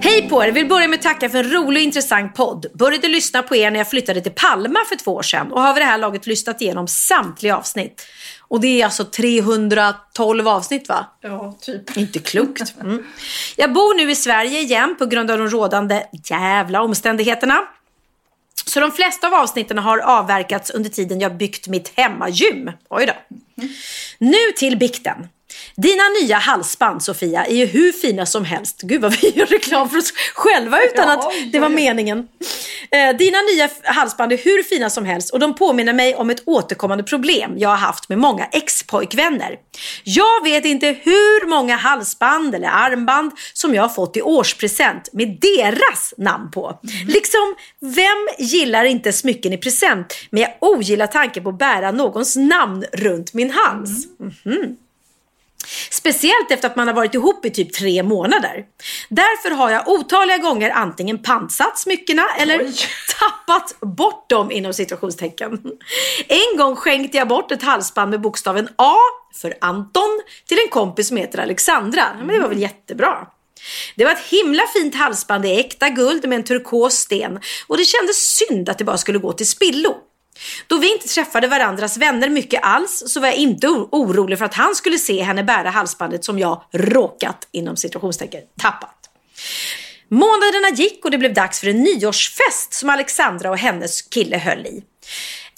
Hej 0.00 0.28
på 0.28 0.44
er! 0.44 0.52
Vill 0.52 0.68
börja 0.68 0.88
med 0.88 0.96
att 0.96 1.02
tacka 1.02 1.28
för 1.28 1.38
en 1.38 1.50
rolig 1.50 1.80
och 1.80 1.84
intressant 1.84 2.34
podd. 2.34 2.66
Började 2.74 3.08
lyssna 3.08 3.42
på 3.42 3.56
er 3.56 3.70
när 3.70 3.78
jag 3.78 3.90
flyttade 3.90 4.20
till 4.20 4.32
Palma 4.32 4.78
för 4.88 4.96
två 4.96 5.14
år 5.14 5.22
sedan 5.22 5.52
och 5.52 5.62
har 5.62 5.74
vid 5.74 5.82
det 5.82 5.86
här 5.86 5.98
laget 5.98 6.26
lyssnat 6.26 6.60
igenom 6.60 6.88
samtliga 6.88 7.56
avsnitt. 7.56 8.06
Och 8.40 8.60
det 8.60 8.80
är 8.80 8.84
alltså 8.84 9.04
312 9.04 10.48
avsnitt 10.48 10.88
va? 10.88 11.06
Ja, 11.20 11.58
typ. 11.60 11.96
Inte 11.96 12.18
klokt. 12.18 12.74
Mm. 12.80 13.04
Jag 13.56 13.72
bor 13.72 13.94
nu 13.94 14.10
i 14.10 14.14
Sverige 14.14 14.60
igen 14.60 14.96
på 14.98 15.06
grund 15.06 15.30
av 15.30 15.38
de 15.38 15.48
rådande 15.48 16.06
jävla 16.24 16.82
omständigheterna. 16.82 17.58
Så 18.66 18.80
de 18.80 18.92
flesta 18.92 19.26
av 19.26 19.34
avsnitten 19.34 19.78
har 19.78 19.98
avverkats 19.98 20.70
under 20.70 20.90
tiden 20.90 21.20
jag 21.20 21.36
byggt 21.36 21.68
mitt 21.68 21.92
hemmagym. 21.96 22.70
Oj 22.90 23.06
då. 23.06 23.12
Nu 24.18 24.52
till 24.56 24.78
bikten. 24.78 25.28
Dina 25.76 26.02
nya 26.22 26.36
halsband 26.36 27.02
Sofia 27.02 27.44
är 27.44 27.54
ju 27.54 27.66
hur 27.66 27.92
fina 27.92 28.26
som 28.26 28.44
helst. 28.44 28.80
Gud 28.82 29.00
vad 29.00 29.20
vi 29.20 29.28
gör 29.28 29.46
reklam 29.46 29.90
för 29.90 29.98
oss 29.98 30.12
själva 30.34 30.82
utan 30.82 31.08
att 31.08 31.32
det 31.52 31.58
var 31.58 31.68
meningen. 31.68 32.28
Eh, 32.90 33.16
dina 33.16 33.38
nya 33.42 33.68
halsband 33.82 34.32
är 34.32 34.38
hur 34.38 34.62
fina 34.62 34.90
som 34.90 35.04
helst 35.04 35.32
och 35.32 35.38
de 35.38 35.54
påminner 35.54 35.92
mig 35.92 36.14
om 36.14 36.30
ett 36.30 36.42
återkommande 36.46 37.04
problem 37.04 37.54
jag 37.58 37.68
har 37.68 37.76
haft 37.76 38.08
med 38.08 38.18
många 38.18 38.44
ex-pojkvänner. 38.52 39.56
Jag 40.04 40.44
vet 40.44 40.64
inte 40.64 40.86
hur 40.86 41.46
många 41.46 41.76
halsband 41.76 42.54
eller 42.54 42.68
armband 42.68 43.32
som 43.52 43.74
jag 43.74 43.82
har 43.82 43.88
fått 43.88 44.16
i 44.16 44.22
årspresent 44.22 45.08
med 45.12 45.38
deras 45.40 46.14
namn 46.18 46.50
på. 46.50 46.78
Liksom, 47.08 47.54
vem 47.80 48.28
gillar 48.38 48.84
inte 48.84 49.12
smycken 49.12 49.52
i 49.52 49.58
present? 49.58 50.14
Men 50.30 50.42
jag 50.42 50.50
ogillar 50.60 51.06
tanken 51.06 51.42
på 51.42 51.48
att 51.48 51.58
bära 51.58 51.90
någons 51.92 52.36
namn 52.36 52.84
runt 52.92 53.34
min 53.34 53.50
hals. 53.50 54.06
Mhm. 54.44 54.76
Speciellt 55.90 56.50
efter 56.50 56.68
att 56.68 56.76
man 56.76 56.86
har 56.86 56.94
varit 56.94 57.14
ihop 57.14 57.44
i 57.44 57.50
typ 57.50 57.72
tre 57.72 58.02
månader. 58.02 58.64
Därför 59.08 59.50
har 59.50 59.70
jag 59.70 59.88
otaliga 59.88 60.38
gånger 60.38 60.70
antingen 60.70 61.22
pantsatt 61.22 61.78
smyckena 61.78 62.22
eller 62.38 62.60
Oj. 62.60 62.74
tappat 63.20 63.80
bort 63.80 64.30
dem 64.30 64.50
inom 64.50 64.74
situationstecken. 64.74 65.60
En 66.28 66.58
gång 66.58 66.76
skänkte 66.76 67.18
jag 67.18 67.28
bort 67.28 67.52
ett 67.52 67.62
halsband 67.62 68.10
med 68.10 68.20
bokstaven 68.20 68.68
A 68.76 68.96
för 69.34 69.54
Anton 69.60 70.20
till 70.48 70.58
en 70.58 70.68
kompis 70.70 71.08
som 71.08 71.16
heter 71.16 71.38
Alexandra. 71.38 72.04
Men 72.18 72.28
det 72.28 72.40
var 72.40 72.48
väl 72.48 72.58
jättebra. 72.60 73.26
Det 73.96 74.04
var 74.04 74.12
ett 74.12 74.26
himla 74.30 74.62
fint 74.66 74.94
halsband 74.94 75.46
i 75.46 75.60
äkta 75.60 75.88
guld 75.88 76.28
med 76.28 76.36
en 76.36 76.44
turkos 76.44 76.94
sten 76.94 77.40
och 77.66 77.76
det 77.76 77.84
kändes 77.84 78.36
synd 78.36 78.68
att 78.68 78.78
det 78.78 78.84
bara 78.84 78.98
skulle 78.98 79.18
gå 79.18 79.32
till 79.32 79.48
spillo. 79.48 79.96
Då 80.66 80.78
vi 80.78 80.92
inte 80.92 81.08
träffade 81.08 81.48
varandras 81.48 81.96
vänner 81.96 82.28
mycket 82.28 82.60
alls 82.62 83.02
så 83.06 83.20
var 83.20 83.28
jag 83.28 83.36
inte 83.36 83.68
orolig 83.68 84.38
för 84.38 84.44
att 84.44 84.54
han 84.54 84.74
skulle 84.74 84.98
se 84.98 85.22
henne 85.22 85.44
bära 85.44 85.70
halsbandet 85.70 86.24
som 86.24 86.38
jag 86.38 86.62
råkat 86.72 87.48
inom 87.52 87.76
situationstecken 87.76 88.42
tappat. 88.62 89.10
Månaderna 90.08 90.68
gick 90.74 91.04
och 91.04 91.10
det 91.10 91.18
blev 91.18 91.34
dags 91.34 91.60
för 91.60 91.66
en 91.66 91.82
nyårsfest 91.82 92.74
som 92.74 92.90
Alexandra 92.90 93.50
och 93.50 93.58
hennes 93.58 94.02
kille 94.02 94.38
höll 94.38 94.66
i. 94.66 94.82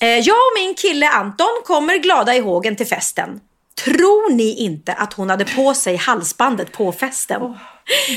Eh, 0.00 0.08
jag 0.08 0.36
och 0.36 0.62
min 0.62 0.74
kille 0.74 1.08
Anton 1.08 1.62
kommer 1.64 1.96
glada 1.96 2.36
i 2.36 2.40
hågen 2.40 2.76
till 2.76 2.86
festen. 2.86 3.40
Tror 3.84 4.32
ni 4.32 4.54
inte 4.54 4.92
att 4.92 5.12
hon 5.12 5.30
hade 5.30 5.44
på 5.44 5.74
sig 5.74 5.96
halsbandet 5.96 6.72
på 6.72 6.92
festen? 6.92 7.42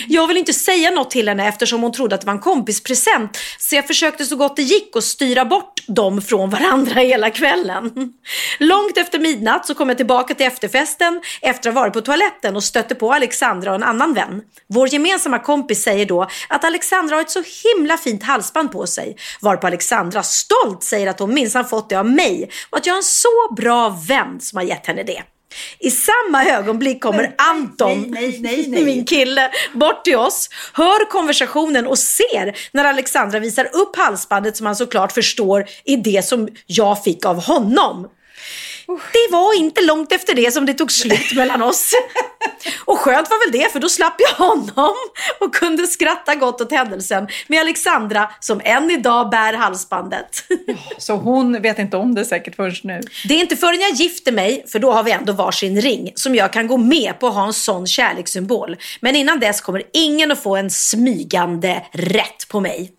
Jag 0.08 0.28
vill 0.28 0.38
inte 0.38 0.54
säga 0.54 0.92
något 0.92 1.12
till 1.12 1.28
henne 1.28 1.48
eftersom 1.48 1.82
hon 1.82 1.92
trodde 1.92 2.16
att 2.16 2.22
det 2.22 2.28
var 2.28 2.34
en 2.34 2.40
kompispresent 2.40 3.38
så 3.60 3.76
jag 3.76 3.88
försökte 3.88 4.26
så 4.26 4.36
gott 4.36 4.56
det 4.56 4.62
gick 4.62 4.96
att 4.96 5.04
styra 5.04 5.46
bort 5.46 5.82
dem 5.88 6.22
från 6.22 6.50
varandra 6.50 6.94
hela 7.02 7.30
kvällen. 7.30 8.14
Långt 8.60 8.98
efter 8.98 9.20
midnatt 9.20 9.66
så 9.66 9.74
kom 9.74 9.90
jag 9.90 9.98
tillbaka 9.98 10.34
till 10.34 10.46
efterfesten 10.46 11.22
efter 11.42 11.70
att 11.70 11.76
ha 11.76 11.82
varit 11.82 11.94
på 11.94 12.02
toaletten 12.02 12.56
och 12.56 12.64
stötte 12.64 12.96
på 12.96 13.14
Alexandra 13.14 13.70
och 13.70 13.76
en 13.76 13.84
annan 13.84 14.14
vän. 14.14 14.42
Vår 14.68 14.88
gemensamma 14.94 15.40
kompis 15.40 15.84
säger 15.84 16.06
då 16.06 16.28
att 16.50 16.64
Alexandra 16.64 17.16
har 17.16 17.22
ett 17.22 17.32
så 17.32 17.44
himla 17.64 17.98
fint 17.98 18.24
halsband 18.24 18.72
på 18.72 18.88
sig 18.88 19.18
varpå 19.42 19.68
Alexandra 19.68 20.24
stolt 20.24 20.84
säger 20.84 21.08
att 21.08 21.20
hon 21.20 21.34
minsann 21.34 21.66
fått 21.66 21.90
det 21.90 21.96
av 21.96 22.06
mig 22.06 22.50
och 22.70 22.78
att 22.78 22.86
jag 22.86 22.94
är 22.94 22.98
en 22.98 23.04
så 23.04 23.54
bra 23.56 23.90
vän 24.08 24.42
som 24.42 24.58
har 24.58 24.64
gett 24.64 24.88
henne 24.88 25.04
det. 25.04 25.24
I 25.80 25.92
samma 25.92 26.46
ögonblick 26.46 27.02
kommer 27.02 27.36
Anton, 27.38 28.06
nej, 28.08 28.40
nej, 28.40 28.66
nej. 28.68 28.84
min 28.86 29.06
kille, 29.06 29.52
bort 29.74 30.04
till 30.04 30.16
oss, 30.16 30.50
hör 30.74 31.10
konversationen 31.10 31.88
och 31.88 32.00
ser 32.00 32.58
när 32.72 32.86
Alexandra 32.86 33.40
visar 33.40 33.70
upp 33.74 33.96
halsbandet 33.96 34.58
som 34.58 34.66
han 34.66 34.76
såklart 34.76 35.12
förstår 35.12 35.66
är 35.86 35.98
det 35.98 36.26
som 36.26 36.50
jag 36.66 37.04
fick 37.04 37.26
av 37.26 37.44
honom. 37.44 38.08
Det 38.88 39.32
var 39.32 39.58
inte 39.58 39.82
långt 39.82 40.12
efter 40.12 40.36
det 40.36 40.52
som 40.52 40.66
det 40.66 40.74
tog 40.74 40.92
slut 40.92 41.36
mellan 41.36 41.62
oss. 41.62 41.92
Och 42.86 42.98
skönt 42.98 43.30
var 43.30 43.46
väl 43.46 43.62
det, 43.62 43.72
för 43.72 43.80
då 43.80 43.90
slapp 43.90 44.16
jag 44.18 44.46
honom 44.46 44.94
och 45.40 45.56
kunde 45.56 45.88
skratta 45.88 46.36
gott 46.36 46.62
åt 46.62 46.72
händelsen 46.72 47.28
med 47.48 47.62
Alexandra 47.62 48.32
som 48.40 48.62
än 48.64 48.92
idag 48.92 49.30
bär 49.30 49.54
halsbandet. 49.54 50.44
Så 50.98 51.16
hon 51.16 51.62
vet 51.62 51.80
inte 51.80 51.98
om 51.98 52.16
det 52.16 52.26
säkert 52.26 52.56
förrän 52.56 52.76
nu. 52.84 53.02
Det 53.28 53.34
är 53.34 53.40
inte 53.40 53.56
förrän 53.56 53.80
jag 53.80 53.92
gifter 53.92 54.32
mig, 54.32 54.66
för 54.68 54.80
då 54.80 54.92
har 54.92 55.04
vi 55.04 55.12
ändå 55.12 55.34
varsin 55.34 55.82
ring, 55.82 56.12
som 56.16 56.36
jag 56.36 56.54
kan 56.54 56.68
gå 56.68 56.78
med 56.78 57.20
på 57.20 57.28
att 57.28 57.34
ha 57.34 57.46
en 57.46 57.54
sån 57.54 57.88
kärlekssymbol. 57.88 58.78
Men 59.00 59.16
innan 59.16 59.40
dess 59.40 59.62
kommer 59.62 59.84
ingen 59.94 60.32
att 60.32 60.44
få 60.44 60.56
en 60.56 60.70
smygande 60.70 61.86
rätt 61.92 62.48
på 62.50 62.60
mig. 62.60 62.92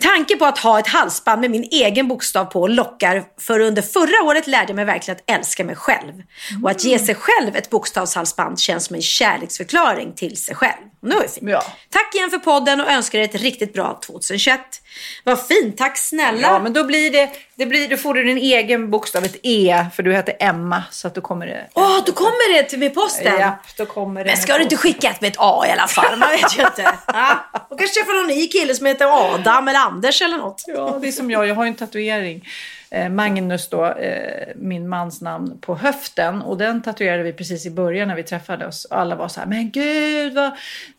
Tanken 0.00 0.38
på 0.38 0.44
att 0.44 0.58
ha 0.58 0.78
ett 0.78 0.86
halsband 0.86 1.40
med 1.40 1.50
min 1.50 1.68
egen 1.70 2.08
bokstav 2.08 2.44
på 2.44 2.66
lockar, 2.66 3.24
för 3.40 3.60
under 3.60 3.82
förra 3.82 4.24
året 4.24 4.46
lärde 4.46 4.66
jag 4.68 4.76
mig 4.76 4.84
verkligen 4.84 5.16
att 5.16 5.30
älska 5.30 5.64
mig 5.64 5.76
själv. 5.76 6.12
Och 6.62 6.70
att 6.70 6.84
ge 6.84 6.98
sig 6.98 7.14
själv 7.14 7.56
ett 7.56 7.70
bokstavshalsband 7.70 8.60
känns 8.60 8.84
som 8.84 8.96
en 8.96 9.02
kärleksförklaring 9.02 10.14
till 10.14 10.36
sig 10.36 10.54
själv. 10.54 10.82
Nu 11.02 11.16
är 11.16 11.22
det 11.22 11.28
fint. 11.28 11.50
Ja. 11.50 11.64
Tack 11.90 12.14
igen 12.14 12.30
för 12.30 12.38
podden 12.38 12.80
och 12.80 12.90
önskar 12.90 13.18
er 13.18 13.24
ett 13.24 13.34
riktigt 13.34 13.72
bra 13.72 14.00
2021. 14.06 14.60
Vad 15.24 15.46
fint, 15.46 15.78
tack 15.78 15.98
snälla. 15.98 16.40
Ja, 16.40 16.58
men 16.58 16.72
då 16.72 16.84
blir 16.84 17.10
det, 17.10 17.30
det 17.54 17.66
blir, 17.66 17.88
då 17.88 17.96
får 17.96 18.14
du 18.14 18.24
din 18.24 18.38
egen 18.38 18.90
bokstav, 18.90 19.24
ett 19.24 19.36
E, 19.42 19.86
för 19.94 20.02
du 20.02 20.12
heter 20.12 20.36
Emma. 20.40 20.82
Så 20.90 21.06
att 21.08 21.14
då 21.14 21.20
kommer 21.20 21.46
det... 21.46 21.66
Åh, 21.74 21.98
då 22.06 22.12
kommer 22.12 22.54
det 22.56 22.62
till 22.62 22.78
med 22.78 22.94
posten. 22.94 23.40
Ja, 23.40 23.58
då 23.76 23.86
kommer 23.86 24.24
det 24.24 24.30
Men 24.30 24.36
ska 24.36 24.56
du 24.56 24.62
inte 24.62 24.76
skicka 24.76 25.10
ett 25.10 25.20
med 25.20 25.28
ett 25.28 25.36
A 25.38 25.64
i 25.68 25.70
alla 25.70 25.86
fall? 25.88 26.18
Man 26.18 26.28
vet 26.28 26.58
ju 26.58 26.62
inte. 26.62 26.82
Ja. 27.06 27.50
Och 27.70 27.78
kanske 27.78 28.00
träffa 28.00 28.12
någon 28.12 28.26
ny 28.26 28.48
kille 28.48 28.74
som 28.74 28.86
heter 28.86 29.34
Adam 29.34 29.68
eller 29.68 29.78
Anders 29.78 30.22
eller 30.22 30.36
något. 30.38 30.64
Ja, 30.66 30.98
det 31.02 31.08
är 31.08 31.12
som 31.12 31.30
jag. 31.30 31.46
Jag 31.46 31.54
har 31.54 31.64
ju 31.64 31.68
en 31.68 31.74
tatuering. 31.74 32.48
Eh, 32.94 33.08
Magnus 33.08 33.68
då, 33.68 33.86
eh, 33.86 34.48
min 34.56 34.88
mans 34.88 35.20
namn, 35.20 35.58
på 35.60 35.74
höften. 35.76 36.42
Och 36.42 36.58
den 36.58 36.82
tatuerade 36.82 37.22
vi 37.22 37.32
precis 37.32 37.66
i 37.66 37.70
början 37.70 38.08
när 38.08 38.16
vi 38.16 38.22
träffades. 38.22 38.86
Alla 38.90 39.16
var 39.16 39.28
så 39.28 39.40
här, 39.40 39.46
men 39.46 39.70
gud, 39.70 40.34
vad, 40.34 40.52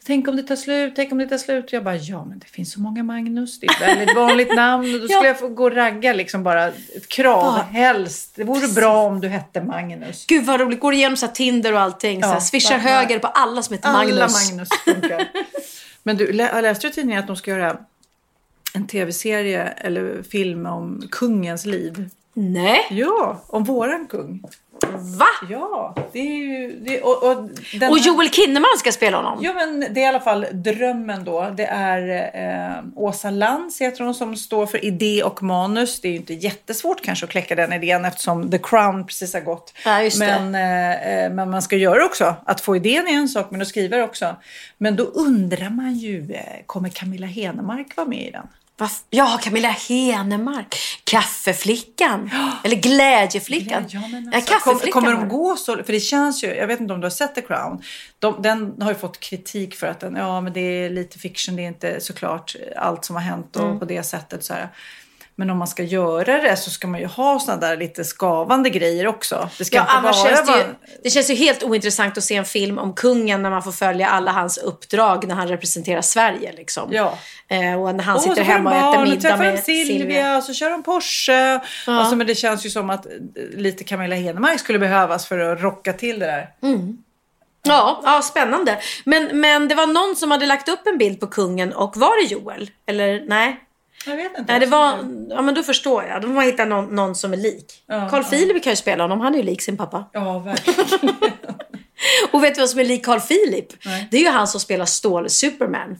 tänk 0.05 0.27
om 0.27 0.35
det 0.35 0.43
tar 0.43 0.55
slut, 0.55 0.93
tänk 0.95 1.11
om 1.11 1.17
det 1.17 1.27
tar 1.27 1.37
slut. 1.37 1.65
Och 1.65 1.73
jag 1.73 1.83
bara, 1.83 1.95
ja 1.95 2.25
men 2.25 2.39
det 2.39 2.45
finns 2.45 2.71
så 2.73 2.79
många 2.79 3.03
Magnus, 3.03 3.59
det 3.59 3.67
är 3.67 3.71
ett 3.71 3.97
väldigt 3.97 4.15
vanligt 4.15 4.47
namn. 4.55 4.83
Då 4.91 4.97
skulle 5.07 5.13
Ja. 5.13 5.25
jag 5.25 5.39
få 5.39 5.47
gå 5.47 5.63
och 5.63 5.75
ragga 5.75 6.13
liksom 6.13 6.43
bara 6.43 6.67
ett 6.67 7.07
krav, 7.09 7.43
Bara- 7.53 7.61
helst. 7.63 8.35
Det 8.35 8.43
vore 8.43 8.67
bra 8.67 9.03
om 9.03 9.21
du 9.21 9.27
hette 9.27 9.61
Magnus. 9.61 10.25
Gud 10.27 10.45
vad 10.45 10.59
roligt, 10.59 10.79
går 10.79 10.93
igenom 10.93 11.17
så 11.17 11.27
Tinder 11.27 11.73
och 11.73 11.79
allting. 11.79 12.21
så 12.21 12.27
här, 12.27 12.35
Ja, 12.35 12.41
swishar 12.41 12.77
höger 12.77 13.19
på 13.19 13.27
alla 13.27 13.61
som 13.63 13.73
heter 13.75 13.91
Magnus. 13.91 14.13
Alla 14.13 14.27
Magnus 14.27 14.69
funkar. 14.85 15.27
Men 16.03 16.17
du, 16.17 16.31
lä- 16.33 16.61
läste 16.61 16.87
du 16.87 16.93
tidningen 16.93 17.19
att 17.19 17.27
de 17.27 17.35
ska 17.35 17.51
göra 17.51 17.77
en 18.73 18.87
tv-serie 18.87 19.63
eller 19.63 20.23
film 20.23 20.65
om 20.65 21.07
kungens 21.11 21.65
liv? 21.65 22.09
Nej, 22.35 22.79
Ja, 22.89 23.41
om 23.47 23.63
våran 23.63 24.07
kung. 24.07 24.43
va? 25.17 25.25
Ja, 25.49 25.95
det 26.11 26.19
är 26.19 26.35
ju... 26.35 26.79
Det, 26.79 27.01
och, 27.01 27.23
och, 27.23 27.49
den 27.79 27.91
Och 27.91 27.97
Joel 27.97 28.29
Kinnaman 28.29 28.77
ska 28.77 28.91
spela 28.91 29.17
honom? 29.17 29.39
Ja, 29.41 29.53
men 29.53 29.79
det 29.79 29.99
är 29.99 30.03
i 30.03 30.07
alla 30.07 30.19
fall 30.19 30.45
drömmen 30.51 31.23
då. 31.23 31.53
Det 31.57 31.65
är 31.65 32.31
eh, 32.77 32.83
Åsa 32.95 33.29
Lantz 33.29 33.81
heter 33.81 34.03
hon 34.03 34.13
som 34.13 34.35
står 34.35 34.65
för 34.65 34.85
idé 34.85 35.23
och 35.23 35.43
manus. 35.43 36.01
Det 36.01 36.07
är 36.07 36.11
ju 36.11 36.17
inte 36.17 36.33
jättesvårt 36.33 37.01
kanske 37.01 37.25
att 37.25 37.31
kläcka 37.31 37.55
den 37.55 37.73
idén 37.73 38.05
eftersom 38.05 38.51
The 38.51 38.57
Crown 38.57 39.05
precis 39.07 39.33
har 39.33 39.41
gått. 39.41 39.73
Ja, 39.85 40.09
men, 40.19 40.55
eh, 40.55 41.23
eh, 41.23 41.33
men 41.33 41.49
man 41.49 41.61
ska 41.61 41.75
göra 41.75 42.05
också. 42.05 42.35
Att 42.45 42.61
få 42.61 42.75
idén 42.75 43.07
är 43.07 43.13
en 43.13 43.29
sak, 43.29 43.51
men 43.51 43.61
att 43.61 43.67
skriva 43.67 43.97
det 43.97 44.03
också. 44.03 44.35
Men 44.77 44.95
då 44.95 45.03
undrar 45.03 45.69
man 45.69 45.93
ju, 45.93 46.31
eh, 46.33 46.63
kommer 46.65 46.89
Camilla 46.89 47.27
Henemark 47.27 47.95
vara 47.95 48.07
med 48.07 48.27
i 48.27 48.31
den? 48.31 48.47
Ja, 49.09 49.39
Camilla 49.43 49.69
Henemark. 49.69 50.75
Kaffeflickan. 51.03 52.31
Eller 52.63 52.75
Glädjeflickan. 52.75 53.85
Ja, 53.89 54.07
men 54.07 54.33
alltså, 54.33 54.53
kaffeflickan 54.53 55.03
kommer 55.03 55.11
de 55.15 55.29
gå 55.29 55.55
så? 55.55 55.83
För 55.83 55.93
det 55.93 55.99
känns 55.99 56.43
ju, 56.43 56.47
jag 56.55 56.67
vet 56.67 56.79
inte 56.79 56.93
om 56.93 56.99
du 57.01 57.05
har 57.05 57.09
sett 57.09 57.35
The 57.35 57.41
Crown. 57.41 57.81
De, 58.19 58.41
den 58.41 58.81
har 58.81 58.91
ju 58.91 58.97
fått 58.97 59.19
kritik 59.19 59.75
för 59.75 59.87
att 59.87 59.99
den, 59.99 60.15
ja 60.15 60.41
men 60.41 60.53
det 60.53 60.59
är 60.59 60.89
lite 60.89 61.19
fiction, 61.19 61.55
det 61.55 61.61
är 61.63 61.67
inte 61.67 62.01
såklart 62.01 62.55
allt 62.77 63.05
som 63.05 63.15
har 63.15 63.23
hänt 63.23 63.55
och 63.55 63.63
Mm. 63.63 63.79
på 63.79 63.85
det 63.85 64.03
sättet. 64.03 64.43
Så 64.43 64.53
här. 64.53 64.69
Men 65.35 65.49
om 65.49 65.57
man 65.57 65.67
ska 65.67 65.83
göra 65.83 66.41
det 66.41 66.57
så 66.57 66.69
ska 66.69 66.87
man 66.87 66.99
ju 66.99 67.05
ha 67.05 67.39
såna 67.39 67.57
där 67.57 67.77
lite 67.77 68.03
skavande 68.03 68.69
grejer 68.69 69.07
också. 69.07 69.49
Det 69.57 69.65
ska 69.65 69.75
Ja, 69.75 69.81
inte 69.81 70.01
bara 70.03 70.13
känns 70.13 70.47
det, 70.47 70.57
ju, 70.57 70.63
det 71.03 71.09
känns 71.09 71.29
ju 71.29 71.35
helt 71.35 71.63
ointressant 71.63 72.17
att 72.17 72.23
se 72.23 72.35
en 72.35 72.45
film 72.45 72.77
om 72.77 72.93
kungen 72.93 73.41
när 73.41 73.49
man 73.49 73.63
får 73.63 73.71
följa 73.71 74.07
alla 74.09 74.31
hans 74.31 74.57
uppdrag 74.57 75.27
när 75.27 75.35
han 75.35 75.47
representerar 75.47 76.01
Sverige. 76.01 76.51
Liksom. 76.51 76.89
Ja. 76.93 77.17
Eh, 77.47 77.81
och 77.81 77.95
när 77.95 78.03
han 78.03 78.19
sitter 78.19 78.43
hemma 78.43 78.69
och 78.69 78.77
äter 78.77 78.97
barn, 78.97 79.09
middag 79.09 79.37
med 79.37 79.63
Silvia, 79.63 79.85
Silvia. 79.97 80.37
och 80.37 80.43
så 80.43 80.53
kör 80.53 80.69
de 80.69 80.83
Porsche. 80.83 81.59
Alltså, 81.87 82.15
men 82.15 82.27
det 82.27 82.35
känns 82.35 82.65
ju 82.65 82.69
som 82.69 82.89
att 82.89 83.05
eh, 83.05 83.11
lite 83.53 83.83
Camilla 83.83 84.15
Henemark 84.15 84.59
skulle 84.59 84.79
behövas 84.79 85.25
för 85.25 85.39
att 85.39 85.61
rocka 85.61 85.93
till 85.93 86.19
det 86.19 86.25
där. 86.25 86.49
Ja, 87.65 88.01
ja, 88.03 88.21
spännande. 88.21 88.79
Men, 89.05 89.39
men 89.39 89.67
det 89.67 89.75
var 89.75 89.87
någon 89.87 90.15
som 90.15 90.31
hade 90.31 90.45
lagt 90.45 90.69
upp 90.69 90.87
en 90.87 90.97
bild 90.97 91.19
på 91.19 91.27
kungen 91.27 91.73
och 91.73 91.97
var 91.97 92.23
det 92.23 92.33
Joel? 92.33 92.69
Eller 92.85 93.23
nej? 93.27 93.59
Jag 94.07 94.15
vet 94.15 94.37
inte. 94.37 94.51
Nej, 94.51 94.59
det 94.59 94.65
var... 94.65 94.97
Ja, 95.29 95.41
men 95.41 95.55
då 95.55 95.63
förstår 95.63 96.03
jag. 96.03 96.21
De 96.21 96.35
har 96.35 96.43
hittat 96.43 96.67
någon, 96.67 96.95
någon 96.95 97.15
som 97.15 97.33
är 97.33 97.37
lik. 97.37 97.83
Ja, 97.87 98.09
Carl 98.09 98.23
ja. 98.23 98.29
Philip 98.29 98.63
kan 98.63 98.71
ju 98.71 98.77
spela 98.77 99.03
honom. 99.03 99.19
Han 99.21 99.33
är 99.33 99.37
ju 99.37 99.43
lik 99.43 99.61
sin 99.61 99.77
pappa. 99.77 100.09
Ja, 100.13 100.39
verkligen. 100.39 101.15
Och 102.31 102.43
vet 102.43 102.55
du 102.55 102.61
vad 102.61 102.69
som 102.69 102.79
är 102.79 102.83
lik 102.83 103.05
Carl 103.05 103.19
Philip? 103.19 103.85
Nej. 103.85 104.07
Det 104.11 104.17
är 104.17 104.21
ju 104.21 104.29
han 104.29 104.47
som 104.47 104.59
spelar 104.59 104.85
Stål 104.85 105.29
Superman. 105.29 105.99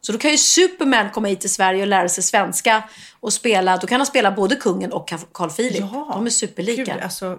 Så 0.00 0.12
då 0.12 0.18
kan 0.18 0.30
ju 0.30 0.38
Superman 0.38 1.10
komma 1.10 1.28
hit 1.28 1.40
till 1.40 1.50
Sverige 1.50 1.82
och 1.82 1.88
lära 1.88 2.08
sig 2.08 2.24
svenska 2.24 2.82
och 3.20 3.32
spela. 3.32 3.76
Då 3.76 3.86
kan 3.86 4.00
han 4.00 4.06
spela 4.06 4.30
både 4.30 4.56
kungen 4.56 4.92
och 4.92 5.12
Carl 5.32 5.50
Philip. 5.50 5.80
Ja. 5.80 6.10
De 6.14 6.26
är 6.26 6.30
superlika. 6.30 6.84
Gud, 6.94 7.02
alltså, 7.02 7.38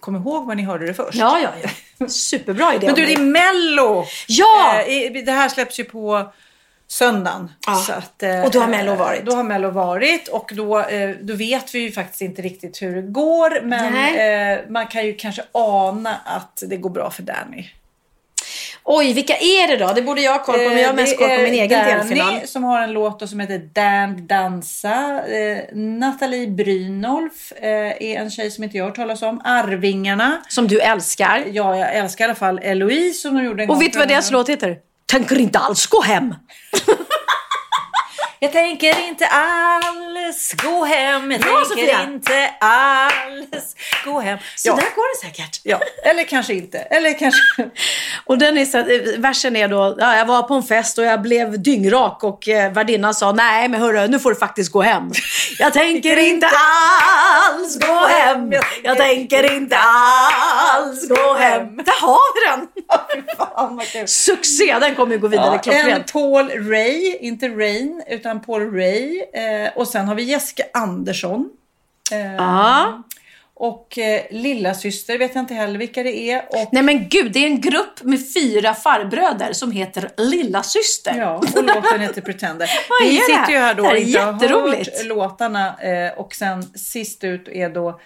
kom 0.00 0.16
ihåg 0.16 0.46
var 0.46 0.54
ni 0.54 0.62
hörde 0.62 0.86
det 0.86 0.94
först. 0.94 1.18
Ja, 1.18 1.40
ja, 1.40 1.50
ja. 1.98 2.08
Superbra 2.08 2.74
idé. 2.74 2.86
Men 2.86 2.94
du, 2.94 3.06
det 3.06 3.12
är 3.12 3.18
Mello! 3.18 4.04
Ja! 4.26 4.82
Eh, 4.82 5.24
det 5.24 5.32
här 5.32 5.48
släpps 5.48 5.80
ju 5.80 5.84
på 5.84 6.32
söndagen. 6.90 7.50
Ja. 7.66 7.74
Så 7.74 7.92
att, 7.92 8.22
eh, 8.22 8.44
Och 8.44 8.50
då 8.50 8.60
har 8.60 8.68
Mello 8.68 8.94
varit. 8.94 9.26
Då 9.26 9.32
har 9.32 9.42
Mello 9.44 9.70
varit 9.70 10.28
och 10.28 10.52
då, 10.56 10.80
eh, 10.80 11.10
då 11.20 11.34
vet 11.34 11.74
vi 11.74 11.78
ju 11.78 11.92
faktiskt 11.92 12.20
inte 12.22 12.42
riktigt 12.42 12.82
hur 12.82 12.96
det 12.96 13.02
går. 13.02 13.60
Men 13.62 13.94
eh, 14.58 14.60
man 14.68 14.86
kan 14.86 15.06
ju 15.06 15.14
kanske 15.14 15.42
ana 15.52 16.16
att 16.24 16.62
det 16.66 16.76
går 16.76 16.90
bra 16.90 17.10
för 17.10 17.22
Danny. 17.22 17.66
Oj, 18.84 19.12
vilka 19.12 19.36
är 19.36 19.68
det 19.68 19.76
då? 19.76 19.92
Det 19.94 20.02
borde 20.02 20.20
jag 20.20 20.32
ha 20.32 20.44
koll 20.44 20.54
på, 20.58 20.68
men 20.68 20.78
jag 20.78 20.84
har 20.84 20.90
Eh, 20.90 20.94
mest 20.94 21.12
det 21.12 21.16
koll 21.18 21.28
på 21.28 21.34
är 21.34 21.42
min 21.42 21.52
egen 21.54 21.68
Danny 21.78 21.92
delfinal. 21.92 22.46
som 22.46 22.64
har 22.64 22.80
en 22.82 22.92
låt 22.92 23.28
som 23.28 23.40
heter 23.40 23.58
Dan 23.58 24.26
Dansa. 24.26 25.22
Eh, 25.26 25.58
Nathalie 25.72 26.46
Brynolf 26.48 27.52
eh, 27.56 27.68
är 28.02 28.16
en 28.16 28.30
tjej 28.30 28.50
som 28.50 28.64
inte 28.64 28.76
jag 28.78 28.84
har 28.84 28.90
talas 28.90 29.22
om. 29.22 29.40
Arvingarna. 29.44 30.42
Som 30.48 30.68
du 30.68 30.80
älskar. 30.80 31.44
Ja, 31.52 31.76
jag 31.76 31.94
älskar 31.94 32.24
i 32.24 32.26
alla 32.26 32.34
fall 32.34 32.58
Eloise 32.62 33.20
som 33.20 33.34
de 33.36 33.44
gjorde 33.44 33.62
en 33.62 33.70
Och 33.70 33.74
gång 33.74 33.84
vet 33.84 33.92
du 33.92 33.98
vad 33.98 34.08
deras 34.08 34.30
låt 34.30 34.48
heter? 34.48 34.78
Tänker 35.10 35.38
inte 35.38 35.58
alls 35.58 35.86
gå 35.86 36.02
hem. 36.02 36.34
Jag 38.40 38.52
tänker 38.52 39.08
inte 39.08 39.26
alls 39.26 40.52
gå 40.64 40.84
hem. 40.84 41.30
Jag 41.30 41.40
Bra, 41.40 41.50
tänker 41.64 41.64
Sofia. 41.86 42.02
inte 42.02 42.50
alls 42.60 43.76
gå 44.04 44.20
hem. 44.20 44.38
Så 44.56 44.68
Ja, 44.68 44.74
där 44.74 44.82
går 44.94 45.14
det 45.22 45.26
säkert. 45.28 45.60
ja, 45.62 45.80
eller 46.04 46.24
kanske 46.24 46.54
inte. 46.54 46.78
Eller 46.78 47.18
kanske... 47.18 47.40
Och 48.24 48.38
den 48.38 48.58
är 48.58 48.64
så, 48.64 48.78
eh, 48.78 48.84
versen 49.18 49.56
är 49.56 49.68
då, 49.68 49.96
ja, 49.98 50.16
jag 50.16 50.26
var 50.26 50.42
på 50.42 50.54
en 50.54 50.62
fest 50.62 50.98
och 50.98 51.04
jag 51.04 51.22
blev 51.22 51.62
dyngrak 51.62 52.24
och 52.24 52.48
eh, 52.48 52.72
värdinnan 52.72 53.14
sa 53.14 53.32
nej 53.32 53.68
men 53.68 53.80
hörru 53.80 54.08
nu 54.08 54.18
får 54.18 54.30
du 54.30 54.36
faktiskt 54.36 54.72
gå 54.72 54.82
hem. 54.82 55.10
Jag 55.58 55.72
tänker 55.72 56.16
inte 56.16 56.46
alls 56.46 57.78
gå 57.78 58.06
hem. 58.06 58.52
Jag 58.82 58.96
tänker 58.96 59.54
inte 59.56 59.76
alls 59.78 61.08
gå 61.08 61.34
hem. 61.34 61.76
Där 61.76 62.00
har 62.00 62.34
vi 62.34 62.50
den! 62.50 62.68
Fan. 63.36 64.06
Succé, 64.08 64.76
den 64.80 64.94
kommer 64.94 65.12
ju 65.12 65.18
gå 65.20 65.28
vidare 65.28 65.46
Ja, 65.46 65.52
en 65.54 65.58
klockrent. 65.82 66.12
Paul 66.12 66.50
Ray, 66.70 67.16
inte 67.20 67.48
Rain, 67.48 68.02
utan 68.10 68.27
Paul 68.34 68.74
Ray. 68.74 69.20
Eh, 69.20 69.70
och 69.76 69.88
sen 69.88 70.08
har 70.08 70.14
vi 70.14 70.22
Jessica 70.22 70.62
Andersson. 70.74 71.50
Eh. 72.12 72.98
Och 73.54 73.98
eh, 73.98 74.22
lilla 74.30 74.74
syster 74.74 75.18
vet 75.18 75.34
jag 75.34 75.42
inte 75.42 75.54
heller 75.54 75.78
vilka 75.78 76.02
det 76.02 76.30
är. 76.30 76.44
Och, 76.48 76.68
Nej 76.72 76.82
men 76.82 77.08
gud, 77.08 77.32
det 77.32 77.38
är 77.38 77.46
en 77.46 77.60
grupp 77.60 78.02
med 78.02 78.32
fyra 78.34 78.74
farbröder 78.74 79.52
som 79.52 79.72
heter 79.72 80.10
Lilla 80.16 80.62
Syster. 80.62 81.14
ja, 81.18 81.34
och 81.36 81.64
låten 81.64 82.00
heter 82.00 82.22
Pretender. 82.22 82.70
Vad 82.88 83.08
är 83.08 83.10
vi 83.10 83.16
det 83.16 83.22
sitter 83.22 83.38
här? 83.38 83.52
ju 83.52 83.58
här 83.58 83.74
då 83.74 83.82
Det 83.82 83.88
och 83.88 83.96
är 83.96 84.00
inte 84.32 84.48
har 84.48 84.76
hört 84.76 85.04
låtarna. 85.04 85.80
Eh, 85.80 86.18
och 86.18 86.34
sen 86.34 86.62
sist 86.62 87.24
ut 87.24 87.48
är 87.48 87.68
då 87.68 88.00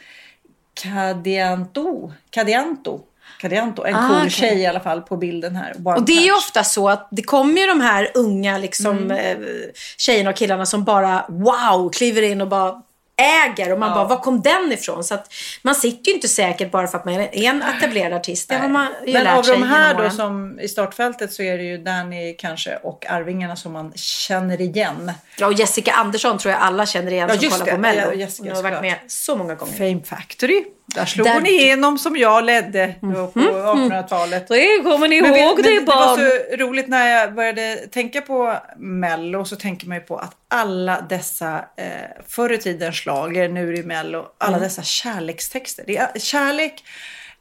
Cadianto. 0.74 2.12
Cadianto. 2.30 3.00
Cadianto, 3.42 3.84
en 3.84 3.94
Ah, 3.96 4.08
cool 4.08 4.16
okej. 4.18 4.30
tjej 4.30 4.58
i 4.60 4.66
alla 4.66 4.80
fall 4.80 5.00
på 5.02 5.16
bilden 5.16 5.56
här. 5.56 5.74
One 5.84 5.96
Och 5.96 6.02
det 6.06 6.12
är 6.12 6.22
ju 6.24 6.32
ofta 6.32 6.64
så 6.64 6.88
att 6.88 7.08
det 7.10 7.22
kommer 7.22 7.60
ju 7.60 7.66
de 7.66 7.80
här 7.80 8.10
unga 8.14 8.58
liksom, 8.58 8.96
Mm. 8.98 9.10
eh, 9.42 9.48
tjejerna 9.96 10.30
och 10.30 10.36
killarna 10.36 10.66
som 10.66 10.84
bara 10.84 11.24
wow, 11.28 11.90
kliver 11.92 12.22
in 12.22 12.40
och 12.40 12.48
bara 12.48 12.82
äger 13.16 13.72
och 13.72 13.78
man 13.78 13.94
bara, 13.94 14.04
var 14.04 14.16
kom 14.18 14.40
den 14.42 14.72
ifrån? 14.72 15.04
Så 15.04 15.14
att 15.14 15.32
man 15.62 15.74
sitter 15.74 16.08
ju 16.08 16.14
inte 16.14 16.28
säkert 16.28 16.70
bara 16.70 16.86
för 16.86 16.98
att 16.98 17.04
man 17.04 17.14
är 17.14 17.28
en 17.32 17.62
etablerad 17.62 18.12
artist. 18.12 18.48
Det 18.48 18.54
har 18.56 18.68
man 18.68 18.88
ju 19.06 19.12
Men 19.12 19.24
lärt 19.24 19.38
av 19.38 19.42
sig 19.42 19.54
de 19.54 19.62
här 19.62 19.94
då 19.94 20.10
som 20.10 20.60
i 20.60 20.68
startfältet 20.68 21.32
så 21.32 21.42
är 21.42 21.58
det 21.58 21.64
ju 21.64 21.78
Danny 21.78 22.34
kanske 22.38 22.76
och 22.82 23.06
Arvingarna 23.10 23.56
som 23.56 23.72
man 23.72 23.92
känner 23.94 24.60
igen. 24.60 25.12
Ja, 25.38 25.46
och 25.46 25.52
Jessica 25.52 25.92
Andersson 25.92 26.38
tror 26.38 26.52
jag 26.52 26.60
alla 26.62 26.86
känner 26.86 27.12
igen 27.12 27.28
Ja, 27.32 27.38
som 27.40 27.50
kollar 27.50 27.64
det. 27.64 27.72
på 27.72 27.78
Mello. 27.78 28.00
Ja, 28.00 28.12
Jessica, 28.14 28.48
Hon 28.54 28.56
har 28.64 28.70
varit 28.70 28.82
med 28.82 28.94
så 29.06 29.36
många 29.36 29.54
gånger. 29.54 29.72
Fame 29.72 30.00
Factory. 30.04 30.64
Där 30.94 31.04
slog 31.06 31.26
Där- 31.26 31.34
hon 31.34 31.46
igenom 31.46 31.98
som 31.98 32.16
jag 32.16 32.44
ledde 32.44 32.94
då 33.00 33.26
på 33.26 33.40
1800-talet. 33.40 34.48
Det 34.48 34.82
kommer 34.82 35.08
ni 35.08 35.20
Men, 35.22 35.34
ihåg 35.34 35.56
vet- 35.56 35.64
det 35.64 35.70
men 35.74 35.84
det 35.84 35.92
var 35.92 36.06
barn? 36.16 36.30
så 36.50 36.56
roligt 36.56 36.88
när 36.88 37.08
jag 37.20 37.34
började 37.34 37.76
tänka 37.76 38.20
på 38.20 38.56
Mello 38.76 39.44
så 39.44 39.56
tänker 39.56 39.86
man 39.86 39.96
ju 39.96 40.02
på 40.02 40.16
att 40.16 40.36
alla 40.48 41.00
dessa 41.08 41.64
eh, 41.76 41.86
förr 42.28 42.52
i 42.52 42.58
tiden 42.58 42.92
schlager, 42.92 43.48
nu 43.48 43.68
är 43.72 43.76
ju 43.76 43.82
Mello, 43.84 44.26
alla 44.38 44.56
Mm. 44.56 44.62
dessa 44.68 44.82
kärlekstexter. 44.82 45.84
Det 45.86 45.96
är 45.96 46.18
kärlek 46.18 46.84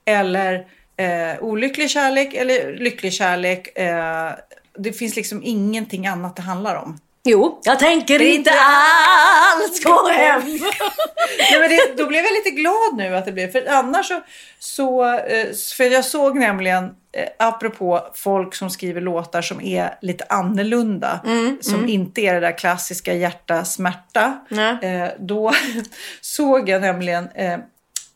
eller 0.05 0.53
eh, 0.97 1.39
olycklig 1.43 1.89
kärlek 1.89 2.33
eller 2.33 2.73
lycklig 2.73 3.13
kärlek. 3.13 3.77
Eh, 3.79 4.31
det 4.77 4.93
finns 4.93 5.15
liksom 5.15 5.41
ingenting 5.43 6.07
annat 6.07 6.35
det 6.35 6.41
handlar 6.41 6.75
om. 6.75 6.99
Jo, 7.23 7.60
jag 7.63 7.79
tänker 7.79 8.21
inte 8.21 8.51
alls 8.51 9.84
gå 9.84 10.07
hem. 10.07 10.41
Nej, 11.51 11.60
men 11.60 11.69
det, 11.69 11.97
då 11.97 12.05
blev 12.07 12.23
jag 12.23 12.34
lite 12.34 12.49
glad 12.49 12.95
nu 12.97 13.15
att 13.15 13.25
det 13.25 13.31
blev. 13.31 13.51
För 13.51 13.65
annars 13.69 14.07
så... 14.07 14.21
så 14.60 15.15
eh, 15.15 15.47
för 15.77 15.84
jag 15.84 16.05
såg 16.05 16.38
nämligen, 16.38 16.84
eh, 16.84 17.27
apropå 17.47 18.01
folk 18.15 18.55
som 18.55 18.69
skriver 18.69 19.01
låtar 19.01 19.41
som 19.41 19.62
är 19.62 19.97
lite 20.01 20.23
annorlunda. 20.29 21.19
som 21.62 21.89
inte 21.89 22.21
är 22.21 22.34
det 22.34 22.39
där 22.39 22.57
klassiska 22.57 23.13
hjärta, 23.13 23.65
smärta. 23.65 24.39
Nej. 24.49 24.77
Eh, 24.81 25.10
då 25.19 25.51
såg 26.21 26.69
jag 26.69 26.81
nämligen 26.81 27.29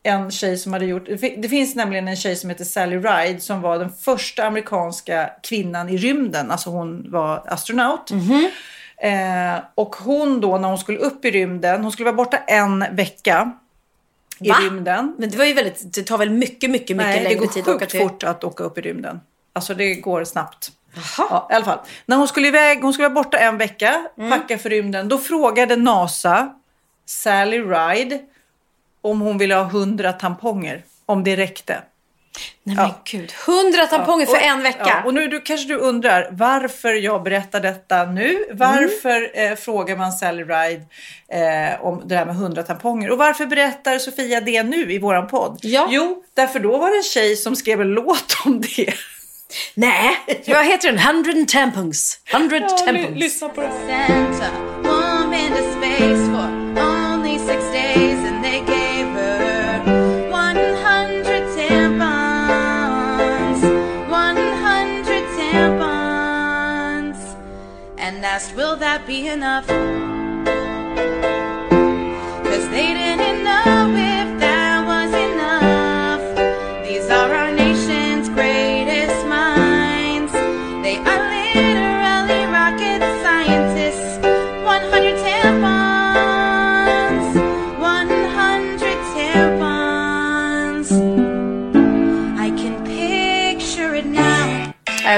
en 0.02 0.30
tjej 0.30 0.56
som 0.58 0.72
hade 0.72 0.84
gjort... 0.86 1.06
det 1.06 1.18
fi- 1.18 1.34
Det 1.38 1.48
finns 1.48 1.74
nämligen 1.74 2.08
en 2.08 2.16
tjej 2.16 2.36
som 2.36 2.50
heter 2.50 2.64
Sally 2.64 2.96
Ride 2.96 3.40
som 3.40 3.60
var 3.60 3.78
den 3.78 3.92
första 3.92 4.44
amerikanska 4.44 5.30
kvinnan 5.42 5.88
i 5.88 5.96
rymden. 5.96 6.50
Alltså 6.50 6.70
hon 6.70 7.10
var 7.10 7.42
astronaut. 7.46 8.10
Eh, 9.02 9.58
och 9.74 9.96
hon 9.96 10.40
då 10.40 10.58
när 10.58 10.68
hon 10.68 10.78
skulle 10.78 10.98
upp 10.98 11.24
i 11.24 11.30
rymden, 11.30 11.82
hon 11.82 11.92
skulle 11.92 12.04
vara 12.04 12.16
borta 12.16 12.36
en 12.36 12.84
vecka 12.96 13.52
i 14.40 14.48
Va? 14.48 14.56
rymden. 14.62 15.14
Men 15.18 15.30
det 15.30 15.36
var 15.38 15.44
ju 15.44 15.52
väldigt, 15.52 15.94
det 15.94 16.02
tar 16.02 16.18
väl 16.18 16.30
mycket, 16.30 16.70
mycket, 16.70 16.96
mycket 16.96 16.96
Nej, 16.96 17.18
det 17.18 17.24
längre 17.24 17.38
går 17.38 17.46
tid 17.46 17.62
att 17.62 17.68
åka 17.68 17.78
sjukt 17.78 17.90
till. 17.90 18.00
fort 18.00 18.22
att 18.24 18.44
åka 18.44 18.64
upp 18.64 18.78
i 18.78 18.80
rymden. 18.80 19.20
Alltså 19.52 19.74
det 19.74 19.94
går 19.94 20.24
snabbt. 20.24 20.72
Jaha. 20.94 21.26
Ja, 21.30 21.48
i 21.50 21.54
alla 21.54 21.64
fall. 21.64 21.78
När 22.06 22.16
hon 22.16 22.28
skulle 22.28 22.48
iväg, 22.48 22.82
hon 22.82 22.92
skulle 22.92 23.08
vara 23.08 23.14
borta 23.24 23.38
en 23.38 23.58
vecka, 23.58 24.06
Mm. 24.18 24.30
packa 24.30 24.58
för 24.58 24.70
rymden. 24.70 25.08
Då 25.08 25.18
frågade 25.18 25.76
NASA 25.76 26.54
Sally 27.06 27.58
Ride 27.58 28.20
om 29.00 29.20
hon 29.20 29.38
ville 29.38 29.54
ha 29.54 29.62
100 29.64 30.12
tamponger. 30.12 30.84
Om 31.06 31.24
det 31.24 31.36
räckte. 31.36 31.82
Nej 32.62 32.76
men 32.76 32.84
Ja. 32.84 33.00
gud. 33.04 33.32
Hundra 33.46 33.86
tamponger 33.86 34.26
för 34.26 34.32
Och- 34.32 34.42
en 34.42 34.62
vecka. 34.62 34.78
Ja, 34.86 35.02
och 35.04 35.14
nu 35.14 35.28
du, 35.28 35.40
kanske 35.40 35.68
du 35.68 35.76
undrar 35.76 36.28
varför 36.32 36.92
jag 36.92 37.22
berättar 37.22 37.60
detta 37.60 38.04
nu. 38.04 38.44
Varför 38.52 39.30
Mm. 39.36 39.52
eh, 39.52 39.58
frågar 39.58 39.96
man 39.96 40.12
Sally 40.12 40.42
Ride 40.44 40.82
eh, 41.28 41.84
om 41.84 42.02
det 42.04 42.16
här 42.16 42.24
med 42.26 42.34
100 42.34 42.62
tamponger? 42.62 43.10
Och 43.10 43.18
varför 43.18 43.46
berättar 43.46 43.98
Sofia 43.98 44.40
det 44.40 44.62
nu 44.62 44.92
i 44.92 44.98
våran 44.98 45.26
podd? 45.28 45.58
Ja. 45.62 45.86
Jo, 45.90 46.22
därför 46.34 46.60
då 46.60 46.76
var 46.78 46.90
det 46.90 46.96
en 46.96 47.02
tjej 47.02 47.36
som 47.36 47.56
skrev 47.56 47.80
en 47.80 47.88
låt 47.88 48.36
om 48.44 48.60
det. 48.60 48.94
Nej, 49.74 50.10
vad 50.46 50.64
heter 50.66 50.88
den? 50.92 50.98
Hundred 50.98 51.48
tampons. 51.48 52.20
Hundred 52.32 52.68
tampons. 52.68 53.18
lyssna 53.18 53.48
på 53.48 53.60
det. 53.60 53.70
Asked, 68.36 68.54
Will 68.54 68.76
that 68.76 69.06
be 69.06 69.28
enough? 69.28 70.05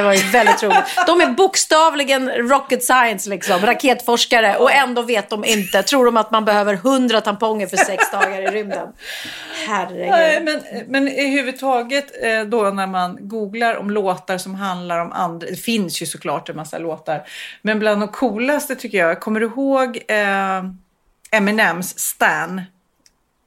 Var 0.08 0.14
ju 0.14 0.30
väldigt 0.30 0.62
roligt. 0.62 0.84
De 1.06 1.20
är 1.20 1.30
bokstavligen 1.30 2.30
rocket 2.30 2.84
science 2.84 3.30
liksom, 3.30 3.60
raketforskare 3.60 4.56
och 4.56 4.72
ändå 4.72 5.02
vet 5.02 5.30
de 5.30 5.44
inte. 5.44 5.82
Tror 5.82 6.04
de 6.04 6.16
att 6.16 6.30
man 6.30 6.44
behöver 6.44 6.74
100 6.74 7.20
tamponger 7.20 7.66
för 7.66 7.76
sex 7.76 8.10
dagar 8.10 8.42
i 8.42 8.46
rymden. 8.46 8.88
Nej, 8.88 9.66
Herregud. 9.68 10.44
men, 10.44 10.84
men 10.86 11.08
i 11.08 11.30
huvud 11.30 11.58
taget 11.58 12.24
eh, 12.24 12.42
då 12.42 12.62
när 12.62 12.86
man 12.86 13.18
googlar 13.20 13.76
om 13.76 13.90
låtar 13.90 14.38
som 14.38 14.54
handlar 14.54 14.98
om 14.98 15.12
andra. 15.12 15.46
Det 15.46 15.56
finns 15.56 16.02
ju 16.02 16.06
såklart 16.06 16.48
en 16.48 16.56
massa 16.56 16.78
låtar. 16.78 17.22
Men 17.62 17.78
bland 17.78 18.00
de 18.00 18.08
coolaste 18.08 18.76
tycker 18.76 18.98
jag. 18.98 19.20
Kommer 19.20 19.40
du 19.40 19.46
ihåg 19.46 19.98
eh, 20.08 20.64
Eminems 21.30 21.98
Stan? 21.98 22.62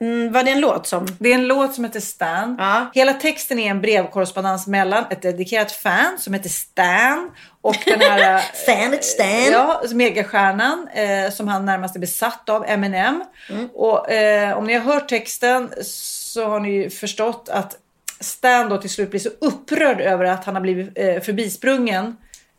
Mm, 0.01 0.31
var 0.31 0.43
det 0.43 0.51
en 0.51 0.59
låt 0.59 0.87
som... 0.87 1.07
Det 1.19 1.29
är 1.29 1.35
en 1.35 1.47
låt 1.47 1.73
som 1.73 1.83
heter 1.83 1.99
Stan. 1.99 2.55
Ja. 2.59 2.91
Hela 2.93 3.13
texten 3.13 3.59
är 3.59 3.71
en 3.71 3.81
brevkorrespondens 3.81 4.67
mellan 4.67 5.05
ett 5.09 5.21
dedikerat 5.21 5.71
fan 5.71 6.17
som 6.17 6.33
heter 6.33 6.49
Stan 6.49 7.31
och 7.61 7.77
den 7.85 8.01
här... 8.01 8.35
eh, 8.35 8.41
Fanet 8.65 9.03
Stan. 9.03 9.51
Ja, 9.51 9.81
megastjärnan 9.93 10.87
eh, 10.87 11.31
som 11.31 11.47
han 11.47 11.65
närmast 11.65 11.95
är 11.95 11.99
besatt 11.99 12.49
av, 12.49 12.65
Eminem. 12.67 13.23
Och 13.73 14.11
eh, 14.11 14.57
om 14.57 14.67
ni 14.67 14.73
har 14.73 14.93
hört 14.93 15.09
texten 15.09 15.69
så 15.83 16.47
har 16.47 16.59
ni 16.59 16.71
ju 16.71 16.89
förstått 16.89 17.49
att 17.49 17.77
Stan 18.19 18.69
då 18.69 18.77
till 18.77 18.89
slut 18.89 19.09
blir 19.09 19.19
så 19.19 19.29
upprörd 19.41 20.01
över 20.01 20.25
att 20.25 20.45
han 20.45 20.55
har 20.55 20.61
blivit 20.61 20.91
eh, 20.95 21.19
förbisprungen 21.19 22.17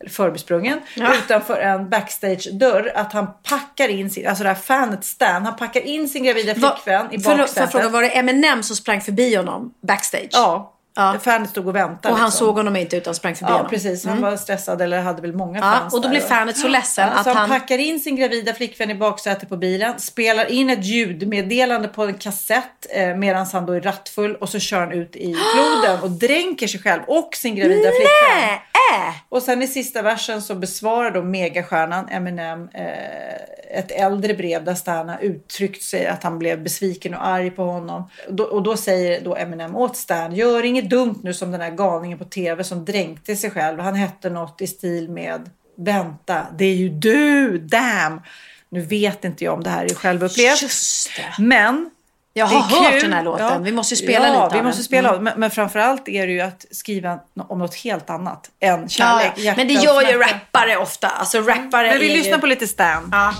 förbisprungen 0.09 0.79
utanför 1.25 1.57
en 1.57 1.89
backstage-dörr 1.89 2.91
att 2.95 3.13
han 3.13 3.27
packar 3.43 3.87
in 3.89 4.09
sin, 4.09 4.27
alltså 4.27 4.43
det 4.43 4.49
här 4.49 4.55
fanet 4.55 5.03
Stan, 5.05 5.45
han 5.45 5.55
packar 5.55 5.81
in 5.81 6.09
sin 6.09 6.23
gravida 6.23 6.53
Va- 6.53 6.75
flickvän 6.75 7.05
i 7.11 7.19
Förlåt, 7.19 7.23
får 7.23 7.31
jag 7.31 7.39
baksätet. 7.39 7.71
fråga, 7.71 7.89
var 7.89 8.01
det 8.01 8.09
Eminem 8.09 8.63
som 8.63 8.75
sprang 8.75 9.01
förbi 9.01 9.35
honom 9.35 9.73
backstage? 9.87 10.29
Ja, 10.31 10.73
Ja. 10.95 11.19
fanet 11.21 11.49
stod 11.49 11.67
och 11.67 11.75
väntade. 11.75 12.13
Och 12.13 12.19
han 12.19 12.27
liksom. 12.27 12.47
såg 12.47 12.55
honom 12.55 12.75
inte 12.75 12.97
utan 12.97 13.15
sprang 13.15 13.35
förbi 13.35 13.51
Ja, 13.51 13.55
honom? 13.55 13.69
precis. 13.69 14.05
Han 14.05 14.21
var 14.21 14.37
stressad 14.37 14.81
eller 14.81 15.01
hade 15.01 15.21
väl 15.21 15.33
många 15.33 15.59
Ja, 15.59 15.63
fans 15.79 15.93
och 15.93 16.01
då 16.01 16.09
blir 16.09 16.21
fanet 16.21 16.57
så 16.57 16.67
ledsen 16.67 17.07
Ja, 17.07 17.13
att 17.13 17.23
så 17.23 17.29
han, 17.29 17.37
han... 17.37 17.59
packar 17.59 17.77
in 17.77 17.99
sin 17.99 18.15
gravida 18.15 18.53
flickvän 18.53 18.91
i 18.91 18.95
baksätet 18.95 19.49
på 19.49 19.57
bilen, 19.57 19.99
spelar 19.99 20.51
in 20.51 20.69
ett 20.69 20.85
ljudmeddelande 20.85 21.87
på 21.87 22.03
en 22.03 22.13
kassett 22.13 22.85
eh, 22.89 23.15
medan 23.15 23.45
han 23.53 23.65
då 23.65 23.73
är 23.73 23.81
rattfull 23.81 24.35
och 24.35 24.49
så 24.49 24.59
kör 24.59 24.79
han 24.79 24.91
ut 24.91 25.15
i 25.15 25.35
floden 25.53 26.03
och 26.03 26.11
dränker 26.11 26.67
sig 26.67 26.79
själv 26.79 27.01
och 27.07 27.35
sin 27.35 27.55
gravida 27.55 27.89
flickvän. 27.89 28.59
Äh. 28.93 29.13
Och 29.29 29.41
sen 29.43 29.61
i 29.61 29.67
sista 29.67 30.01
versen 30.01 30.41
så 30.41 30.55
besvarar 30.55 31.11
då 31.11 31.21
megastjärnan 31.21 32.09
Eminem 32.09 32.69
eh, 32.73 33.77
ett 33.79 33.91
äldre 33.91 34.33
brev 34.33 34.63
där 34.63 34.75
Stan 34.75 35.09
har 35.09 35.17
uttryckt 35.21 35.83
sig 35.83 36.07
att 36.07 36.23
han 36.23 36.39
blev 36.39 36.63
besviken 36.63 37.13
och 37.13 37.27
arg 37.27 37.51
på 37.51 37.63
honom. 37.63 38.09
Och 38.27 38.33
då, 38.33 38.43
och 38.43 38.63
då 38.63 38.77
säger 38.77 39.21
då 39.21 39.35
Eminem 39.35 39.75
åt 39.75 39.97
Stan, 39.97 40.35
gör 40.35 40.63
inget 40.63 40.82
dumt 40.83 41.19
nu 41.23 41.33
som 41.33 41.51
den 41.51 41.61
här 41.61 41.71
galningen 41.71 42.17
på 42.17 42.25
tv 42.25 42.63
som 42.63 42.85
dränkte 42.85 43.35
sig 43.35 43.51
själv. 43.51 43.79
Han 43.79 43.95
hette 43.95 44.29
något 44.29 44.61
i 44.61 44.67
stil 44.67 45.09
med 45.09 45.49
Vänta, 45.77 46.45
det 46.57 46.65
är 46.65 46.75
ju 46.75 46.89
du, 46.89 47.57
damn! 47.57 48.21
Nu 48.69 48.81
vet 48.81 49.25
inte 49.25 49.43
jag 49.43 49.53
om 49.53 49.63
det 49.63 49.69
här 49.69 49.85
är 49.85 49.89
självupplevt. 49.95 50.61
Just 50.61 51.09
det. 51.15 51.43
Men 51.43 51.89
Jag 52.33 52.51
är 52.51 52.55
har 52.55 52.61
hört 52.83 52.91
kul. 52.91 53.01
den 53.01 53.13
här 53.13 53.23
låten. 53.23 53.63
Vi 53.63 53.71
måste 53.71 53.95
ju 53.95 54.01
spela 54.01 54.27
ja, 54.27 54.31
lite 54.33 54.43
av 54.43 54.51
vi 54.51 54.57
den. 54.57 54.65
måste 54.65 54.83
spela 54.83 55.09
Mm. 55.09 55.23
Men, 55.23 55.33
men 55.39 55.51
framförallt 55.51 56.07
är 56.07 56.27
det 56.27 56.33
ju 56.33 56.41
att 56.41 56.65
skriva 56.71 57.19
om 57.49 57.59
något 57.59 57.75
helt 57.75 58.09
annat 58.09 58.49
än 58.59 58.89
kärlek. 58.89 59.33
Ja, 59.37 59.53
men 59.57 59.67
det 59.67 59.73
gör 59.73 60.01
ju 60.01 60.17
rappare 60.19 60.77
ofta. 60.77 61.07
Alltså 61.07 61.37
rappare 61.41 61.89
Men 61.89 61.99
vi 61.99 62.11
är 62.11 62.15
lyssnar 62.17 62.35
ju... 62.35 62.39
på 62.41 62.47
lite 62.47 62.67
Stan. 62.67 63.09
Ja. 63.11 63.33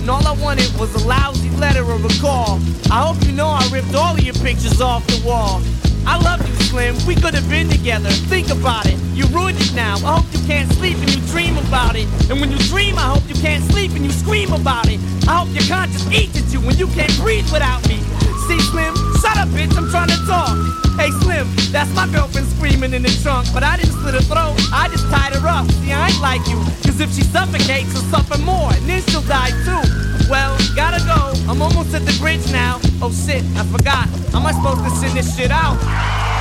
and 0.00 0.10
all 0.10 0.22
I 0.22 0.44
wanted 0.44 0.70
was 0.78 0.94
a 0.96 1.06
lousy 1.08 1.50
letter 1.60 1.82
or 1.82 2.06
a 2.06 2.10
call. 2.20 2.58
I 2.90 2.98
hope 3.06 3.22
you 3.26 3.32
know 3.32 3.48
I 3.48 3.62
ripped 3.72 3.94
all 3.94 4.14
of 4.14 4.20
your 4.20 4.34
pictures 4.34 4.80
off 4.80 5.06
the 5.06 5.20
wall. 5.28 5.60
I 6.06 6.16
love 6.16 6.40
Slim. 6.70 6.94
We 7.04 7.16
could 7.16 7.34
have 7.34 7.48
been 7.50 7.68
together. 7.68 8.10
Think 8.30 8.48
about 8.48 8.86
it. 8.86 8.94
You 9.10 9.26
ruined 9.34 9.58
it 9.60 9.74
now. 9.74 9.96
I 10.06 10.22
hope 10.22 10.30
you 10.30 10.38
can't 10.46 10.70
sleep 10.78 10.96
and 11.02 11.10
you 11.10 11.20
dream 11.26 11.58
about 11.58 11.96
it. 11.96 12.06
And 12.30 12.40
when 12.40 12.52
you 12.52 12.58
dream, 12.70 12.94
I 12.96 13.10
hope 13.10 13.26
you 13.26 13.34
can't 13.42 13.64
sleep 13.74 13.90
and 13.98 14.04
you 14.04 14.12
scream 14.12 14.52
about 14.52 14.86
it. 14.86 15.02
I 15.26 15.42
hope 15.42 15.50
your 15.50 15.66
conscience 15.66 16.06
eats 16.14 16.38
at 16.38 16.46
you 16.54 16.60
when 16.62 16.78
you 16.78 16.86
can't 16.94 17.10
breathe 17.18 17.50
without 17.50 17.82
me. 17.90 17.98
See, 18.46 18.60
Slim, 18.70 18.94
shut 19.18 19.34
up, 19.34 19.50
bitch. 19.50 19.74
I'm 19.74 19.90
trying 19.90 20.14
to 20.14 20.20
talk. 20.30 20.54
Hey, 20.94 21.10
Slim, 21.26 21.50
that's 21.74 21.90
my 21.90 22.06
girlfriend 22.06 22.46
screaming 22.46 22.94
in 22.94 23.02
the 23.02 23.10
trunk. 23.18 23.50
But 23.52 23.64
I 23.64 23.76
didn't 23.76 23.98
slit 23.98 24.14
her 24.14 24.22
throat. 24.22 24.54
I 24.70 24.86
just 24.94 25.10
tied 25.10 25.34
her 25.34 25.42
up. 25.42 25.66
See, 25.82 25.90
I 25.90 26.06
ain't 26.06 26.22
like 26.22 26.46
you. 26.46 26.62
Cause 26.86 27.00
if 27.02 27.10
she 27.10 27.26
suffocates, 27.34 27.90
she'll 27.90 28.06
suffer 28.14 28.38
more. 28.46 28.70
And 28.70 28.86
then 28.86 29.02
she'll 29.10 29.26
die 29.26 29.50
too. 29.66 29.82
Well, 30.30 30.54
gotta 30.78 31.02
go. 31.02 31.34
I'm 31.50 31.60
almost 31.62 31.98
at 31.98 32.06
the 32.06 32.14
bridge 32.22 32.46
now. 32.52 32.78
Oh 33.02 33.10
shit, 33.10 33.42
I 33.58 33.66
forgot. 33.66 34.06
How 34.30 34.38
Am 34.38 34.46
I 34.46 34.52
supposed 34.54 34.86
to 34.86 34.90
send 35.02 35.18
this 35.18 35.34
shit 35.34 35.50
out? 35.50 36.39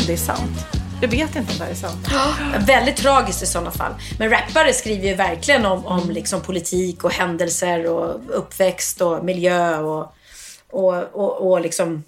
Om 0.00 0.06
det 0.06 0.12
är 0.12 0.16
sant. 0.16 0.66
Jag 1.00 1.08
vet 1.08 1.36
inte 1.36 1.52
om 1.52 1.58
det 1.58 1.64
här 1.64 1.70
är 1.70 1.74
sant. 1.74 2.08
Väldigt 2.66 2.96
tragiskt 2.96 3.42
i 3.42 3.46
sådana 3.46 3.70
fall. 3.70 3.92
Men 4.18 4.30
rappare 4.30 4.72
skriver 4.72 5.08
ju 5.08 5.14
verkligen 5.14 5.66
om, 5.66 5.86
om 5.86 6.10
liksom 6.10 6.40
politik 6.40 7.04
och 7.04 7.12
händelser 7.12 7.86
och 7.86 8.20
uppväxt 8.28 9.00
och 9.00 9.24
miljö 9.24 9.78
och, 9.78 10.14
och, 10.70 10.94
och, 11.12 11.50
och 11.50 11.60
liksom 11.60 12.04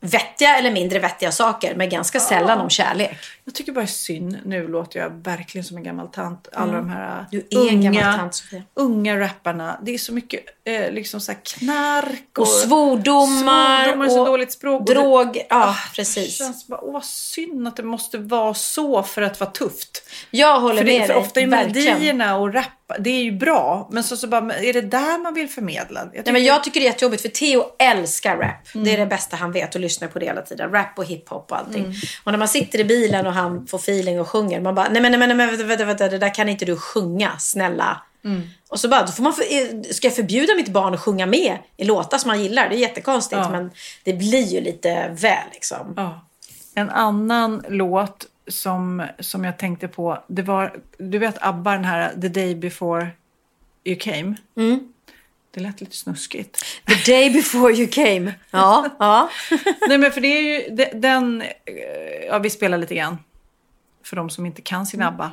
vettiga 0.00 0.58
eller 0.58 0.70
mindre 0.70 0.98
vettiga 0.98 1.32
saker. 1.32 1.74
Men 1.74 1.88
ganska 1.88 2.20
sällan 2.20 2.60
om 2.60 2.70
kärlek. 2.70 3.16
Jag 3.48 3.54
tycker 3.54 3.72
bara 3.72 3.86
synd. 3.86 4.38
Nu 4.44 4.68
låter 4.68 5.00
jag 5.00 5.10
verkligen 5.24 5.64
som 5.64 5.76
en 5.76 5.82
gammal 5.82 6.08
tant. 6.08 6.48
Alla 6.52 6.72
de 6.72 6.88
här 6.88 7.08
Mm. 7.32 7.44
Du 7.50 7.58
är 7.66 7.68
en 7.68 7.80
gammal 7.82 8.18
tant, 8.18 8.42
unga 8.74 9.20
rapparna. 9.20 9.78
Det 9.82 9.94
är 9.94 9.98
så 9.98 10.12
mycket 10.12 10.40
eh, 10.64 10.90
liksom 10.92 11.20
så 11.20 11.32
här 11.32 11.38
knark 11.44 12.38
Och 12.38 12.48
svordomar. 12.48 13.84
svordomar 13.84 14.06
och 14.06 14.12
så 14.12 14.20
och 14.20 14.26
dåligt 14.26 14.52
språk. 14.52 14.80
Och 14.80 14.86
det- 14.86 14.94
Drog. 14.94 15.36
Ja, 15.36 15.44
Ah, 15.68 15.74
precis. 15.96 16.38
Det 16.38 16.44
känns 16.44 16.66
bara, 16.66 16.80
åh 16.80 16.92
vad 16.92 17.04
synd 17.04 17.68
att 17.68 17.76
det 17.76 17.82
måste 17.82 18.18
vara 18.18 18.54
så 18.54 19.02
för 19.02 19.22
att 19.22 19.40
vara 19.40 19.50
tufft. 19.50 20.02
Jag 20.30 20.60
håller 20.60 20.76
För, 20.78 20.84
med 20.84 21.00
det, 21.00 21.06
för 21.06 21.14
dig. 21.14 21.22
ofta 21.22 21.40
är 21.40 21.46
verkligen. 21.46 21.84
melodierna 21.94 22.36
och 22.36 22.54
rap, 22.54 22.64
det 22.98 23.10
är 23.10 23.22
ju 23.22 23.32
bra. 23.32 23.88
Men 23.92 24.04
så, 24.04 24.16
så 24.16 24.26
bara, 24.26 24.54
är 24.54 24.72
det 24.72 24.80
där 24.80 25.22
man 25.22 25.34
vill 25.34 25.48
förmedla? 25.48 26.00
Jag 26.12 26.24
Nej, 26.24 26.32
men 26.32 26.44
jag 26.44 26.64
tycker 26.64 26.80
det 26.80 26.86
är 26.86 26.90
jättejobbigt 26.90 27.22
för 27.22 27.28
Theo 27.28 27.64
älskar 27.78 28.36
rap. 28.36 28.64
Det 28.72 28.78
är 28.78 28.94
Mm. 28.94 29.00
det 29.00 29.06
bästa 29.06 29.36
han 29.36 29.52
vet 29.52 29.74
och 29.74 29.80
lyssnar 29.80 30.08
på 30.08 30.18
det 30.18 30.26
hela 30.26 30.42
tiden. 30.42 30.70
Rap 30.72 30.98
och 30.98 31.04
hiphop 31.04 31.50
och 31.52 31.58
allting. 31.58 31.94
Och 32.24 32.32
när 32.32 32.38
man 32.38 32.48
sitter 32.48 32.78
i 32.78 32.84
bilen 32.84 33.26
och 33.26 33.32
han 33.38 33.66
får 33.66 33.78
feeling 33.78 34.20
och 34.20 34.28
sjunger. 34.28 34.60
Man 34.60 34.74
bara, 34.74 34.88
nej 34.88 35.02
men, 35.02 35.12
nej, 35.12 35.18
men, 35.18 35.28
nej, 35.28 35.36
men 35.36 35.48
vänta, 35.48 35.64
vänta, 35.64 35.84
vänta, 35.84 36.08
det 36.08 36.18
där 36.18 36.34
kan 36.34 36.48
inte 36.48 36.64
du 36.64 36.76
sjunga, 36.76 37.38
snälla. 37.38 38.02
Mm. 38.24 38.42
Och 38.68 38.80
så 38.80 38.88
bara, 38.88 39.02
då 39.06 39.12
får 39.12 39.22
man, 39.22 39.32
för, 39.32 39.42
eh, 39.42 39.82
ska 39.90 40.06
jag 40.06 40.16
förbjuda 40.16 40.54
mitt 40.54 40.68
barn 40.68 40.94
att 40.94 41.00
sjunga 41.00 41.26
med 41.26 41.58
i 41.76 41.84
låtar 41.84 42.18
som 42.18 42.30
han 42.30 42.42
gillar? 42.42 42.68
Det 42.68 42.74
är 42.74 42.78
jättekonstigt 42.78 43.38
Ja. 43.42 43.50
men 43.50 43.70
det 44.04 44.12
blir 44.12 44.46
ju 44.46 44.60
lite 44.60 45.08
väl 45.20 45.44
liksom. 45.52 45.94
Ja. 45.96 46.26
En 46.74 46.90
annan 46.90 47.64
låt 47.68 48.26
som, 48.48 49.06
som 49.18 49.44
jag 49.44 49.58
tänkte 49.58 49.88
på, 49.88 50.24
det 50.28 50.42
var, 50.42 50.76
du 50.98 51.18
vet 51.18 51.36
ABBA, 51.40 51.72
den 51.72 51.84
här 51.84 52.12
The 52.20 52.28
Day 52.28 52.54
Before 52.54 53.08
You 53.84 53.98
Came. 53.98 54.34
Det 55.54 55.60
lät 55.60 55.80
lite 55.80 55.96
snuskigt. 55.96 56.64
The 56.86 57.12
day 57.12 57.30
before 57.30 57.74
you 57.74 57.86
came. 57.86 58.34
Ja, 58.50 58.88
ja. 58.98 59.30
Nej 59.88 59.98
men 59.98 60.12
för 60.12 60.20
det 60.20 60.28
är 60.28 60.40
ju 60.42 60.74
de- 60.74 61.00
den, 61.00 61.42
eh, 61.42 61.48
ja 62.28 62.38
vi 62.38 62.50
spelar 62.50 62.78
lite 62.78 62.94
grann. 62.94 63.18
För 64.02 64.16
de 64.16 64.30
som 64.30 64.46
inte 64.46 64.62
kan 64.62 64.86
sin 64.86 65.02
ABBA. 65.02 65.32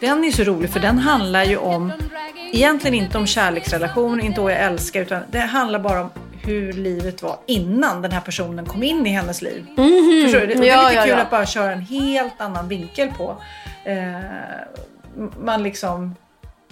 Den 0.00 0.24
är 0.24 0.30
så 0.30 0.44
rolig 0.44 0.70
för 0.70 0.80
den 0.80 0.98
handlar 0.98 1.44
ju 1.44 1.56
om, 1.56 1.92
egentligen 2.52 2.94
inte 2.94 3.18
om 3.18 3.26
kärleksrelation, 3.26 4.20
inte 4.20 4.40
vad 4.40 4.52
jag 4.52 4.60
älskar, 4.60 5.00
utan 5.00 5.22
det 5.30 5.38
handlar 5.38 5.78
bara 5.78 6.02
om 6.02 6.10
hur 6.46 6.72
livet 6.72 7.22
var 7.22 7.38
innan 7.46 8.02
den 8.02 8.12
här 8.12 8.20
personen 8.20 8.66
kom 8.66 8.82
in 8.82 9.06
i 9.06 9.10
hennes 9.10 9.42
liv. 9.42 9.66
Förstår 10.24 10.40
du? 10.40 10.46
Det, 10.46 10.52
är 10.54 10.64
Ja, 10.64 10.82
lite 10.88 10.94
ja, 10.94 11.02
kul 11.02 11.10
ja. 11.10 11.22
att 11.22 11.30
bara 11.30 11.46
köra 11.46 11.72
en 11.72 11.80
helt 11.80 12.40
annan 12.40 12.68
vinkel 12.68 13.08
på. 13.18 13.42
Eh, 13.84 14.16
man 15.40 15.62
liksom... 15.62 16.14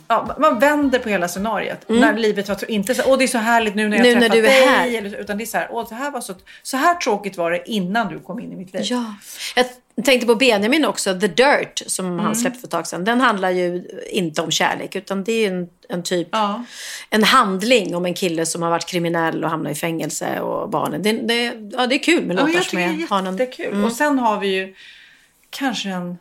Ja, 0.08 0.36
man 0.38 0.58
vänder 0.58 0.98
på 0.98 1.08
hela 1.08 1.28
scenariet. 1.28 1.84
När 1.88 2.16
livet 2.16 2.48
var 2.48 2.70
inte 2.70 2.94
så 2.94 3.02
åh 3.06 3.18
det 3.18 3.24
är 3.24 3.28
så 3.28 3.38
härligt 3.38 3.74
nu 3.74 3.88
när 3.88 3.96
jag 3.96 4.06
Mm. 4.06 4.18
Nu 4.18 4.28
när 4.28 4.34
träffat 4.34 4.44
du 4.44 4.56
är 4.76 4.82
dig. 4.82 5.00
här. 5.00 5.20
Utan 5.20 5.38
det 5.38 5.44
är 5.44 5.46
så 5.46 5.58
här, 5.58 5.68
åh 5.70 5.86
det 5.88 5.94
här 5.94 6.10
var 6.10 6.20
så, 6.20 6.34
så 6.62 6.76
här 6.76 6.94
tråkigt 6.94 7.36
var 7.36 7.50
det 7.50 7.70
innan 7.70 8.08
du 8.08 8.20
kom 8.20 8.40
in 8.40 8.52
i 8.52 8.56
mitt 8.56 8.72
liv. 8.72 8.82
Ja. 8.84 9.14
Jag 9.56 9.66
tänkte 10.02 10.26
på 10.26 10.34
Benjamin 10.34 10.84
också, 10.84 11.20
The 11.20 11.26
Dirt, 11.26 11.82
som 11.86 12.06
Mm. 12.06 12.18
han 12.18 12.36
släppte 12.36 12.60
för 12.60 12.66
ett 12.66 12.70
tag 12.70 12.86
sedan. 12.86 13.04
Den 13.04 13.20
handlar 13.20 13.50
ju 13.50 13.88
inte 14.10 14.42
om 14.42 14.50
kärlek, 14.50 14.96
utan 14.96 15.24
det 15.24 15.32
är 15.32 15.48
en, 15.52 15.68
en 15.88 16.02
typ, 16.02 16.28
Ja. 16.32 16.64
en 17.10 17.22
handling 17.24 17.96
om 17.96 18.04
en 18.06 18.14
kille 18.14 18.46
som 18.46 18.62
har 18.62 18.70
varit 18.70 18.86
kriminell 18.86 19.44
och 19.44 19.50
hamnat 19.50 19.72
i 19.72 19.74
fängelse 19.74 20.40
och 20.40 20.70
barnen. 20.70 21.02
Det, 21.02 21.12
det, 21.12 21.44
ja, 21.72 21.86
det 21.86 21.94
är 21.94 22.02
kul 22.02 22.26
med 22.26 22.36
Ja, 22.36 22.40
låtar 22.40 22.54
jag 22.54 22.64
som 22.64 22.78
är, 22.78 23.08
har 23.10 23.18
är 23.18 23.22
någon... 23.22 23.36
jättekul. 23.36 23.84
Och 23.84 23.92
sen 23.92 24.18
har 24.18 24.40
vi 24.40 24.48
ju 24.56 24.74
kanske 25.50 25.88
en, 25.88 26.18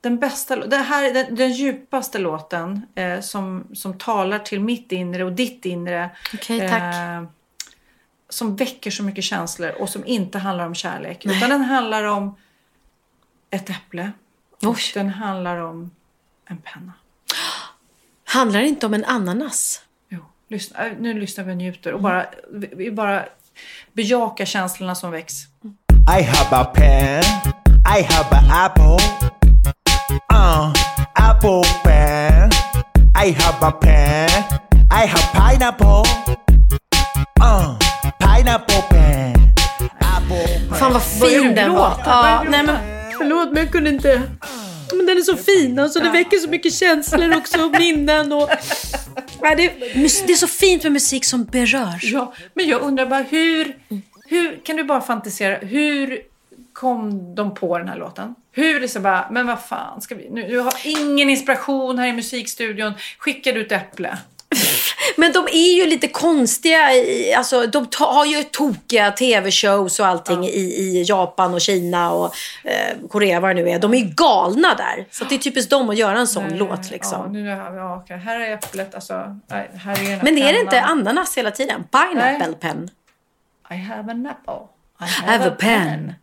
den 0.00 0.18
bästa, 0.18 0.56
det 0.56 0.76
här 0.76 1.04
är 1.10 1.14
den, 1.14 1.34
den 1.34 1.52
djupaste 1.52 2.18
låten 2.18 2.86
eh, 2.94 3.20
som, 3.20 3.66
som 3.74 3.98
talar 3.98 4.38
till 4.38 4.60
mitt 4.60 4.92
inre 4.92 5.24
och 5.24 5.32
ditt 5.32 5.64
inre. 5.66 6.10
Okej, 6.34 6.68
tack. 6.68 6.94
Eh, 6.94 7.22
som 8.28 8.56
väcker 8.56 8.90
så 8.90 9.02
mycket 9.02 9.24
känslor 9.24 9.70
och 9.70 9.88
som 9.88 10.06
inte 10.06 10.38
handlar 10.38 10.66
om 10.66 10.74
kärlek. 10.74 11.26
Utan 11.26 11.50
den 11.50 11.60
handlar 11.64 12.04
om 12.04 12.36
ett 13.50 13.70
äpple. 13.70 14.12
Och 14.62 14.68
Oj. 14.68 14.80
den 14.94 15.08
handlar 15.08 15.56
om 15.56 15.90
en 16.48 16.56
penna. 16.56 16.92
Handlar 18.24 18.60
det 18.60 18.68
inte 18.68 18.86
om 18.86 18.94
en 18.94 19.04
ananas? 19.04 19.82
Jo, 20.08 20.20
lyssna, 20.48 20.86
eh, 20.86 20.92
nu 20.98 21.20
lyssnar 21.20 21.44
vi 21.44 21.52
och 21.52 21.56
njuter 21.56 21.92
och 21.92 22.00
bara, 22.00 22.26
vi, 22.52 22.70
vi 22.76 22.90
bara 22.90 23.24
bejakar 23.92 24.44
känslorna 24.44 24.94
som 24.94 25.10
väcks. 25.10 25.34
I 26.18 26.22
have 26.22 26.56
a 26.56 26.64
pen. 26.64 27.22
I 27.98 28.02
have 28.02 28.36
an 28.36 28.50
apple. 28.50 28.98
Uh, 30.32 30.72
apple 31.14 31.62
pen. 31.82 32.50
I 33.26 33.30
have 33.32 33.66
a 33.66 33.72
pen. 33.72 34.28
I 34.92 35.06
have 35.06 35.32
pineapple. 35.32 36.04
Uh, 37.40 37.78
pineapple 38.18 38.82
pen. 38.90 39.34
Apple 40.00 40.76
Fan 40.78 40.92
vad 40.92 41.02
fin 41.02 41.54
den 41.54 41.72
var. 41.72 42.02
Ja, 42.04 42.44
nej, 42.48 42.62
men, 42.62 42.99
förlåt 43.20 43.52
men 43.52 43.62
jag 43.62 43.72
kunde 43.72 43.90
inte. 43.90 44.22
Men 44.96 45.06
den 45.06 45.16
är 45.18 45.22
så 45.22 45.36
fin 45.36 45.78
och 45.78 45.90
så 45.90 46.00
det 46.00 46.10
väcker 46.10 46.36
så 46.36 46.48
mycket 46.48 46.74
känslor 46.74 47.36
också 47.36 47.64
och 47.64 47.70
minnen. 47.78 48.32
Och, 48.32 48.50
ja, 49.40 49.54
det, 49.54 49.72
det 50.26 50.32
är 50.32 50.34
så 50.34 50.46
fint 50.46 50.82
med 50.82 50.92
musik 50.92 51.24
som 51.24 51.44
berör. 51.44 51.98
Ja, 52.02 52.32
men 52.54 52.68
jag 52.68 52.82
undrar 52.82 53.06
bara 53.06 53.22
hur, 53.22 53.76
hur 54.26 54.64
kan 54.64 54.76
du 54.76 54.84
bara 54.84 55.00
fantisera, 55.00 55.58
hur 55.58 56.18
kom 56.72 57.34
de 57.34 57.54
på 57.54 57.78
den 57.78 57.88
här 57.88 57.98
låten? 57.98 58.34
Hur 58.52 58.80
liksom 58.80 59.02
bara, 59.02 59.28
men 59.30 59.46
vad 59.46 59.64
fan 59.64 60.00
ska 60.00 60.14
vi, 60.14 60.30
nu, 60.30 60.48
du 60.48 60.58
har 60.58 60.74
ingen 60.84 61.30
inspiration 61.30 61.98
här 61.98 62.08
i 62.08 62.12
musikstudion, 62.12 62.92
skickar 63.18 63.52
du 63.52 63.60
ett 63.60 63.72
äpple? 63.72 64.18
Men 65.16 65.32
de 65.32 65.46
är 65.52 65.76
ju 65.76 65.86
lite 65.86 66.08
konstiga. 66.08 66.92
i- 66.94 67.34
Alltså, 67.34 67.66
de 67.66 67.86
har 67.98 68.26
ju 68.26 68.42
tokiga 68.42 69.10
tv-shows 69.10 70.00
och 70.00 70.06
allting 70.06 70.44
i, 70.44 70.48
i 70.58 71.02
Japan 71.08 71.54
och 71.54 71.60
Kina 71.60 72.10
och 72.12 72.34
eh, 72.64 73.08
Korea 73.08 73.40
vad 73.40 73.50
det 73.56 73.62
nu 73.62 73.70
är. 73.70 73.78
De 73.78 73.94
är 73.94 73.98
ju 73.98 74.04
galna 74.16 74.74
där. 74.74 75.06
Så 75.10 75.24
det 75.24 75.34
är 75.34 75.38
typiskt 75.38 75.70
dem 75.70 75.90
att 75.90 75.96
göra 75.98 76.18
en 76.18 76.26
sån 76.28 76.48
låt 76.56 76.70
Ja, 76.70 76.88
liksom. 76.90 77.32
nu 77.32 77.50
är, 77.50 77.56
ja, 77.76 77.96
okej, 77.96 78.16
här 78.18 78.40
är 78.40 78.52
äpplet, 78.54 78.94
alltså, 78.94 79.38
nej, 79.46 79.70
här 79.84 79.92
är 79.92 80.22
Men 80.22 80.38
är 80.38 80.52
det 80.52 80.60
inte 80.60 80.80
ananas 80.82 81.38
hela 81.38 81.50
tiden? 81.50 81.84
Pineapple 81.90 82.46
Nej. 82.46 82.56
pen. 82.60 82.90
I 83.70 83.74
have 83.76 84.12
an 84.12 84.26
apple. 84.26 84.66
I 85.00 85.04
have 85.30 85.46
a 85.48 85.52
pen. 85.58 86.14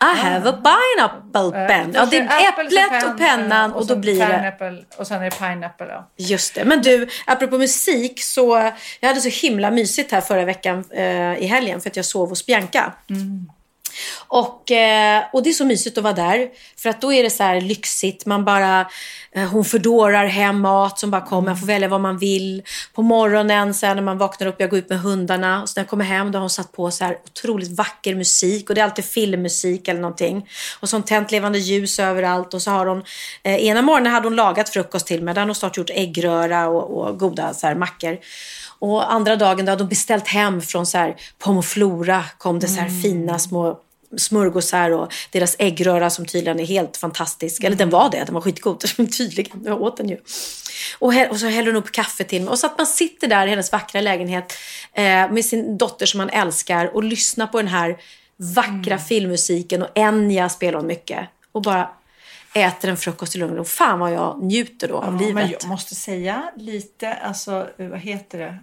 I 0.00 0.18
have 0.18 0.48
a 0.48 0.52
pineapple 0.52 1.62
Eh, 1.62 1.66
pen. 1.66 1.92
Ja, 1.94 2.06
det 2.06 2.16
är 2.16 2.48
äpplet 2.48 3.04
och 3.04 3.18
pennan 3.18 3.70
eh, 3.70 3.76
och, 3.76 3.86
då 3.86 3.96
blir 3.96 4.18
det... 4.18 4.84
Och 4.96 5.06
sen 5.06 5.20
är 5.22 5.24
det 5.24 5.38
pineapple, 5.38 5.86
ja. 5.88 6.10
Just 6.16 6.54
det. 6.54 6.64
Men 6.64 6.82
du, 6.82 7.08
apropå 7.26 7.58
musik 7.58 8.22
så... 8.22 8.72
Jag 9.00 9.08
hade 9.08 9.20
så 9.20 9.46
himla 9.46 9.70
mysigt 9.70 10.12
här 10.12 10.20
förra 10.20 10.44
veckan 10.44 10.84
eh, 10.90 11.02
i 11.34 11.46
helgen 11.46 11.80
för 11.80 11.90
att 11.90 11.96
jag 11.96 12.04
sov 12.04 12.28
hos 12.28 12.46
Bianca. 12.46 12.92
Och, 14.28 14.70
eh, 14.70 15.22
och 15.32 15.42
det 15.42 15.50
är 15.50 15.52
så 15.54 15.64
mysigt 15.64 15.98
att 15.98 16.04
vara 16.04 16.14
där. 16.14 16.48
För 16.76 16.90
att 16.90 17.00
då 17.00 17.12
är 17.12 17.22
det 17.22 17.30
så 17.30 17.42
här 17.42 17.60
lyxigt. 17.60 18.26
Man 18.26 18.44
bara, 18.44 18.80
eh, 19.32 19.48
hon 19.48 19.64
fördorar 19.64 20.26
hem 20.26 20.60
mat 20.60 20.98
som 20.98 21.10
bara 21.10 21.20
kommer. 21.20 21.48
Man 21.48 21.58
får 21.58 21.66
välja 21.66 21.88
vad 21.88 22.00
man 22.00 22.18
vill. 22.18 22.62
På 22.94 23.02
morgonen 23.02 23.74
sen 23.74 23.96
när 23.96 24.02
man 24.02 24.18
vaknar 24.18 24.46
upp, 24.46 24.56
jag 24.58 24.70
går 24.70 24.78
ut 24.78 24.88
med 24.88 25.00
hundarna. 25.00 25.62
Och 25.62 25.68
så 25.68 25.72
när 25.76 25.82
jag 25.82 25.90
kommer 25.90 26.04
hem 26.04 26.32
då 26.32 26.38
har 26.38 26.40
hon 26.40 26.50
satt 26.50 26.72
på 26.72 26.90
så 26.90 27.04
här 27.04 27.18
otroligt 27.24 27.78
vacker 27.78 28.14
musik. 28.14 28.68
Och 28.68 28.74
det 28.74 28.80
är 28.80 28.84
alltid 28.84 29.04
filmmusik 29.04 29.88
eller 29.88 30.00
någonting. 30.00 30.48
Och 30.80 30.88
så 30.88 30.96
har 30.96 31.00
hon 31.00 31.06
tänt 31.06 31.30
levande 31.30 31.58
ljus 31.58 31.98
överallt. 31.98 32.54
Och 32.54 32.62
så 32.62 32.70
har 32.70 32.86
hon, 32.86 33.04
eh, 33.42 33.54
ena 33.54 33.82
morgonen 33.82 34.12
hade 34.12 34.26
hon 34.26 34.36
lagat 34.36 34.68
frukost 34.68 35.06
till 35.06 35.22
mig. 35.22 35.34
Där 35.34 35.40
hade 35.40 35.50
hon 35.50 35.54
snart 35.54 35.76
gjort 35.76 35.90
äggröra 35.90 36.68
och, 36.68 37.08
och 37.08 37.18
goda 37.18 37.54
så 37.54 37.66
här, 37.66 37.74
mackor. 37.74 38.18
Och 38.84 39.12
andra 39.12 39.36
dagen 39.36 39.66
då 39.66 39.72
hade 39.72 39.82
hon 39.82 39.88
beställt 39.88 40.28
hem 40.28 40.62
från 40.62 40.86
så 40.86 40.98
här, 40.98 41.16
Pomoflora 41.38 42.24
kom 42.38 42.58
det 42.58 42.68
så 42.68 42.80
här 42.80 43.02
fina 43.02 43.38
små 43.38 43.80
smörgåsar 44.16 44.90
och 44.90 45.12
deras 45.30 45.56
äggröra 45.58 46.10
som 46.10 46.26
tydligen 46.26 46.60
är 46.60 46.64
helt 46.64 46.96
fantastisk. 46.96 47.64
Eller 47.64 47.76
den 47.76 47.90
var 47.90 48.10
det, 48.10 48.24
den 48.24 48.34
var 48.34 48.40
skitgod. 48.40 48.80
tydligen, 49.18 49.62
jag 49.64 49.82
åt 49.82 49.96
den 49.96 50.08
ju. 50.08 50.18
Och, 50.98 51.12
och 51.30 51.40
så 51.40 51.46
häller 51.46 51.66
hon 51.72 51.76
upp 51.76 51.92
kaffe 51.92 52.24
till 52.24 52.42
mig. 52.42 52.50
Och 52.50 52.58
så 52.58 52.66
att 52.66 52.78
man 52.78 52.86
sitter 52.86 53.26
där 53.26 53.46
i 53.46 53.50
hennes 53.50 53.72
vackra 53.72 54.00
lägenhet 54.00 54.52
eh, 54.92 55.02
med 55.04 55.44
sin 55.44 55.78
dotter 55.78 56.06
som 56.06 56.18
man 56.18 56.30
älskar 56.30 56.96
och 56.96 57.04
lyssnar 57.04 57.46
på 57.46 57.58
den 57.58 57.68
här 57.68 57.96
vackra 58.36 58.98
filmmusiken 58.98 59.82
och 59.82 59.88
Enya 59.94 60.48
spelar 60.48 60.78
hon 60.78 60.86
mycket. 60.86 61.28
Och 61.52 61.62
bara 61.62 61.90
äter 62.54 62.90
en 62.90 62.96
frukost 62.96 63.36
i 63.36 63.38
lugn 63.38 63.58
och. 63.58 63.68
Fan 63.68 63.98
vad 63.98 64.12
jag 64.12 64.42
njuter 64.42 64.88
då 64.88 64.96
av 64.96 65.14
Ja, 65.14 65.20
livet. 65.20 65.34
Men 65.34 65.50
jag 65.50 65.68
måste 65.68 65.94
säga 65.94 66.50
lite, 66.56 67.14
alltså 67.14 67.68
vad 67.76 67.98
heter 67.98 68.38
det? 68.38 68.58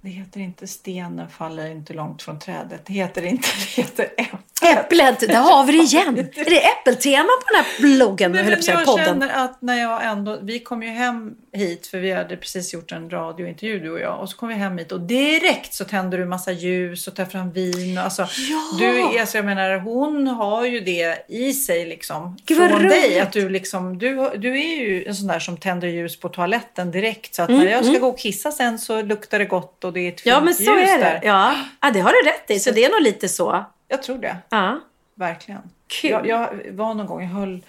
Det 0.00 0.08
heter 0.08 0.40
inte 0.40 0.66
stenen 0.66 1.28
faller 1.28 1.70
inte 1.70 1.94
långt 1.94 2.22
från 2.22 2.38
trädet. 2.38 2.84
Det 2.86 2.92
heter 2.92 3.22
inte, 3.22 3.48
det 3.58 3.82
heter 3.82 4.04
äpplet. 4.16 4.47
Äpplet, 4.62 5.20
där 5.20 5.34
har 5.34 5.64
vi 5.64 5.72
det 5.72 5.78
igen. 5.78 6.18
Är 6.36 6.50
det 6.50 6.66
äppeltema 6.66 7.22
på 7.22 7.44
den 7.54 7.64
här 7.64 7.66
bloggen? 7.96 8.32
Nej, 8.32 8.40
jag 8.40 8.46
men 8.50 8.58
att 8.58 8.64
säga, 8.64 8.76
jag 8.78 8.86
podden. 8.86 9.04
känner 9.06 9.44
att 9.44 9.62
när 9.62 9.80
jag 9.80 10.04
ändå, 10.06 10.38
vi 10.42 10.58
kom 10.60 10.82
ju 10.82 10.88
hem 10.88 11.34
hit 11.52 11.86
för 11.86 11.98
vi 11.98 12.12
hade 12.12 12.36
precis 12.36 12.74
gjort 12.74 12.92
en 12.92 13.10
radiointervju 13.10 13.80
du 13.80 13.90
och 13.90 14.00
jag 14.00 14.20
och 14.20 14.28
så 14.30 14.36
kom 14.36 14.48
vi 14.48 14.54
hem 14.54 14.78
hit 14.78 14.92
och 14.92 15.00
direkt 15.00 15.74
så 15.74 15.84
tänder 15.84 16.18
du 16.18 16.24
massa 16.24 16.52
ljus 16.52 17.08
och 17.08 17.16
tar 17.16 17.24
fram 17.24 17.52
vin 17.52 17.98
och 17.98 18.04
alltså 18.04 18.22
Ja. 18.22 18.62
du 18.78 18.84
är, 19.00 19.20
alltså 19.20 19.38
jag 19.38 19.44
menar 19.44 19.78
hon 19.78 20.26
har 20.26 20.64
ju 20.66 20.80
det 20.80 21.24
i 21.28 21.52
sig 21.52 21.86
liksom 21.86 22.36
Gud, 22.46 22.58
från 22.58 22.68
roligt. 22.68 22.90
dig 22.90 23.20
att 23.20 23.32
du 23.32 23.48
liksom 23.48 23.98
du, 23.98 24.30
du 24.36 24.60
är 24.60 24.76
ju 24.80 25.04
en 25.04 25.14
sån 25.14 25.26
där 25.26 25.38
som 25.38 25.56
tänder 25.56 25.88
ljus 25.88 26.20
på 26.20 26.28
toaletten 26.28 26.90
direkt 26.90 27.34
så 27.34 27.42
att 27.42 27.48
Mm, 27.48 27.64
när 27.64 27.72
jag 27.72 27.84
ska 27.84 27.98
gå 27.98 28.08
och 28.08 28.18
kissa 28.18 28.50
sen 28.52 28.78
så 28.78 29.02
luktar 29.02 29.38
det 29.38 29.44
gott 29.44 29.84
och 29.84 29.92
det 29.92 30.00
är 30.00 30.08
ett 30.08 30.20
fint 30.20 30.34
Ja, 30.34 30.40
men 30.40 30.54
så 30.54 30.62
ljus 30.62 30.70
är 30.90 30.98
det. 30.98 31.04
där. 31.04 31.20
Ja. 31.24 31.54
ja, 31.80 31.90
det 31.90 32.00
har 32.00 32.12
du 32.12 32.28
rätt 32.30 32.50
i. 32.50 32.60
Så 32.60 32.70
det 32.70 32.84
är 32.84 32.90
nog 32.90 33.02
lite 33.02 33.28
så. 33.28 33.64
Jag 33.88 34.02
tror 34.02 34.18
det. 34.18 34.36
Ja. 34.48 34.80
Verkligen. 35.14 35.62
Kul. 35.86 36.10
Jag, 36.10 36.26
jag 36.26 36.72
var 36.72 36.94
någon 36.94 37.06
gång, 37.06 37.22
jag 37.22 37.28
höll, 37.28 37.60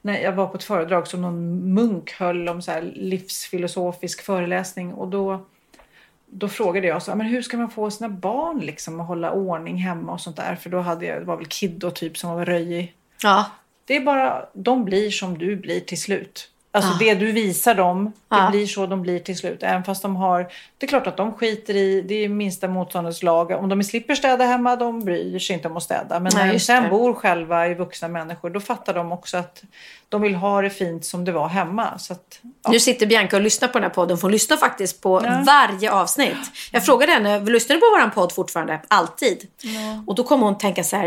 när 0.00 0.18
jag 0.18 0.32
var 0.32 0.46
på 0.46 0.56
ett 0.56 0.64
föredrag 0.64 1.06
som 1.06 1.22
någon 1.22 1.74
munk 1.74 2.12
höll 2.12 2.48
om 2.48 2.62
så 2.62 2.72
här 2.72 2.82
livsfilosofisk 2.82 4.22
föreläsning 4.22 4.94
och 4.94 5.08
då, 5.08 5.46
då 6.26 6.48
frågade 6.48 6.86
jag 6.86 7.02
så, 7.02 7.14
men 7.14 7.26
hur 7.26 7.42
ska 7.42 7.56
man 7.56 7.70
få 7.70 7.90
sina 7.90 8.08
barn 8.08 8.58
liksom 8.58 9.00
att 9.00 9.06
hålla 9.06 9.32
ordning 9.32 9.76
hemma 9.76 10.12
och 10.12 10.20
sånt 10.20 10.36
där? 10.36 10.56
För 10.56 10.70
då 10.70 10.80
hade 10.80 11.06
jag, 11.06 11.20
det 11.20 11.24
var 11.24 11.36
väl 11.36 11.46
Kiddo 11.46 11.90
typ 11.90 12.18
som 12.18 12.30
var 12.30 12.44
röjig. 12.44 12.94
Ja. 13.22 13.50
Det 13.84 13.96
är 13.96 14.00
bara, 14.00 14.46
de 14.52 14.84
blir 14.84 15.10
som 15.10 15.38
du 15.38 15.56
blir 15.56 15.80
till 15.80 16.00
slut. 16.00 16.50
Alltså 16.76 16.90
Ah. 16.94 16.96
det 16.98 17.14
du 17.14 17.32
visar 17.32 17.74
dem, 17.74 18.04
det 18.28 18.36
Ja. 18.36 18.48
blir 18.50 18.66
så 18.66 18.86
de 18.86 19.02
blir 19.02 19.18
till 19.18 19.36
slut. 19.36 19.62
Även 19.62 19.84
fast 19.84 20.02
de 20.02 20.16
har, 20.16 20.46
det 20.78 20.86
är 20.86 20.88
klart 20.88 21.06
att 21.06 21.16
de 21.16 21.32
skiter 21.34 21.76
i, 21.76 22.00
det 22.02 22.14
är 22.24 22.28
minsta 22.28 22.68
motståndets 22.68 23.22
lag. 23.22 23.50
Om 23.50 23.68
de 23.68 23.82
slipper 23.84 24.14
städa 24.14 24.44
hemma, 24.44 24.76
de 24.76 25.00
bryr 25.04 25.38
sig 25.38 25.54
inte 25.56 25.68
om 25.68 25.76
att 25.76 25.82
städa. 25.82 26.20
Men 26.20 26.32
Nej, 26.34 26.46
när 26.46 26.52
de 26.52 26.60
sen 26.60 26.82
det. 26.82 26.88
bor 26.88 27.14
själva 27.14 27.68
i 27.68 27.74
vuxna 27.74 28.08
människor, 28.08 28.50
då 28.50 28.60
fattar 28.60 28.94
de 28.94 29.12
också 29.12 29.36
att 29.36 29.62
de 30.08 30.22
vill 30.22 30.34
ha 30.34 30.62
det 30.62 30.70
fint 30.70 31.04
som 31.04 31.24
det 31.24 31.32
var 31.32 31.48
hemma. 31.48 31.98
Så 31.98 32.12
att, 32.12 32.38
ja. 32.64 32.70
Nu 32.70 32.80
sitter 32.80 33.06
Bianca 33.06 33.36
och 33.36 33.42
lyssnar 33.42 33.68
på 33.68 33.78
den 33.78 33.82
här 33.82 33.90
podden. 33.94 34.16
för 34.18 34.22
Hon 34.22 34.32
lyssnar 34.32 34.56
faktiskt 34.56 35.00
på 35.00 35.22
Ja. 35.24 35.42
varje 35.46 35.90
avsnitt. 35.92 36.36
Jag 36.72 36.84
frågade 36.86 37.12
henne, 37.12 37.40
lyssnar 37.40 37.76
du 37.76 37.80
på 37.80 37.86
våran 37.96 38.10
podd 38.10 38.32
fortfarande? 38.32 38.80
Alltid. 38.88 39.46
Och 40.06 40.14
då 40.14 40.24
kommer 40.24 40.46
hon 40.46 40.58
tänka 40.58 40.84
så 40.84 40.96
här, 40.96 41.04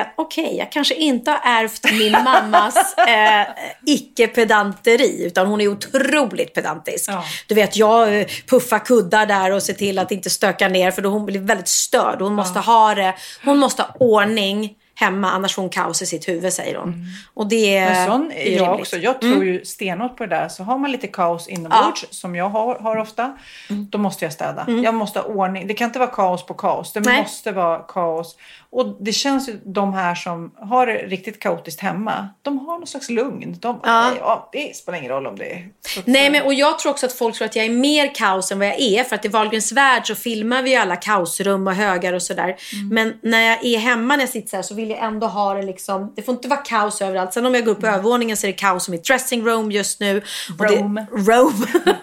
eh, 0.00 0.06
okej, 0.16 0.56
jag 0.58 0.72
kanske 0.72 0.94
inte 0.94 1.30
har 1.30 1.40
ärvt 1.44 1.92
min 1.92 2.12
mammas 2.12 2.94
eh, 3.08 3.46
icke-pedanteri. 3.86 5.24
Utan 5.26 5.46
hon 5.46 5.60
är 5.60 5.68
otroligt 5.68 6.54
pedantisk. 6.54 7.10
Ja. 7.10 7.24
Du 7.46 7.54
vet, 7.54 7.76
jag 7.76 8.20
eh, 8.20 8.26
puffar 8.50 8.78
kuddar 8.78 9.26
där 9.26 9.52
och 9.52 9.62
ser 9.62 9.72
till 9.74 9.98
att 9.98 10.10
inte 10.12 10.30
stöka 10.30 10.68
ner. 10.68 10.90
För 10.90 11.02
då 11.02 11.08
hon 11.08 11.26
blir 11.26 11.40
väldigt 11.40 11.68
störd. 11.68 12.20
Hon 12.22 12.34
måste 12.34 12.58
ha 12.58 12.94
det, 12.94 13.14
hon 13.44 13.58
måste 13.58 13.82
ha 13.82 13.90
ordning 14.00 14.74
hemma. 15.00 15.30
Annars 15.30 15.54
får 15.54 15.62
hon 15.62 15.70
kaos 15.70 16.02
i 16.02 16.06
sitt 16.06 16.28
huvud, 16.28 16.52
säger 16.52 16.76
hon. 16.76 16.94
Och 17.34 17.48
det 17.48 17.78
Mm. 17.78 17.92
Men 17.92 18.06
sån 18.06 18.32
är 18.32 18.36
är 18.36 18.56
jag 18.56 18.62
rimligt. 18.68 18.80
också. 18.80 18.96
Jag 18.96 19.20
tror 19.20 19.44
ju 19.44 19.64
stenhårt 19.64 20.16
på 20.16 20.26
det 20.26 20.36
där. 20.36 20.48
Så 20.48 20.62
har 20.64 20.78
man 20.78 20.92
lite 20.92 21.06
kaos 21.06 21.48
inombords, 21.48 22.06
som 22.10 22.34
jag 22.34 22.48
har, 22.48 22.78
har 22.78 22.96
ofta, 22.96 23.38
då 23.68 23.98
måste 23.98 24.24
jag 24.24 24.32
städa. 24.32 24.64
Jag 24.84 24.94
måste 24.94 25.18
ha 25.18 25.26
ordning. 25.26 25.66
Det 25.66 25.74
kan 25.74 25.86
inte 25.86 25.98
vara 25.98 26.10
kaos 26.10 26.46
på 26.46 26.54
kaos. 26.54 26.92
Det 26.92 27.00
Nej. 27.00 27.22
måste 27.22 27.52
vara 27.52 27.78
kaos. 27.78 28.36
Och 28.72 28.96
det 29.00 29.12
känns 29.12 29.48
ju, 29.48 29.60
de 29.64 29.94
här 29.94 30.14
som 30.14 30.50
har 30.56 30.86
det 30.86 30.92
riktigt 30.94 31.40
kaotiskt 31.40 31.80
hemma, 31.80 32.28
de 32.42 32.58
har 32.58 32.78
någon 32.78 32.86
slags 32.86 33.10
lugn. 33.10 33.56
De, 33.60 33.80
Ja. 33.84 34.10
ja. 34.20 34.48
det 34.52 34.76
spelar 34.76 34.98
ingen 34.98 35.10
roll 35.10 35.26
om 35.26 35.36
det 35.36 35.52
är... 35.52 35.68
Nej, 36.04 36.30
men 36.30 36.42
och 36.42 36.54
jag 36.54 36.78
tror 36.78 36.92
också 36.92 37.06
att 37.06 37.12
folk 37.12 37.34
tror 37.36 37.46
att 37.46 37.56
jag 37.56 37.64
är 37.66 37.70
mer 37.70 38.14
kaos 38.14 38.52
än 38.52 38.58
vad 38.58 38.68
jag 38.68 38.80
är. 38.80 39.04
För 39.04 39.16
att 39.16 39.24
i 39.24 39.28
Wahlgrens 39.28 39.72
värld 39.72 40.06
så 40.06 40.14
filmar 40.14 40.62
vi 40.62 40.70
ju 40.70 40.76
alla 40.76 40.96
kaosrum 40.96 41.66
och 41.66 41.74
högar 41.74 42.12
och 42.12 42.22
sådär. 42.22 42.56
Mm. 42.72 42.88
Men 42.88 43.14
när 43.22 43.40
jag 43.48 43.64
är 43.64 43.78
hemma 43.78 44.16
när 44.16 44.22
jag 44.22 44.30
sitter 44.30 44.48
så 44.48 44.56
här 44.56 44.62
så 44.62 44.74
vill 44.74 44.90
jag 44.90 44.98
ändå 45.04 45.26
ha 45.26 45.54
det 45.54 45.62
liksom. 45.62 46.12
Det 46.16 46.22
får 46.22 46.34
inte 46.34 46.48
vara 46.48 46.60
kaos 46.60 47.02
överallt. 47.02 47.32
Sen 47.32 47.46
om 47.46 47.54
jag 47.54 47.64
går 47.64 47.72
upp 47.72 47.80
på 47.80 47.86
övervåningen 47.86 48.36
så 48.36 48.46
är 48.46 48.48
det 48.48 48.58
kaos 48.58 48.88
i 48.88 48.90
mitt 48.90 49.04
dressing 49.04 49.46
room 49.46 49.70
just 49.72 50.00
nu. 50.00 50.22
Och 50.58 50.66
det- 50.66 50.76
Rome. 50.76 51.06
Rome. 51.12 51.66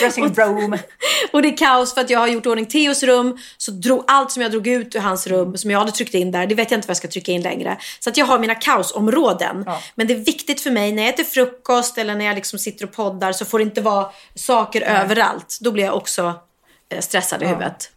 Dressing 0.00 0.34
room. 0.34 0.76
och 1.32 1.42
det 1.42 1.48
är 1.48 1.56
kaos 1.56 1.94
för 1.94 2.00
att 2.00 2.10
jag 2.10 2.18
har 2.18 2.26
gjort 2.28 2.46
ordning 2.46 2.66
Theos 2.66 3.02
rum. 3.02 3.38
Så 3.56 3.70
drog 3.70 4.04
allt 4.06 4.30
som 4.32 4.42
jag 4.42 4.50
drog 4.50 4.66
ut 4.66 4.94
ur 4.96 5.00
hans 5.00 5.26
rum, 5.26 5.56
som 5.56 5.70
jag 5.70 5.78
hade 5.78 5.90
tryckt 5.92 6.03
in 6.12 6.30
där, 6.30 6.46
det 6.46 6.54
vet 6.54 6.70
jag 6.70 6.78
inte 6.78 6.88
vad 6.88 6.90
jag 6.90 6.96
ska 6.96 7.08
trycka 7.08 7.32
in 7.32 7.42
längre. 7.42 7.76
Så 8.00 8.10
att 8.10 8.16
jag 8.16 8.26
har 8.26 8.38
mina 8.38 8.54
kaosområden. 8.54 9.62
Ja. 9.66 9.80
Men 9.94 10.06
det 10.06 10.14
är 10.14 10.18
viktigt 10.18 10.60
för 10.60 10.70
mig 10.70 10.92
när 10.92 11.02
jag 11.02 11.14
äter 11.14 11.24
frukost 11.24 11.98
eller 11.98 12.14
när 12.14 12.24
jag 12.24 12.34
liksom 12.34 12.58
sitter 12.58 12.84
och 12.84 12.92
poddar 12.92 13.32
så 13.32 13.44
får 13.44 13.58
det 13.58 13.62
inte 13.62 13.80
vara 13.80 14.10
saker 14.34 14.80
överallt. 14.80 15.58
Då 15.60 15.70
blir 15.70 15.84
jag 15.84 15.96
också 15.96 16.34
eh, 16.88 17.00
stressad 17.00 17.42
i 17.42 17.46
huvudet. 17.46 17.90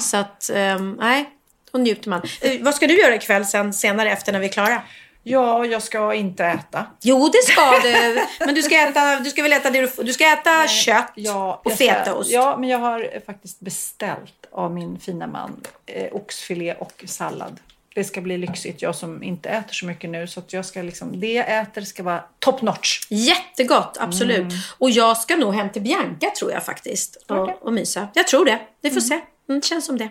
Så 0.00 0.16
att, 0.16 0.50
ehm, 0.54 0.96
nej, 1.00 1.30
då 1.72 1.78
njuter 1.78 2.10
man. 2.10 2.22
Eh, 2.40 2.60
vad 2.60 2.74
ska 2.74 2.86
du 2.86 3.00
göra 3.00 3.14
ikväll 3.14 3.46
sen, 3.46 3.72
senare 3.72 4.10
efter 4.10 4.32
när 4.32 4.38
vi 4.38 4.46
är 4.46 4.52
klara? 4.52 4.82
Ja, 5.22 5.66
jag 5.66 5.82
ska 5.82 6.14
inte 6.14 6.44
äta. 6.44 6.86
Jo, 7.00 7.28
det 7.28 7.52
ska 7.52 7.78
du. 7.82 8.26
Men 8.46 8.54
du 8.54 8.62
ska 8.62 8.74
äta, 8.88 9.20
du 9.20 9.30
ska 9.30 9.42
väl 9.42 9.52
äta 9.52 9.70
det 9.70 9.80
du 9.80 9.88
får. 9.88 10.02
Du 10.02 10.12
ska 10.12 10.32
äta 10.32 10.68
kött 10.68 11.12
Ja, 11.14 11.62
och 11.64 11.72
fetaost. 11.72 12.30
Ja, 12.30 12.56
men 12.60 12.68
jag 12.68 12.78
har 12.78 13.20
faktiskt 13.26 13.60
beställt 13.60 14.41
av 14.52 14.74
min 14.74 14.98
fina 14.98 15.26
man 15.26 15.60
eh, 15.86 16.12
oxfilé 16.12 16.74
och 16.74 17.04
sallad. 17.06 17.60
Det 17.94 18.04
ska 18.04 18.20
bli 18.20 18.38
lyxigt. 18.38 18.82
Jag 18.82 18.94
som 18.94 19.22
inte 19.22 19.48
äter 19.48 19.72
så 19.72 19.86
mycket 19.86 20.10
nu. 20.10 20.26
Så 20.26 20.40
att 20.40 20.52
jag 20.52 20.64
ska 20.64 20.82
liksom, 20.82 21.20
det 21.20 21.32
jag 21.32 21.60
äter 21.60 21.82
ska 21.82 22.02
vara 22.02 22.24
top 22.38 22.62
notch. 22.62 23.00
Jättegott, 23.08 23.96
absolut. 24.00 24.38
Mm. 24.38 24.54
Och 24.78 24.90
jag 24.90 25.16
ska 25.16 25.36
nog 25.36 25.54
hem 25.54 25.70
till 25.70 25.82
Bianca 25.82 26.30
tror 26.38 26.52
jag 26.52 26.64
faktiskt. 26.64 27.16
Och, 27.28 27.38
Okej. 27.38 27.56
och 27.60 27.72
mysa. 27.72 28.08
Jag 28.14 28.26
tror 28.28 28.44
det. 28.44 28.58
Vi 28.80 28.90
får 28.90 29.00
se. 29.00 29.20
Mm, 29.48 29.62
känns 29.62 29.86
som 29.86 29.98
det. 29.98 30.08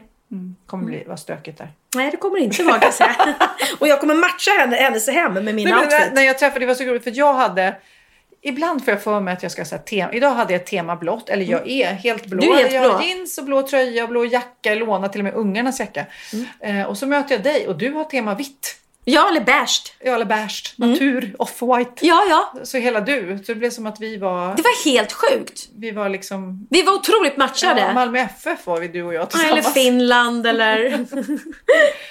kommer 0.65 0.85
bli, 0.85 1.03
vara 1.03 1.17
stökigt 1.17 1.57
där. 1.57 1.71
Nej, 1.95 2.11
det 2.11 2.17
kommer 2.17 2.37
det 2.37 2.43
inte 2.43 2.63
vara 2.63 2.79
kan 2.79 2.87
jag 2.87 2.93
säga. 2.93 3.35
och 3.79 3.87
jag 3.87 3.99
kommer 3.99 4.15
matcha 4.15 4.51
henne, 4.59 4.75
hennes 4.75 5.09
hem 5.09 5.33
med 5.33 5.43
min 5.43 5.55
Nej, 5.55 5.73
outfit. 5.73 5.91
när, 5.91 6.11
när 6.11 6.21
jag 6.21 6.39
träffade, 6.39 6.59
det 6.59 6.65
var 6.65 6.75
så 6.75 6.83
roligt 6.83 7.03
för 7.03 7.17
jag 7.17 7.33
hade 7.33 7.75
Ibland 8.43 8.85
får 8.85 8.93
jag 8.93 9.03
för 9.03 9.19
mig 9.19 9.33
att 9.33 9.43
jag 9.43 9.51
ska 9.51 9.65
säga 9.65 9.81
tema. 9.81 10.13
Idag 10.13 10.31
hade 10.31 10.53
jag 10.53 10.61
ett 10.61 10.67
tema 10.67 10.95
blått. 10.95 11.29
Eller 11.29 11.45
jag 11.45 11.69
är 11.69 11.93
helt 11.93 12.25
blå. 12.25 12.41
Du 12.41 12.51
är 12.51 12.55
helt 12.57 12.73
jag 12.73 12.81
har 12.81 12.89
blå. 12.89 13.01
jeans 13.07 13.37
och 13.37 13.43
blå 13.45 13.67
tröja 13.67 14.03
och 14.03 14.09
blå 14.09 14.25
jacka. 14.25 14.69
Jag 14.69 14.77
lånar 14.77 15.07
till 15.07 15.21
och 15.21 15.25
med 15.25 15.33
ungarnas 15.33 15.79
jacka. 15.79 16.05
Mm. 16.33 16.79
Eh, 16.79 16.87
och 16.87 16.97
så 16.97 17.07
möter 17.07 17.35
jag 17.35 17.43
dig 17.43 17.67
och 17.67 17.77
du 17.77 17.91
har 17.91 18.03
tema 18.03 18.35
vitt. 18.35 18.77
Ja, 19.05 19.29
eller 19.29 19.41
beige. 19.41 19.93
Ja, 20.03 20.15
eller 20.15 20.25
beige. 20.25 20.73
Natur. 20.77 21.35
Off-white. 21.39 21.91
Ja, 22.01 22.23
ja. 22.29 22.53
Så 22.63 22.77
hela 22.77 22.99
du. 23.01 23.37
Så 23.37 23.51
det 23.53 23.55
blev 23.55 23.69
som 23.69 23.85
att 23.87 23.99
vi 24.01 24.17
var... 24.17 24.55
Det 24.55 24.61
var 24.61 24.85
helt 24.85 25.11
sjukt. 25.13 25.69
Vi 25.75 25.91
var 25.91 26.09
liksom... 26.09 26.67
Vi 26.69 26.81
var 26.83 26.93
otroligt 26.93 27.37
matchade. 27.37 27.81
Ja, 27.81 27.93
Malmö 27.93 28.19
FF 28.19 28.67
var 28.67 28.79
vi 28.79 28.87
du 28.87 29.03
och 29.03 29.13
jag 29.13 29.21
Ja, 29.21 29.25
tillsammans. 29.25 29.65
eller 29.65 29.69
Finland 29.73 30.47
eller... 30.47 31.05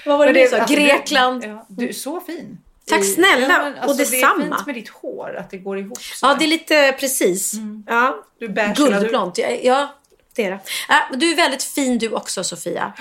Vad 0.06 0.18
var 0.18 0.26
det, 0.26 0.32
Men 0.32 0.42
du 0.42 0.48
sa? 0.48 0.56
alltså, 0.56 0.74
du- 0.74 0.80
Grekland. 0.80 1.44
Ja, 1.44 1.66
du 1.68 1.88
är 1.88 1.92
så 1.92 2.20
fin. 2.20 2.58
Tack 2.90 3.04
snälla, 3.04 3.58
men 3.74 3.88
och 3.88 3.96
Det 3.96 4.02
är 4.02 4.10
detsamma. 4.10 4.56
fint 4.56 4.66
med 4.66 4.74
ditt 4.74 4.88
hår, 4.88 5.36
att 5.38 5.50
det 5.50 5.56
går 5.58 5.78
ihop. 5.78 5.98
så 6.02 6.26
Ja, 6.26 6.36
det 6.38 6.44
är 6.44 6.48
lite 6.48 6.92
precis. 7.00 7.52
Ja. 7.86 8.24
Du 8.38 8.46
eller 8.46 8.74
du- 8.74 8.84
Guldblont. 8.84 9.38
Ja, 9.38 9.48
ja, 9.62 9.94
det 10.34 10.44
är 10.44 10.50
det. 10.50 10.58
Ja, 10.88 11.00
du 11.16 11.30
är 11.32 11.36
väldigt 11.36 11.62
fin 11.62 11.98
du 11.98 12.08
också, 12.12 12.44
Sofia. 12.44 12.92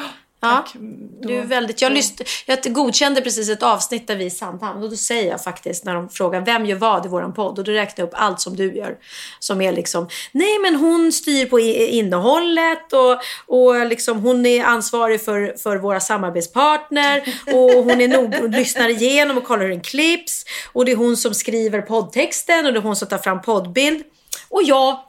Ja, 0.42 0.50
Tack. 0.50 0.76
du 1.22 1.36
är 1.36 1.44
väldigt... 1.44 1.82
Jag, 1.82 1.92
lyst, 1.92 2.22
jag 2.46 2.74
godkände 2.74 3.22
precis 3.22 3.50
ett 3.50 3.64
avsnitt 3.64 4.08
där 4.08 4.16
vi 4.16 4.26
i 4.26 4.30
Sandhamn 4.30 4.84
och 4.84 4.90
då 4.90 4.96
säger 4.96 5.32
jag 5.32 5.44
faktiskt 5.44 5.86
när 5.86 5.96
de 5.96 6.10
frågar 6.10 6.42
vem 6.42 6.66
gör 6.66 6.78
vad 6.78 7.06
i 7.06 7.10
våran 7.10 7.34
podd 7.34 7.60
och 7.60 7.66
då 7.66 7.72
räknar 7.72 8.04
jag 8.04 8.08
upp 8.08 8.14
allt 8.18 8.42
som 8.42 8.56
du 8.56 8.74
gör. 8.74 8.98
Som 9.40 9.62
är 9.62 9.72
liksom, 9.72 10.08
nej 10.32 10.60
men 10.60 10.76
hon 10.76 11.12
styr 11.12 11.46
på 11.46 11.60
innehållet 11.60 12.94
och, 12.94 13.22
och 13.56 13.86
liksom 13.86 14.20
hon 14.20 14.46
är 14.46 14.64
ansvarig 14.64 15.22
för, 15.26 15.58
för 15.58 15.78
våra 15.78 16.00
samarbetspartner 16.00 17.36
och 17.54 17.84
hon 17.84 18.02
är 18.02 18.08
nog 18.08 18.36
och 18.44 18.50
lyssnar 18.50 18.90
igenom 18.90 19.38
och 19.38 19.44
kollar 19.44 19.64
hur 19.64 19.70
den 19.70 19.82
klipps 19.82 20.46
och 20.74 20.86
det 20.86 20.92
är 20.92 20.96
hon 20.96 21.18
som 21.18 21.34
skriver 21.34 21.82
poddtexten 21.82 22.66
och 22.66 22.74
det 22.74 22.80
är 22.80 22.84
hon 22.84 22.96
som 22.96 23.08
tar 23.08 23.18
fram 23.18 23.42
poddbild. 23.42 24.04
Och 24.50 24.64
jag, 24.64 24.78
ja, 24.78 25.09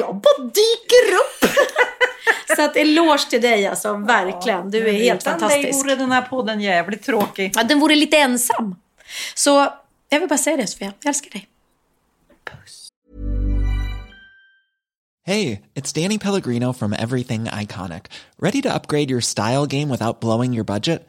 jag 0.00 0.14
bara 0.14 0.38
dyker 0.38 1.14
upp. 1.14 1.50
Så 2.56 2.62
att 2.62 2.76
eloge 2.76 3.30
till 3.30 3.42
dig 3.42 3.66
alltså, 3.66 3.96
verkligen. 3.96 4.70
Du 4.70 4.88
är 4.88 4.92
helt 4.92 5.22
utan 5.22 5.32
fantastisk. 5.40 5.62
dig 5.62 5.72
vore 5.72 5.96
den 5.96 6.12
här 6.12 6.22
podden 6.22 6.60
jävligt 6.60 7.02
tråkig. 7.02 7.52
Ja, 7.56 7.62
den 7.62 7.80
vore 7.80 7.94
lite 7.94 8.16
ensam. 8.16 8.76
Så 9.34 9.72
jag 10.08 10.20
vill 10.20 10.28
bara 10.28 10.38
säga 10.38 10.56
det 10.56 10.66
Sofia, 10.66 10.92
jag 11.00 11.08
älskar 11.08 11.30
dig. 11.30 11.48
Hey, 15.26 15.62
it's 15.74 15.90
Danny 16.02 16.18
Pellegrino 16.18 16.74
from 16.74 16.92
Everything 16.92 17.44
Iconic. 17.44 18.08
Ready 18.38 18.60
to 18.60 18.74
upgrade 18.74 19.10
your 19.10 19.22
style 19.22 19.64
game 19.66 19.88
without 19.88 20.20
blowing 20.20 20.52
your 20.52 20.64
budget? 20.64 21.08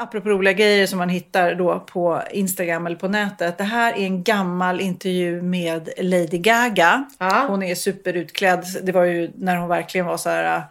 Apropå 0.00 0.28
roliga 0.28 0.52
grejer 0.52 0.86
som 0.86 0.98
man 0.98 1.08
hittar 1.08 1.54
då 1.54 1.80
på 1.80 2.22
Instagram 2.30 2.86
eller 2.86 2.96
på 2.96 3.08
nätet. 3.08 3.58
Det 3.58 3.64
här 3.64 3.92
är 3.92 4.04
en 4.04 4.22
gammal 4.22 4.80
intervju 4.80 5.42
med 5.42 5.88
Lady 5.98 6.38
Gaga. 6.38 7.04
Ja. 7.18 7.44
Hon 7.48 7.62
är 7.62 7.74
superutklädd. 7.74 8.64
Det 8.82 8.92
var 8.92 9.04
ju 9.04 9.30
när 9.36 9.56
hon 9.56 9.68
verkligen 9.68 10.06
var 10.06 10.16
så 10.16 10.30
här... 10.30 10.62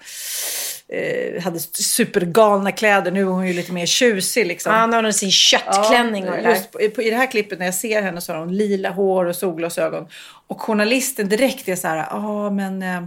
Eh, 0.89 1.43
hade 1.43 1.59
supergalna 1.59 2.71
kläder. 2.71 3.11
Nu 3.11 3.21
är 3.21 3.25
hon 3.25 3.47
ju 3.47 3.53
lite 3.53 3.73
mer 3.73 3.85
tjusig 3.85 4.47
liksom. 4.47 4.73
Ja, 4.73 4.85
nu 4.85 4.95
har 4.95 5.03
hon 5.03 5.13
sin 5.13 5.31
köttklänning 5.31 6.29
och 6.29 6.35
det 6.35 6.41
just 6.41 6.71
på, 6.71 6.81
I 7.01 7.09
det 7.09 7.15
här 7.15 7.31
klippet 7.31 7.59
när 7.59 7.65
jag 7.65 7.75
ser 7.75 8.01
henne 8.01 8.21
så 8.21 8.33
har 8.33 8.39
hon 8.39 8.57
lila 8.57 8.89
hår 8.89 9.25
och 9.25 9.35
solglasögon. 9.35 10.07
Och 10.47 10.61
journalisten 10.61 11.29
direkt 11.29 11.67
är 11.67 11.75
så 11.75 11.87
här, 11.87 12.07
ja 12.11 12.49
men... 12.49 12.83
Eh, 12.83 13.03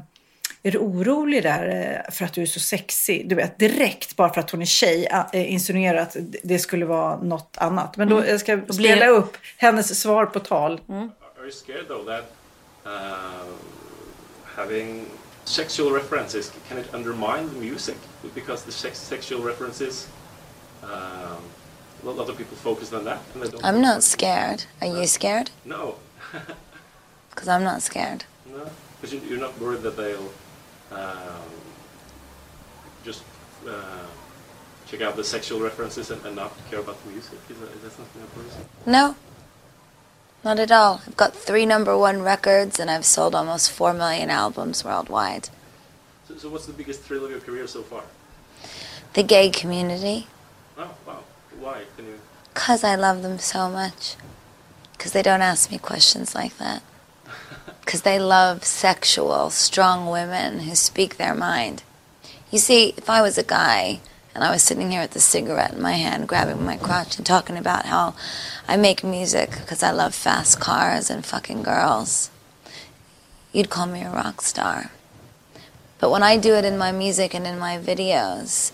är 0.62 0.70
du 0.70 0.78
orolig 0.78 1.42
där 1.42 1.94
eh, 2.06 2.12
för 2.14 2.24
att 2.24 2.32
du 2.32 2.42
är 2.42 2.46
så 2.46 2.60
sexig? 2.60 3.28
Du 3.28 3.34
vet, 3.34 3.58
direkt 3.58 4.16
bara 4.16 4.32
för 4.34 4.40
att 4.40 4.50
hon 4.50 4.62
är 4.62 4.66
tjej 4.66 5.06
äh, 5.32 5.52
insinuerar 5.52 5.98
att 5.98 6.16
det 6.42 6.58
skulle 6.58 6.84
vara 6.86 7.16
något 7.22 7.54
annat. 7.58 7.96
Men 7.96 8.08
då 8.08 8.16
Mm. 8.16 8.28
jag 8.30 8.40
ska 8.40 8.56
blir 8.56 8.72
spela 8.72 9.06
upp 9.06 9.36
hennes 9.56 10.00
svar 10.00 10.26
på 10.26 10.40
tal. 10.40 10.80
Mm. 10.88 11.10
Are 11.38 11.42
you 11.44 11.52
scared 11.52 11.88
though 11.88 12.06
that 12.06 12.24
uh, 12.86 12.90
having 14.56 15.06
sexual 15.44 15.92
references 15.92 16.52
can 16.68 16.78
it 16.78 16.94
undermine 16.94 17.48
the 17.54 17.60
music 17.70 17.96
because 18.34 18.64
the 18.64 18.72
sex- 18.72 19.00
sexual 19.00 19.42
references 19.42 20.08
um, 20.82 20.88
a 22.08 22.12
lot 22.16 22.28
of 22.28 22.36
people 22.36 22.56
focus 22.56 22.92
on 22.92 23.04
that 23.04 23.18
and 23.34 23.42
they 23.42 23.50
don't 23.50 23.64
I'm 23.64 23.80
not 23.80 24.02
scared. 24.02 24.64
Are 24.80 24.88
you 25.00 25.06
scared? 25.06 25.50
no 25.64 25.94
Because 27.30 27.48
I'm 27.48 27.64
not 27.64 27.82
scared. 27.82 28.24
no 28.46 28.66
because 29.00 29.16
you, 29.16 29.20
you're 29.28 29.40
not 29.40 29.58
worried 29.60 29.82
that 29.82 29.96
they'll 29.96 30.30
um, 30.92 31.50
just 33.04 33.22
uh, 33.68 34.06
check 34.86 35.00
out 35.00 35.16
the 35.16 35.24
sexual 35.24 35.60
references 35.60 36.10
and, 36.10 36.24
and 36.24 36.36
not 36.36 36.52
care 36.70 36.80
about 36.80 37.02
the 37.04 37.10
music 37.10 37.38
is 37.48 37.58
that, 37.58 37.70
is 37.70 37.82
that 37.82 37.92
something 37.92 38.22
you? 38.22 38.92
No. 38.92 39.16
Not 40.42 40.58
at 40.58 40.72
all. 40.72 41.02
I've 41.06 41.16
got 41.16 41.34
three 41.34 41.66
number 41.66 41.96
one 41.96 42.22
records 42.22 42.80
and 42.80 42.90
I've 42.90 43.04
sold 43.04 43.34
almost 43.34 43.70
four 43.70 43.92
million 43.92 44.30
albums 44.30 44.84
worldwide. 44.84 45.50
so, 46.26 46.36
so 46.36 46.48
what's 46.48 46.66
the 46.66 46.72
biggest 46.72 47.00
thrill 47.02 47.24
of 47.24 47.30
your 47.30 47.40
career 47.40 47.66
so 47.66 47.82
far 47.82 48.04
The 49.12 49.22
gay 49.22 49.50
community, 49.50 50.26
oh 50.78 50.94
wow 51.06 51.18
why 51.58 51.82
can 51.96 52.06
you 52.06 52.18
because 52.60 52.84
I 52.84 52.94
love 52.94 53.22
them 53.22 53.38
so 53.38 53.70
much. 53.70 54.16
Because 54.92 55.12
they 55.12 55.22
don't 55.22 55.40
ask 55.40 55.70
me 55.70 55.78
questions 55.78 56.34
like 56.34 56.58
that. 56.58 56.82
Because 57.90 58.02
they 58.02 58.20
love 58.20 58.64
sexual, 58.64 59.50
strong 59.50 60.08
women 60.08 60.60
who 60.60 60.76
speak 60.76 61.16
their 61.16 61.34
mind. 61.34 61.82
You 62.52 62.60
see, 62.60 62.94
if 62.96 63.10
I 63.10 63.20
was 63.20 63.36
a 63.36 63.42
guy 63.42 63.98
and 64.32 64.44
I 64.44 64.52
was 64.52 64.62
sitting 64.62 64.92
here 64.92 65.00
with 65.00 65.16
a 65.16 65.18
cigarette 65.18 65.72
in 65.72 65.82
my 65.82 65.94
hand, 65.94 66.28
grabbing 66.28 66.64
my 66.64 66.76
crotch 66.76 67.16
and 67.16 67.26
talking 67.26 67.56
about 67.56 67.86
how 67.86 68.14
I 68.68 68.76
make 68.76 69.02
music 69.02 69.50
because 69.50 69.82
I 69.82 69.90
love 69.90 70.14
fast 70.14 70.60
cars 70.60 71.10
and 71.10 71.26
fucking 71.26 71.64
girls, 71.64 72.30
you'd 73.52 73.70
call 73.70 73.86
me 73.86 74.02
a 74.02 74.10
rock 74.10 74.40
star. 74.40 74.92
But 75.98 76.12
when 76.12 76.22
I 76.22 76.36
do 76.36 76.54
it 76.54 76.64
in 76.64 76.78
my 76.78 76.92
music 76.92 77.34
and 77.34 77.44
in 77.44 77.58
my 77.58 77.76
videos, 77.76 78.70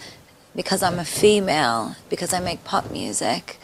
because 0.55 0.83
I'm 0.83 0.99
a 0.99 1.07
female, 1.07 1.97
because 2.11 2.35
I 2.35 2.41
make 2.41 2.65
pop 2.65 2.91
music, 2.91 3.59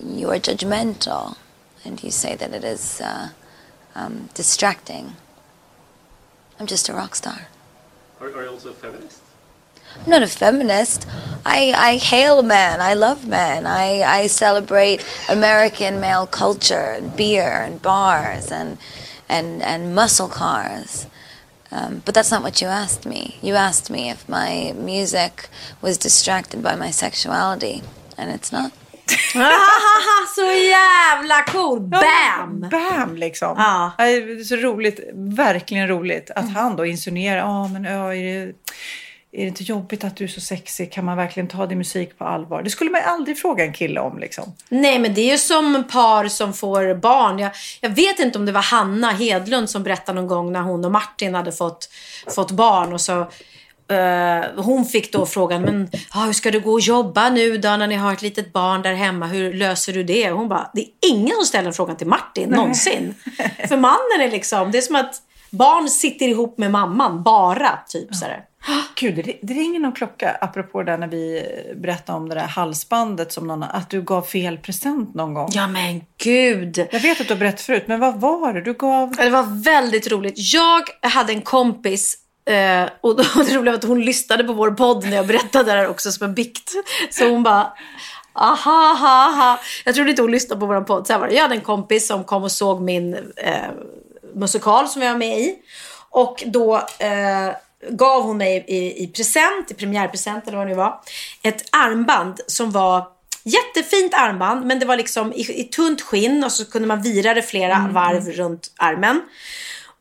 you 0.00 0.30
are 0.30 0.38
judgmental 0.38 1.36
and 1.84 2.00
you 2.00 2.12
say 2.12 2.36
that 2.36 2.54
it 2.54 2.62
is 2.62 3.00
uh, 3.00 3.30
um, 3.94 4.28
distracting. 4.34 5.16
I'm 6.58 6.66
just 6.66 6.88
a 6.88 6.94
rock 6.94 7.14
star. 7.14 7.48
are, 8.20 8.28
are 8.28 8.44
you 8.44 8.50
also 8.50 8.70
a 8.70 8.74
feminist 8.74 9.20
I'm 10.02 10.10
not 10.10 10.22
a 10.22 10.26
feminist. 10.26 11.06
I, 11.46 11.72
I 11.76 11.96
hail 11.96 12.42
men. 12.42 12.80
I 12.80 12.94
love 12.94 13.26
men. 13.26 13.66
I, 13.66 14.02
I 14.02 14.26
celebrate 14.26 15.04
American 15.28 16.00
male 16.00 16.26
culture 16.26 16.74
and 16.74 17.16
beer 17.16 17.62
and 17.62 17.80
bars 17.80 18.50
and, 18.50 18.78
and, 19.28 19.62
and 19.62 19.94
muscle 19.94 20.28
cars. 20.28 21.06
Um, 21.70 22.02
but 22.04 22.14
that's 22.14 22.30
not 22.30 22.42
what 22.42 22.60
you 22.60 22.68
asked 22.68 23.06
me. 23.06 23.36
You 23.42 23.54
asked 23.54 23.90
me 23.90 24.10
if 24.10 24.28
my 24.28 24.74
music 24.76 25.48
was 25.80 25.98
distracted 25.98 26.62
by 26.62 26.76
my 26.76 26.90
sexuality, 26.90 27.82
and 28.16 28.30
it's 28.30 28.52
not. 28.52 28.72
Så 30.34 30.52
jävla 30.52 31.42
cool! 31.42 31.80
Bam! 31.80 32.68
Bam 32.70 33.16
liksom. 33.16 33.54
Ja. 33.58 33.92
Det 33.98 34.04
är 34.04 34.44
så 34.44 34.56
roligt, 34.56 35.00
verkligen 35.14 35.88
roligt 35.88 36.30
att 36.30 36.52
han 36.52 36.76
då 36.76 36.86
insinuerar, 36.86 37.36
ja 37.36 37.68
men 37.68 37.84
ja, 37.84 38.14
är, 38.14 38.22
det, 38.22 38.52
är 39.32 39.40
det 39.40 39.46
inte 39.46 39.62
jobbigt 39.62 40.04
att 40.04 40.16
du 40.16 40.24
är 40.24 40.28
så 40.28 40.40
sexig? 40.40 40.92
Kan 40.92 41.04
man 41.04 41.16
verkligen 41.16 41.48
ta 41.48 41.66
din 41.66 41.78
musik 41.78 42.18
på 42.18 42.24
allvar? 42.24 42.62
Det 42.62 42.70
skulle 42.70 42.90
man 42.90 43.00
aldrig 43.04 43.38
fråga 43.38 43.64
en 43.64 43.72
kille 43.72 44.00
om 44.00 44.18
liksom. 44.18 44.52
Nej, 44.68 44.98
men 44.98 45.14
det 45.14 45.20
är 45.20 45.32
ju 45.32 45.38
som 45.38 45.84
par 45.92 46.28
som 46.28 46.52
får 46.52 46.94
barn. 46.94 47.38
Jag, 47.38 47.52
jag 47.80 47.90
vet 47.90 48.18
inte 48.18 48.38
om 48.38 48.46
det 48.46 48.52
var 48.52 48.62
Hanna 48.62 49.10
Hedlund 49.10 49.70
som 49.70 49.82
berättade 49.82 50.20
någon 50.20 50.28
gång 50.28 50.52
när 50.52 50.60
hon 50.60 50.84
och 50.84 50.92
Martin 50.92 51.34
hade 51.34 51.52
fått, 51.52 51.88
fått 52.34 52.50
barn. 52.50 52.92
Och 52.92 53.00
så, 53.00 53.26
eh, 53.88 54.62
hon 54.64 54.84
fick 54.84 55.12
då 55.12 55.26
frågan, 55.26 55.62
men 55.62 55.88
ah, 56.10 56.24
hur 56.24 56.32
ska 56.32 56.50
du 56.50 56.60
gå 56.60 56.72
och 56.72 56.80
jobba 56.80 57.30
nu 57.30 57.58
då 57.58 57.68
när 57.68 57.86
ni 57.86 57.94
har 57.94 58.12
ett 58.12 58.22
litet 58.22 58.52
barn 58.52 58.82
där 58.82 58.94
hemma? 58.94 59.26
Hur 59.26 59.52
löser 59.52 59.92
du 59.92 60.02
det? 60.02 60.32
Och 60.32 60.38
hon 60.38 60.48
bara, 60.48 60.70
det 60.74 60.80
är 60.80 60.88
ingen 61.02 61.36
som 61.36 61.44
ställer 61.44 61.72
frågan 61.72 61.96
till 61.96 62.06
Martin 62.06 62.48
någonsin. 62.48 63.14
För 63.68 63.76
mannen 63.76 64.20
är 64.20 64.30
liksom, 64.30 64.70
det 64.70 64.78
är 64.78 64.82
som 64.82 64.96
att 64.96 65.22
barn 65.50 65.88
sitter 65.88 66.28
ihop 66.28 66.58
med 66.58 66.70
mamman 66.70 67.22
bara, 67.22 67.78
typ 67.88 68.14
sådär. 68.14 68.44
Gud, 68.94 69.14
det, 69.14 69.38
det 69.42 69.54
ringer 69.54 69.80
någon 69.80 69.92
klocka 69.92 70.38
apropå 70.40 70.82
det 70.82 70.92
där 70.92 70.98
när 70.98 71.08
vi 71.08 71.42
berättade 71.76 72.18
om 72.18 72.28
det 72.28 72.34
där 72.34 72.46
halsbandet 72.46 73.32
som 73.32 73.46
någon, 73.46 73.62
att 73.62 73.90
du 73.90 74.02
gav 74.02 74.22
fel 74.22 74.58
present 74.58 75.14
någon 75.14 75.34
gång. 75.34 75.48
Ja 75.52 75.66
men 75.66 76.02
gud. 76.22 76.86
Jag 76.90 77.00
vet 77.00 77.20
att 77.20 77.28
du 77.28 77.34
har 77.34 77.38
berättat 77.38 77.60
förut, 77.60 77.84
men 77.86 78.00
vad 78.00 78.20
var 78.20 78.52
det 78.52 78.60
du 78.60 78.72
gav? 78.74 79.10
Det 79.16 79.30
var 79.30 79.62
väldigt 79.64 80.12
roligt. 80.12 80.34
Jag 80.36 80.82
hade 81.00 81.32
en 81.32 81.42
kompis 81.42 82.18
eh, 82.46 82.90
och 83.00 83.16
då, 83.16 83.22
det 83.44 83.54
roliga 83.54 83.72
var 83.72 83.78
att 83.78 83.84
hon 83.84 84.00
lyssnade 84.00 84.44
på 84.44 84.52
vår 84.52 84.70
podd 84.70 85.04
när 85.04 85.16
jag 85.16 85.26
berättade 85.26 85.64
det 85.64 85.78
här 85.78 85.88
också 85.88 86.12
som 86.12 86.24
en 86.24 86.34
bikt. 86.34 86.72
Så 87.10 87.28
hon 87.28 87.42
bara 87.42 87.72
Aha, 88.36 88.90
aha, 88.90 89.28
aha. 89.28 89.60
Jag 89.84 89.94
trodde 89.94 90.10
inte 90.10 90.22
hon 90.22 90.30
lyssnade 90.30 90.60
på 90.60 90.66
vår 90.66 90.80
podd. 90.80 91.06
Så 91.06 91.12
här 91.12 91.20
var 91.20 91.28
det. 91.28 91.34
Jag 91.34 91.42
hade 91.42 91.54
en 91.54 91.60
kompis 91.60 92.06
som 92.06 92.24
kom 92.24 92.42
och 92.42 92.52
såg 92.52 92.80
min 92.80 93.14
eh, 93.36 93.70
musikal 94.34 94.88
som 94.88 95.02
jag 95.02 95.12
var 95.12 95.18
med 95.18 95.38
i. 95.38 95.54
Och 96.10 96.42
då 96.46 96.76
eh, 96.98 97.50
gav 97.90 98.22
hon 98.22 98.36
mig 98.36 98.64
i, 98.68 99.04
i 99.04 99.06
present, 99.06 99.70
i 99.70 99.74
premiärpresent 99.74 100.48
eller 100.48 100.58
vad 100.58 100.66
det 100.66 100.70
nu 100.70 100.76
var, 100.76 101.00
ett 101.42 101.64
armband 101.72 102.40
som 102.46 102.70
var 102.70 103.06
jättefint 103.44 104.14
armband 104.14 104.66
men 104.66 104.78
det 104.78 104.86
var 104.86 104.96
liksom 104.96 105.32
i, 105.32 105.60
i 105.60 105.64
tunt 105.64 106.02
skinn 106.02 106.44
och 106.44 106.52
så 106.52 106.64
kunde 106.64 106.88
man 106.88 107.02
vira 107.02 107.34
det 107.34 107.42
flera 107.42 107.88
varv 107.92 108.30
runt 108.30 108.70
armen. 108.76 109.20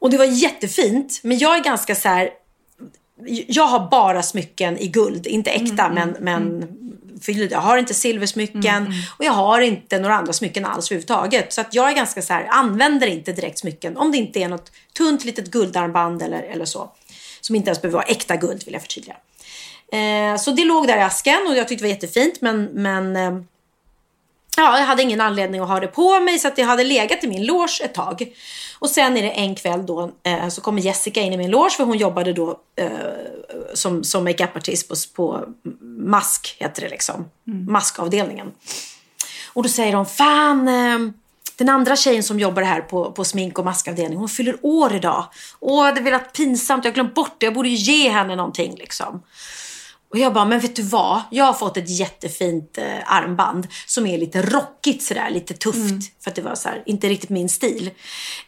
Och 0.03 0.09
det 0.09 0.17
var 0.17 0.25
jättefint 0.25 1.19
men 1.23 1.37
jag 1.37 1.57
är 1.57 1.63
ganska 1.63 1.95
så 1.95 2.09
här. 2.09 2.29
Jag 3.47 3.67
har 3.67 3.89
bara 3.91 4.23
smycken 4.23 4.77
i 4.77 4.87
guld, 4.87 5.27
inte 5.27 5.51
äkta 5.51 5.89
men, 5.89 6.15
men 6.19 6.67
för 7.21 7.51
jag 7.51 7.59
har 7.59 7.77
inte 7.77 7.93
silversmycken 7.93 8.93
och 9.17 9.25
jag 9.25 9.31
har 9.31 9.61
inte 9.61 9.99
några 9.99 10.15
andra 10.15 10.33
smycken 10.33 10.65
alls 10.65 10.91
överhuvudtaget. 10.91 11.53
Så 11.53 11.61
att 11.61 11.73
jag 11.73 11.89
är 11.89 11.95
ganska 11.95 12.21
så 12.21 12.33
här, 12.33 12.47
använder 12.51 13.07
inte 13.07 13.31
direkt 13.31 13.59
smycken 13.59 13.97
om 13.97 14.11
det 14.11 14.17
inte 14.17 14.39
är 14.39 14.49
något 14.49 14.71
tunt 14.97 15.25
litet 15.25 15.51
guldarmband 15.51 16.21
eller, 16.21 16.43
eller 16.43 16.65
så. 16.65 16.91
Som 17.41 17.55
inte 17.55 17.69
ens 17.69 17.81
behöver 17.81 17.97
vara 17.97 18.07
äkta 18.07 18.35
guld 18.35 18.63
vill 18.65 18.73
jag 18.73 18.81
förtydliga. 18.81 19.15
Eh, 19.91 20.37
så 20.37 20.51
det 20.51 20.65
låg 20.65 20.87
där 20.87 20.97
i 20.97 21.01
asken 21.01 21.47
och 21.49 21.55
jag 21.55 21.67
tyckte 21.67 21.85
det 21.85 21.87
var 21.87 21.95
jättefint 21.95 22.41
men, 22.41 22.63
men 22.63 23.15
eh, 23.15 23.43
Ja, 24.57 24.79
jag 24.79 24.85
hade 24.85 25.01
ingen 25.01 25.21
anledning 25.21 25.61
att 25.61 25.67
ha 25.67 25.79
det 25.79 25.87
på 25.87 26.19
mig 26.19 26.39
så 26.39 26.47
att 26.47 26.55
det 26.55 26.63
hade 26.63 26.83
legat 26.83 27.23
i 27.23 27.27
min 27.27 27.45
loge 27.45 27.81
ett 27.83 27.93
tag. 27.93 28.33
Och 28.79 28.89
sen 28.89 29.17
är 29.17 29.21
det 29.21 29.29
en 29.29 29.55
kväll 29.55 29.85
då 29.85 30.11
eh, 30.23 30.47
så 30.47 30.61
kommer 30.61 30.81
Jessica 30.81 31.21
in 31.21 31.33
i 31.33 31.37
min 31.37 31.51
loge 31.51 31.75
för 31.77 31.83
hon 31.83 31.97
jobbade 31.97 32.33
då 32.33 32.59
eh, 32.75 32.87
som, 33.73 34.03
som 34.03 34.23
makeupartist 34.23 34.87
på, 34.87 34.95
på 35.15 35.45
mask, 35.81 36.55
heter 36.59 36.81
det 36.81 36.89
liksom. 36.89 37.25
Maskavdelningen. 37.67 38.51
Och 39.53 39.63
då 39.63 39.69
säger 39.69 39.93
de, 39.93 40.05
fan 40.05 40.67
eh, 40.67 41.13
den 41.57 41.69
andra 41.69 41.95
tjejen 41.95 42.23
som 42.23 42.39
jobbar 42.39 42.61
här 42.61 42.81
på, 42.81 43.11
på 43.11 43.23
smink 43.23 43.59
och 43.59 43.65
maskavdelningen, 43.65 44.19
hon 44.19 44.29
fyller 44.29 44.57
år 44.61 44.95
idag. 44.95 45.25
Åh, 45.59 45.93
det 45.93 45.99
är 45.99 46.03
väl 46.03 46.19
pinsamt, 46.19 46.85
jag 46.85 46.91
har 46.91 46.95
glömt 46.95 47.15
bort 47.15 47.35
det, 47.37 47.45
jag 47.45 47.53
borde 47.53 47.69
ju 47.69 47.75
ge 47.75 48.09
henne 48.09 48.35
någonting 48.35 48.75
liksom. 48.75 49.23
Och 50.13 50.19
jag 50.19 50.33
bara, 50.33 50.45
men 50.45 50.59
vet 50.59 50.75
du 50.75 50.81
vad? 50.81 51.21
Jag 51.31 51.45
har 51.45 51.53
fått 51.53 51.77
ett 51.77 51.89
jättefint 51.89 52.77
eh, 52.77 53.13
armband 53.13 53.67
som 53.87 54.05
är 54.05 54.17
lite 54.17 54.41
rockigt 54.41 55.03
sådär, 55.03 55.29
lite 55.29 55.53
tufft. 55.53 56.23
För 56.23 56.29
att 56.29 56.35
det 56.35 56.41
var 56.41 56.55
så 56.55 56.69
här, 56.69 56.83
inte 56.85 57.09
riktigt 57.09 57.29
min 57.29 57.49
stil. 57.49 57.89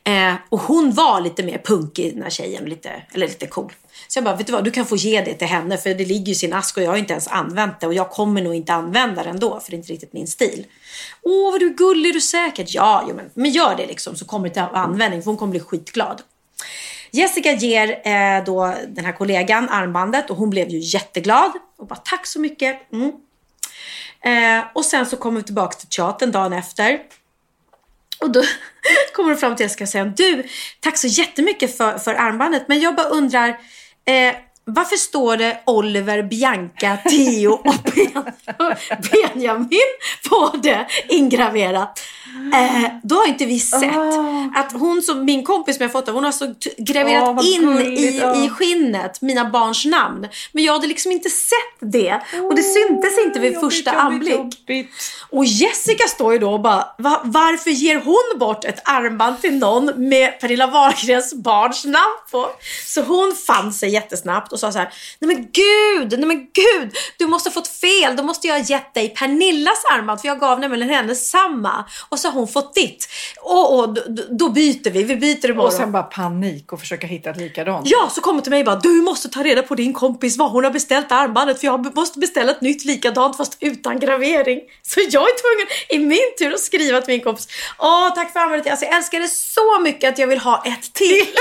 Eh, 0.04 0.34
och 0.50 0.62
hon 0.62 0.94
var 0.94 1.22
lite 1.22 1.44
mer 1.44 1.62
punkig 1.66 2.14
den 2.14 2.24
här 2.24 2.30
tjejen, 2.30 2.66
lite, 2.66 2.90
eller 3.14 3.28
lite 3.28 3.48
cool. 3.48 3.74
Så 4.08 4.18
jag 4.18 4.24
bara, 4.24 4.36
vet 4.36 4.48
du 4.48 4.54
vad? 4.54 4.64
Du 4.64 4.72
kan 4.72 4.86
få 4.86 4.96
ge 4.96 5.22
det 5.22 5.34
till 5.34 5.48
henne 5.48 5.78
för 5.78 5.90
det 5.90 6.06
ligger 6.06 6.26
ju 6.26 6.32
i 6.32 6.36
sin 6.36 6.54
ask 6.54 6.78
och 6.78 6.84
jag 6.84 6.90
har 6.90 6.98
inte 6.98 7.14
ens 7.14 7.28
använt 7.28 7.80
det. 7.80 7.88
Och 7.88 7.94
jag 7.94 8.10
kommer 8.10 8.42
nog 8.42 8.56
inte 8.56 8.74
använda 8.74 9.24
det 9.24 9.30
ändå 9.30 9.60
för 9.60 9.72
det 9.72 9.76
är 9.76 9.78
inte 9.78 9.94
riktigt 9.94 10.14
min 10.14 10.28
stil. 10.28 10.66
Åh, 11.22 11.52
vad 11.52 11.60
du 11.60 11.66
är 11.66 11.74
gullig, 11.74 12.10
är 12.10 12.14
du 12.14 12.22
säkert? 12.22 12.74
Ja, 12.74 13.06
jo, 13.10 13.16
men, 13.16 13.30
men 13.34 13.52
gör 13.52 13.76
det 13.76 13.86
liksom 13.86 14.16
så 14.16 14.26
kommer 14.26 14.48
det 14.48 14.54
till 14.54 14.64
användning 14.64 15.22
för 15.22 15.32
hon 15.32 15.38
kommer 15.38 15.52
bli 15.52 15.60
skitglad. 15.60 16.22
Jessica 17.16 17.52
ger 17.52 18.08
eh, 18.08 18.44
då 18.44 18.76
den 18.88 19.06
här 19.06 19.12
kollegan 19.12 19.70
armbandet 19.70 20.30
och 20.30 20.38
hon 20.38 20.50
blev 20.50 20.70
ju 20.70 20.80
jätteglad 20.80 21.52
och 21.78 21.88
bara 21.88 21.96
tack 21.96 22.26
så 22.28 22.40
mycket. 22.40 22.92
Mm. 22.94 23.12
Eh, 24.22 24.66
och 24.74 24.86
sen 24.86 25.06
så 25.06 25.18
kommer 25.18 25.40
vi 25.40 25.44
tillbaka 25.44 25.78
till 25.78 25.88
teatern 25.88 26.32
dagen 26.32 26.54
efter. 26.54 27.00
Och 28.20 28.32
då 28.32 28.44
kommer 29.14 29.30
hon 29.30 29.38
fram 29.38 29.56
till 29.56 29.64
Jessica 29.64 29.84
och 29.84 29.90
säger 29.90 30.06
du, 30.06 30.44
tack 30.80 30.98
så 30.98 31.08
jättemycket 31.08 31.78
för, 31.78 31.98
för 31.98 32.16
armbandet 32.16 32.68
men 32.68 32.80
jag 32.80 32.96
bara 32.96 33.08
undrar 33.08 33.50
eh, 34.06 34.36
varför 34.66 34.96
står 34.96 35.38
det 35.38 35.60
Oliver, 35.66 36.24
Bianca, 36.24 36.98
Theo 37.10 37.52
och 37.52 37.76
Ben- 37.96 38.34
Benjamin 39.12 39.80
på 40.30 40.52
det 40.64 40.88
ingraverat? 41.10 42.00
Eh, 42.54 42.92
då 43.04 43.16
har 43.16 43.28
inte 43.28 43.46
vi 43.46 43.60
sett 43.60 43.96
att 44.56 44.72
hon 44.74 45.02
som 45.02 45.26
min 45.26 45.44
kompis 45.44 45.76
som 45.76 45.84
jag 45.84 45.92
fått 45.92 46.08
av, 46.08 46.16
hon 46.16 46.24
har 46.24 46.32
så 46.32 46.56
graverat 46.78 47.36
vad 47.36 47.46
in 47.46 47.62
gulligt, 47.62 48.02
i, 48.02 48.18
ja. 48.18 48.46
i 48.46 48.50
skinnet 48.50 49.22
mina 49.22 49.50
barns 49.50 49.86
namn. 49.86 50.28
Men 50.52 50.64
jag 50.64 50.74
hade 50.74 50.88
liksom 50.88 51.12
inte 51.12 51.30
sett 51.30 51.92
det. 51.92 52.22
Och 52.44 52.56
det 52.56 52.64
syntes 52.64 53.18
inte 53.26 53.40
vid 53.40 53.54
jobbigt, 53.54 53.74
första 53.74 53.92
jobbigt, 53.92 54.02
anblick. 54.02 54.36
jobbigt. 54.36 54.90
Och 55.30 55.46
Jessica 55.46 56.08
står 56.08 56.34
ju 56.34 56.40
då 56.40 56.54
och 56.54 56.62
bara, 56.62 56.88
Va, 56.98 57.22
varför 57.24 57.72
ger 57.72 58.00
hon 58.00 58.40
bort 58.40 58.66
ett 58.66 58.82
armband 58.90 59.42
till 59.42 59.58
någon 59.58 60.10
med 60.10 60.40
Pernilla 60.40 60.68
Wahlgrens 60.68 61.34
barns 61.34 61.86
namn 61.86 62.18
på? 62.32 62.50
Så 62.86 63.02
hon 63.02 63.36
fann 63.48 63.74
sig 63.74 63.90
jättesnabbt 63.90 64.54
och 64.56 64.60
sa 64.60 64.72
så 64.72 64.80
här, 64.80 64.94
nej 65.20 65.36
men 65.36 65.48
gud, 65.52 66.20
nej 66.20 66.28
men 66.28 66.38
gud, 66.38 66.98
du 67.18 67.28
måste 67.28 67.50
ha 67.50 67.54
fått 67.54 67.68
fel, 67.68 68.16
då 68.16 68.24
måste 68.24 68.48
jag 68.48 68.56
ha 68.56 68.66
gett 68.66 68.94
dig 68.94 69.10
Pernillas 69.10 69.86
armband, 69.92 70.22
för 70.22 70.28
jag 70.28 70.40
gav 70.40 70.60
nämligen 70.60 70.90
henne 70.90 71.16
samma. 71.16 71.86
Och 72.10 72.20
så 72.20 72.28
har 72.28 72.34
hon 72.34 72.48
fått 72.48 72.74
ditt. 72.74 73.08
Och, 73.42 73.80
och 73.80 73.94
då, 73.94 74.24
då 74.30 74.50
byter 74.50 74.92
vi, 74.92 75.04
vi 75.04 75.16
byter 75.16 75.50
imorgon. 75.50 75.68
Och 75.68 75.74
sen 75.74 75.92
bara 75.92 76.04
panik 76.04 76.74
och 76.74 76.80
försöka 76.80 77.08
hitta 77.08 77.30
ett 77.30 77.38
likadant. 77.38 77.88
Ja, 77.90 78.10
så 78.12 78.22
kommer 78.22 78.42
till 78.42 78.50
mig 78.50 78.60
och 78.60 78.66
bara 78.66 78.80
du 78.80 79.02
måste 79.02 79.30
ta 79.30 79.44
reda 79.44 79.62
på 79.62 79.76
din 79.76 79.94
kompis 79.94 80.38
vad 80.38 80.52
hon 80.52 80.64
har 80.64 80.72
beställt 80.72 81.12
armbandet 81.12 81.60
för 81.60 81.68
jag 81.68 81.96
måste 81.96 82.20
beställa 82.20 82.52
ett 82.52 82.62
nytt 82.62 82.86
likadant 82.86 83.38
fast 83.38 83.58
utan 83.60 84.00
gravering. 84.00 84.60
Så 84.82 85.00
jag 85.00 85.24
är 85.24 85.36
tvungen 85.42 85.68
i 85.90 86.08
min 86.08 86.38
tur 86.40 86.54
att 86.54 86.60
skriva 86.60 87.02
till 87.02 87.14
min 87.14 87.24
kompis. 87.24 87.48
Åh, 87.80 88.14
tack 88.16 88.34
för 88.34 88.40
armbandet. 88.40 88.72
Alltså, 88.72 88.86
jag 88.86 88.96
älskar 88.96 89.20
det 89.20 89.28
så 89.28 89.80
mycket 89.80 90.14
att 90.14 90.20
jag 90.20 90.28
vill 90.28 90.40
ha 90.40 90.64
ett 90.66 90.94
till. 90.94 91.26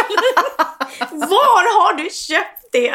Var 1.11 1.83
har 1.83 1.95
du 1.95 2.11
köpt 2.11 2.64
det? 2.79 2.95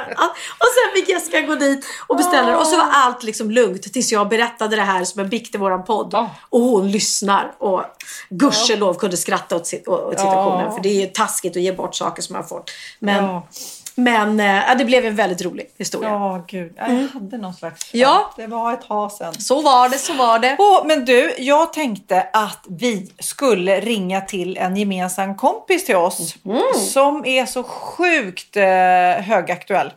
Och 0.59 0.67
sen 0.75 0.95
fick 0.95 1.09
Jessica 1.09 1.41
gå 1.41 1.55
dit 1.55 1.85
och 2.07 2.17
beställa 2.17 2.59
och 2.59 2.67
så 2.67 2.77
var 2.77 2.87
allt 2.91 3.23
liksom 3.23 3.51
lugnt 3.51 3.93
tills 3.93 4.11
jag 4.11 4.29
berättade 4.29 4.75
det 4.75 4.81
här 4.81 5.03
som 5.03 5.21
en 5.21 5.29
bikt 5.29 5.55
i 5.55 5.57
våran 5.57 5.83
podd. 5.83 6.27
Och 6.49 6.61
hon 6.61 6.91
lyssnar 6.91 7.51
och 7.57 7.83
gudskelov 8.29 8.93
kunde 8.93 9.17
skratta 9.17 9.55
åt, 9.55 9.73
åt 9.87 10.19
situationen 10.19 10.71
för 10.73 10.81
det 10.81 10.89
är 10.89 11.01
ju 11.01 11.07
taskigt 11.07 11.57
att 11.57 11.63
ge 11.63 11.71
bort 11.71 11.95
saker 11.95 12.21
som 12.21 12.33
man 12.33 12.41
har 12.41 12.47
fått. 12.47 12.71
Men. 12.99 13.41
Men 13.95 14.39
ja, 14.39 14.75
det 14.77 14.85
blev 14.85 15.05
en 15.05 15.15
väldigt 15.15 15.41
rolig 15.41 15.69
historia. 15.77 16.09
Ja, 16.09 16.45
gud. 16.47 16.73
Jag 16.77 17.07
hade 17.13 17.37
någon 17.37 17.53
slags... 17.53 17.93
Ja. 17.93 18.33
Det 18.37 18.47
var 18.47 18.73
ett 18.73 18.87
tag 18.87 19.11
sedan. 19.11 19.33
Så 19.33 19.61
var 19.61 19.89
det, 19.89 19.97
så 19.97 20.13
var 20.13 20.39
det. 20.39 20.55
Åh, 20.59 20.85
men 20.85 21.05
du, 21.05 21.33
jag 21.37 21.73
tänkte 21.73 22.27
att 22.33 22.65
vi 22.69 23.11
skulle 23.19 23.79
ringa 23.79 24.21
till 24.21 24.57
en 24.57 24.75
gemensam 24.75 25.37
kompis 25.37 25.85
till 25.85 25.95
oss 25.95 26.35
som 26.93 27.25
är 27.25 27.45
så 27.45 27.63
sjukt 27.63 28.57
eh, 28.57 28.63
högaktuell. 29.23 29.91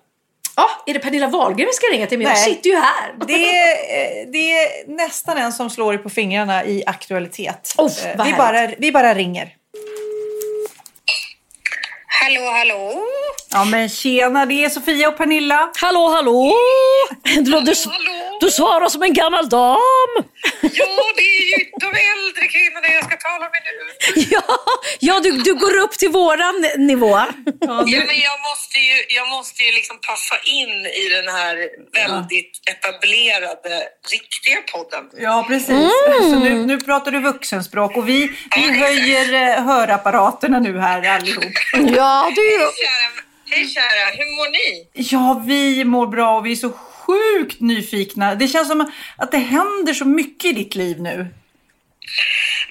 Ja, 0.57 0.69
är 0.87 0.95
det 0.95 1.01
Pernilla 1.01 1.27
Wahlgren 1.27 1.67
vi 1.67 1.73
ska 1.73 1.87
ringa 1.87 2.07
till? 2.07 2.19
Men 2.19 2.27
jag 2.27 2.35
Nej. 2.35 2.45
sitter 2.45 2.71
ju 2.71 2.77
här. 2.77 3.15
Det 3.27 3.33
är, 3.33 4.23
eh, 4.23 4.31
det 4.33 4.53
är 4.53 4.89
nästan 4.97 5.39
en 5.39 5.53
som 5.53 5.71
slår 5.71 5.93
dig 5.93 6.03
på 6.03 6.11
fingrarna 6.11 6.65
i 6.65 6.83
aktualitet. 6.87 7.75
Oh, 7.79 7.91
vad 8.17 8.27
vi, 8.27 8.33
bara, 8.33 8.67
vi 8.79 8.93
bara 8.93 9.15
ringer. 9.15 9.57
Hallå, 12.23 12.51
hallå? 12.51 13.03
Ja 13.55 13.65
men 13.65 13.89
tjena, 13.89 14.47
det 14.47 14.65
är 14.65 14.69
Sofia 14.69 15.09
och 15.09 15.17
Pernilla. 15.17 15.71
Hallå, 15.81 16.09
hallå! 16.09 16.53
Du, 17.25 17.61
du, 17.61 17.73
du 18.41 18.51
svarar 18.51 18.89
som 18.89 19.03
en 19.03 19.13
gammal 19.13 19.49
dam. 19.49 19.79
Ja, 20.61 21.13
det 21.17 21.23
är 21.23 21.47
ju 21.53 21.65
de 21.81 21.87
äldre 21.87 22.47
kvinnorna 22.55 22.89
jag 22.99 23.05
ska 23.05 23.17
tala 23.17 23.47
med 23.55 23.63
nu. 23.67 24.23
Ja, 24.31 24.59
ja 25.01 25.21
du, 25.21 25.31
du 25.31 25.55
går 25.55 25.77
upp 25.79 25.93
till 25.93 26.09
våran 26.09 26.67
nivå. 26.77 27.19
Ja, 27.61 27.85
men 27.87 28.21
jag 28.29 28.39
måste 28.49 28.79
ju, 28.79 28.97
jag 29.09 29.29
måste 29.29 29.63
ju 29.63 29.73
liksom 29.73 29.99
passa 30.07 30.35
in 30.45 30.87
i 30.87 31.09
den 31.09 31.29
här 31.29 31.55
väldigt 31.93 32.53
etablerade, 32.73 33.89
riktiga 34.13 34.61
podden. 34.73 35.05
Ja 35.17 35.45
precis. 35.49 35.71
Mm. 35.71 36.31
Så 36.31 36.39
nu, 36.39 36.67
nu 36.67 36.81
pratar 36.81 37.11
du 37.11 37.21
vuxenspråk 37.21 37.97
och 37.97 38.09
vi, 38.09 38.31
vi 38.57 38.79
höjer 38.79 39.35
eh, 39.35 39.65
hörapparaterna 39.65 40.59
nu 40.61 40.79
här 40.79 41.09
allihop. 41.09 41.45
Ja, 41.97 42.33
du... 42.37 42.43
Hej 42.43 42.73
kära, 42.83 43.25
hej 43.51 43.69
kära, 43.69 44.11
hur 44.17 44.37
mår 44.37 44.51
ni? 44.51 44.89
Ja, 44.93 45.43
vi 45.47 45.85
mår 45.85 46.07
bra 46.07 46.39
och 46.39 46.47
vi 46.47 46.53
är 46.53 46.57
så 46.57 46.73
sjukt 47.13 47.61
nyfikna. 47.61 48.35
Det 48.35 48.49
känns 48.49 48.69
som 48.69 48.91
att 49.17 49.31
det 49.31 49.39
händer 49.39 49.95
så 49.95 50.05
mycket 50.05 50.45
i 50.51 50.53
ditt 50.53 50.75
liv 50.75 51.01
nu. 51.01 51.27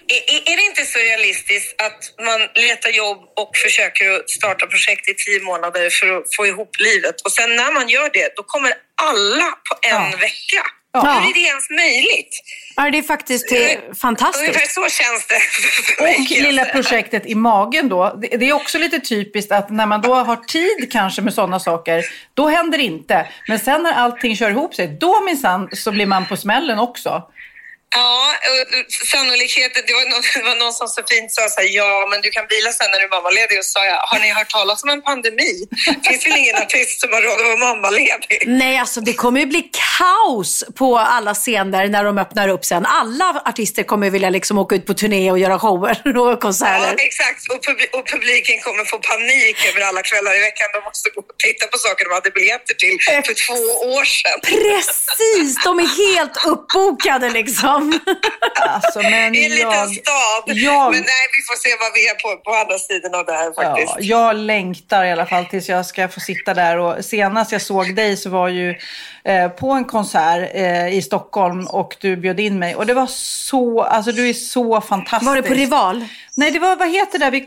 Är, 0.08 0.52
är- 0.52 0.56
det 0.58 0.66
inte 0.66 0.86
så 0.86 1.00
realistiskt 1.00 1.82
att 1.82 2.26
man 2.26 2.40
letar 2.56 2.90
jobb 2.90 3.18
och 3.36 3.58
försöker 3.58 4.24
starta 4.28 4.68
projekt 4.68 5.10
i 5.10 5.14
tio 5.26 5.42
månader 5.42 5.90
för 5.90 6.08
att 6.18 6.36
få 6.36 6.48
ihop 6.48 6.70
livet 6.80 7.22
och 7.22 7.32
sen 7.32 7.56
när 7.56 7.72
man 7.72 7.90
gör 7.90 8.10
det, 8.14 8.34
då 8.36 8.44
kommer 8.44 8.74
alla 9.02 9.50
på 9.70 9.74
en 9.82 10.12
vecka? 10.20 10.64
Ja. 10.94 11.00
Hur 11.00 11.30
är 11.30 11.34
det 11.34 11.40
ens 11.40 11.70
möjligt? 11.70 12.42
Ja, 12.76 12.90
det 12.92 12.98
är 12.98 13.02
faktiskt 13.02 13.52
eh, 13.52 13.58
fantastiskt. 14.02 14.40
Ungefär 14.40 14.68
så 14.68 14.88
känns 14.90 15.28
det. 15.28 15.42
Och 16.04 16.44
lilla 16.44 16.66
projektet 16.66 17.26
i 17.26 17.36
magen 17.36 17.90
då. 17.90 18.18
Det 18.22 18.38
det 18.38 18.50
är 18.50 18.54
också 18.54 18.78
lite 18.78 19.00
typiskt 19.00 19.52
att 19.52 19.70
när 19.70 19.86
man 19.86 20.02
då 20.02 20.16
har 20.16 20.36
tid 20.36 20.92
kanske 20.92 21.22
med 21.22 21.34
sådana 21.34 21.60
saker, 21.60 22.04
då 22.34 22.48
händer 22.48 22.78
det 22.78 22.84
inte. 22.84 23.28
Men 23.48 23.60
sen 23.60 23.84
när 23.84 23.94
allting 23.94 24.36
kör 24.36 24.50
ihop 24.50 24.76
sig, 24.76 24.88
då 24.88 25.22
minsann 25.22 25.70
så 25.74 25.92
blir 25.92 26.06
man 26.06 26.26
på 26.26 26.38
smällen 26.38 26.80
också. 26.80 27.24
Ja, 27.96 28.34
sannolikheten, 29.12 29.84
det 29.88 29.94
var, 29.94 30.06
någon, 30.12 30.22
det 30.36 30.44
var 30.50 30.56
någon 30.64 30.74
som 30.74 30.88
så 30.88 31.02
fint 31.10 31.32
sa 31.38 31.42
så 31.50 31.62
här, 31.62 31.68
ja 31.80 32.08
men 32.12 32.22
du 32.22 32.30
kan 32.30 32.46
bila 32.54 32.72
sen 32.72 32.88
när 32.92 33.00
du 33.00 33.06
är 33.06 33.10
mammaledig 33.18 33.58
och 33.60 33.66
så 33.66 33.72
sa 33.72 33.86
jag, 33.86 33.98
har 34.12 34.20
ni 34.20 34.30
hört 34.40 34.50
talas 34.50 34.84
om 34.84 34.90
en 34.90 35.02
pandemi? 35.02 35.52
finns 36.08 36.26
väl 36.26 36.38
ingen 36.44 36.56
artist 36.56 37.02
som 37.02 37.10
har 37.14 37.22
råd 37.22 37.40
att 37.42 37.46
vara 37.52 37.58
mammaledig? 37.74 38.44
Nej, 38.48 38.78
alltså 38.78 39.00
det 39.02 39.14
kommer 39.14 39.40
ju 39.40 39.46
bli 39.46 39.64
kaos 40.00 40.64
på 40.76 40.98
alla 40.98 41.34
scener 41.34 41.88
när 41.88 42.04
de 42.04 42.18
öppnar 42.18 42.48
upp 42.56 42.66
sen. 42.66 42.86
Alla 42.86 43.42
artister 43.46 43.84
kommer 43.84 44.10
vilja 44.10 44.30
liksom 44.30 44.58
åka 44.58 44.76
ut 44.76 44.86
på 44.86 44.94
turné 44.94 45.32
och 45.32 45.40
göra 45.40 45.60
shower 45.60 45.96
och 46.22 46.32
Ja, 46.32 46.40
konserter. 46.40 46.96
exakt. 47.10 47.42
Och, 47.52 47.60
publi- 47.68 47.92
och 47.98 48.06
publiken 48.14 48.58
kommer 48.66 48.84
få 48.86 48.98
panik 48.98 49.58
över 49.70 49.82
alla 49.88 50.02
kvällar 50.10 50.34
i 50.38 50.42
veckan. 50.50 50.68
De 50.74 50.80
måste 50.90 51.10
gå 51.16 51.20
och 51.22 51.38
titta 51.46 51.68
på 51.68 51.78
saker 51.78 52.06
de 52.06 52.14
hade 52.14 52.32
biljetter 52.32 52.74
till 52.84 52.96
för 53.28 53.36
två 53.48 53.60
år 53.96 54.06
sedan. 54.06 54.38
Precis, 54.44 55.64
de 55.64 55.80
är 55.80 55.90
helt 56.04 56.38
uppbokade 56.54 57.30
liksom. 57.30 57.81
Alltså, 58.70 59.00
men 59.02 59.14
är 59.14 59.26
en 59.28 59.34
liten 59.34 59.60
jag, 59.60 59.90
stad. 59.90 60.44
jag- 60.46 60.92
Men 60.92 61.02
nej, 61.02 61.24
vi 61.36 61.42
får 61.48 61.56
se 61.60 61.70
vad 61.80 61.94
vi 61.94 62.08
är 62.10 62.14
på, 62.14 62.44
på 62.44 62.52
andra 62.56 62.78
sidan 62.80 63.16
av 63.20 63.26
det 63.26 63.32
här 63.34 63.54
faktiskt. 63.54 63.94
ja, 64.00 64.18
jag 64.28 64.36
längtar 64.36 65.04
i 65.06 65.12
alla 65.12 65.26
fall 65.26 65.46
tills 65.46 65.70
jag 65.70 65.86
ska 65.86 66.08
få 66.08 66.20
sitta 66.20 66.54
där. 66.54 66.78
Och 66.78 67.06
senast 67.06 67.52
jag 67.52 67.62
såg 67.62 67.96
dig 67.96 68.18
så 68.18 68.30
var 68.30 68.48
ju 68.48 68.76
eh, 69.24 69.48
på 69.50 69.72
en 69.72 69.86
konsert 69.86 70.50
eh, 70.54 70.88
i 70.98 71.02
Stockholm 71.02 71.68
och 71.68 71.98
du 72.02 72.16
bjöd 72.16 72.40
in 72.40 72.60
mig. 72.60 72.76
Och 72.76 72.86
det 72.86 72.94
var 72.94 73.08
så, 73.08 73.82
alltså 73.82 74.12
du 74.12 74.30
är 74.30 74.34
så 74.34 74.82
fantastisk. 74.82 75.28
Var 75.30 75.36
det 75.36 75.44
på 75.44 75.54
Rival? 75.54 76.06
Nej, 76.36 76.52
det 76.52 76.60
var, 76.60 76.76
vad 76.76 76.92
heter 76.92 77.20
det, 77.20 77.30
vid, 77.30 77.42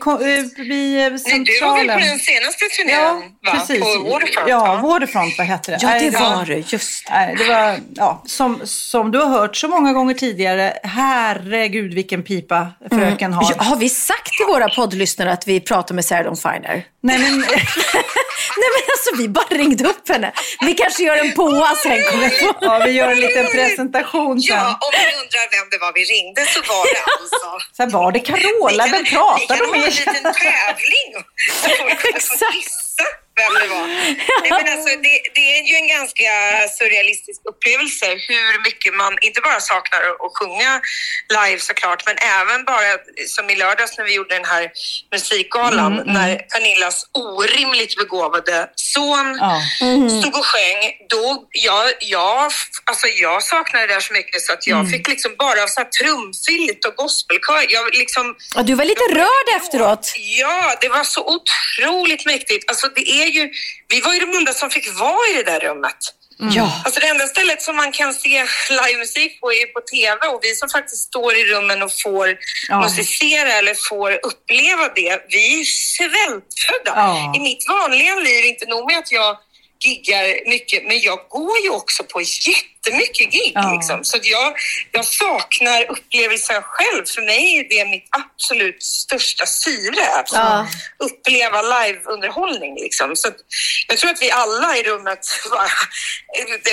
vid 0.67 0.99
eh, 1.05 1.09
Nej, 1.09 1.19
centralen. 1.19 1.45
du 1.45 1.59
var 1.61 1.77
väl 1.77 1.87
på 2.01 2.07
den 2.07 2.19
senaste 2.19 2.65
turnén, 2.65 2.89
Ja, 2.89 3.21
va? 3.45 3.51
precis. 3.51 3.79
På 3.79 4.09
Waterfront? 4.09 4.49
Ja, 4.49 4.79
Waterfront, 4.83 5.37
vad 5.37 5.47
heter 5.47 5.71
det? 5.71 5.77
Ja, 5.81 5.99
det 5.99 6.19
var 6.19 6.45
det. 6.45 6.71
Just 6.73 7.09
Nej, 7.09 7.35
det 7.37 7.43
var, 7.43 7.79
ja, 7.95 8.23
som, 8.25 8.61
som 8.65 9.11
du 9.11 9.19
har 9.19 9.27
hört 9.29 9.55
så 9.55 9.67
många 9.67 9.93
gånger 9.93 10.13
tidigare, 10.13 10.73
herregud 10.83 11.93
vilken 11.93 12.23
pipa 12.23 12.67
fröken 12.91 13.33
har. 13.33 13.53
Ja, 13.57 13.63
har 13.63 13.75
vi 13.75 13.89
sagt 13.89 14.33
till 14.37 14.45
våra 14.45 14.69
poddlyssnare 14.69 15.31
att 15.31 15.47
vi 15.47 15.59
pratar 15.59 15.95
med 15.95 16.05
Sarah 16.05 16.23
Dawn 16.23 16.37
Finer? 16.37 16.85
Nej, 17.03 17.19
men, 17.19 17.39
Nej 18.61 18.69
men 18.75 18.83
alltså 18.93 19.09
vi 19.17 19.29
bara 19.29 19.45
ringde 19.57 19.83
upp 19.89 20.09
henne. 20.09 20.31
Vi 20.61 20.73
kanske 20.73 21.03
gör 21.03 21.17
en 21.17 21.31
påa 21.31 21.75
sen 21.83 22.03
kommer 22.11 22.29
på. 22.29 22.57
ja, 22.61 22.81
vi 22.85 22.91
gör 22.91 23.11
en 23.11 23.19
liten 23.19 23.45
presentation 23.45 24.41
sen. 24.41 24.55
Ja, 24.57 24.65
om 24.81 24.91
ni 24.93 25.05
undrar 25.21 25.45
vem 25.59 25.69
det 25.71 25.77
var 25.77 25.91
vi 25.93 26.03
ringde 26.15 26.41
så 26.45 26.59
var 26.59 26.85
det 26.93 27.01
alltså... 27.19 27.67
Sen 27.77 27.89
var 27.89 28.11
det 28.11 28.19
Carola, 28.19 28.74
vem 28.83 29.05
pratar 29.05 29.39
Vi 29.39 29.47
kan 29.47 29.57
ha 29.57 29.75
en 29.75 29.81
med? 29.81 29.93
liten 29.93 30.23
tävling 30.23 31.11
så 32.21 32.45
vem 33.39 33.53
det 33.61 33.67
var. 33.75 33.87
Nej, 33.87 34.51
men 34.63 34.73
alltså, 34.77 34.89
det, 35.05 35.13
det 35.35 35.45
är 35.57 35.63
ju 35.71 35.75
en 35.75 35.87
ganska 35.87 36.29
surrealistisk 36.77 37.39
upplevelse 37.51 38.05
hur 38.27 38.63
mycket 38.67 38.93
man 38.93 39.13
inte 39.21 39.41
bara 39.41 39.59
saknar 39.59 39.99
att- 39.99 40.35
sjunga 40.39 40.81
live 41.37 41.59
såklart 41.59 42.05
men 42.05 42.15
även 42.39 42.65
bara 42.65 42.89
som 43.27 43.49
i 43.49 43.55
lördags 43.55 43.97
när 43.97 44.05
vi 44.05 44.13
gjorde 44.15 44.35
den 44.35 44.45
här 44.45 44.71
musikgalan 45.11 45.93
Mm, 45.93 45.99
mm. 46.09 46.13
när 46.13 46.35
Pernillas 46.37 47.05
orimligt 47.13 47.95
begåvade 47.97 48.69
son 48.75 49.37
Ja. 49.41 49.61
stod 50.21 50.35
och 50.35 50.45
sjöng. 50.45 50.81
Då, 51.09 51.47
jag, 51.51 51.85
jag, 51.99 52.51
alltså 52.83 53.07
jag 53.07 53.43
saknade 53.43 53.87
det 53.87 53.93
där 53.93 53.99
så 53.99 54.13
mycket 54.13 54.41
så 54.41 54.53
att 54.53 54.67
jag 54.67 54.79
Mm. 54.79 54.91
fick 54.91 55.07
liksom 55.07 55.35
bara 55.37 55.67
så 55.67 55.79
här 55.81 55.89
trumfyllt 55.99 56.85
och 56.85 56.95
gospelkör. 56.95 57.65
Jag 57.69 57.95
liksom, 57.95 58.35
Ja, 58.55 58.61
du 58.63 58.73
var 58.73 58.85
lite 58.85 59.03
rörd 59.03 59.47
efteråt. 59.61 60.13
Ja, 60.17 60.75
det 60.81 60.89
var 60.89 61.03
så 61.03 61.21
otroligt 61.35 62.25
mäktigt. 62.25 62.69
Alltså 62.69 62.87
det 62.95 63.09
är 63.09 63.24
ju, 63.27 63.49
vi 63.87 64.01
var 64.01 64.13
ju 64.13 64.19
de 64.19 64.37
enda 64.37 64.53
som 64.53 64.69
fick 64.69 64.99
vara 64.99 65.27
i 65.31 65.33
det 65.33 65.43
där 65.51 65.59
rummet. 65.59 65.97
Ja. 66.37 66.81
Alltså 66.85 66.99
det 66.99 67.07
enda 67.07 67.27
stället 67.27 67.61
som 67.61 67.75
man 67.75 67.91
kan 67.91 68.13
se 68.13 68.45
livemusik 68.69 69.41
på 69.41 69.53
är 69.53 69.65
på 69.65 69.81
TV 69.81 70.27
och 70.27 70.39
vi 70.43 70.55
som 70.55 70.69
faktiskt 70.69 71.03
står 71.03 71.35
i 71.35 71.45
rummen 71.45 71.83
och 71.83 71.91
får 72.03 72.37
Ja. 72.69 72.81
musicera 72.81 73.51
eller 73.53 73.75
får 73.89 74.11
uppleva 74.11 74.87
det, 74.95 75.25
vi 75.29 75.59
är 75.59 75.63
svältfödda. 75.63 76.93
Ja. 76.95 77.33
I 77.35 77.39
mitt 77.39 77.69
vanliga 77.69 78.15
liv, 78.15 78.45
inte 78.45 78.65
nog 78.65 78.91
med 78.91 78.99
att 78.99 79.11
jag 79.11 79.37
giggar 79.79 80.49
mycket, 80.49 80.83
men 80.87 80.99
jag 81.01 81.19
går 81.29 81.57
ju 81.59 81.69
också 81.69 82.03
på 82.03 82.21
jättemycket 82.21 83.31
gig. 83.31 83.51
Ja. 83.55 83.73
Liksom. 83.73 84.03
Så 84.03 84.17
jag, 84.21 84.53
jag 84.91 85.05
saknar 85.05 85.91
upplevelsen 85.91 86.61
själv. 86.61 87.05
För 87.05 87.21
mig 87.21 87.57
är 87.59 87.69
det 87.69 87.85
mitt 87.89 88.07
absolut 88.11 88.83
största 88.83 89.45
syre. 89.45 90.07
Att 90.19 90.29
Ja. 90.31 90.67
uppleva 90.99 91.61
liveunderhållning. 91.61 92.75
Liksom. 92.75 93.15
Så 93.15 93.29
jag 93.87 93.97
tror 93.97 94.11
att 94.11 94.21
vi 94.21 94.31
alla 94.31 94.77
i 94.77 94.83
rummet, 94.83 95.19
bara, 95.51 95.67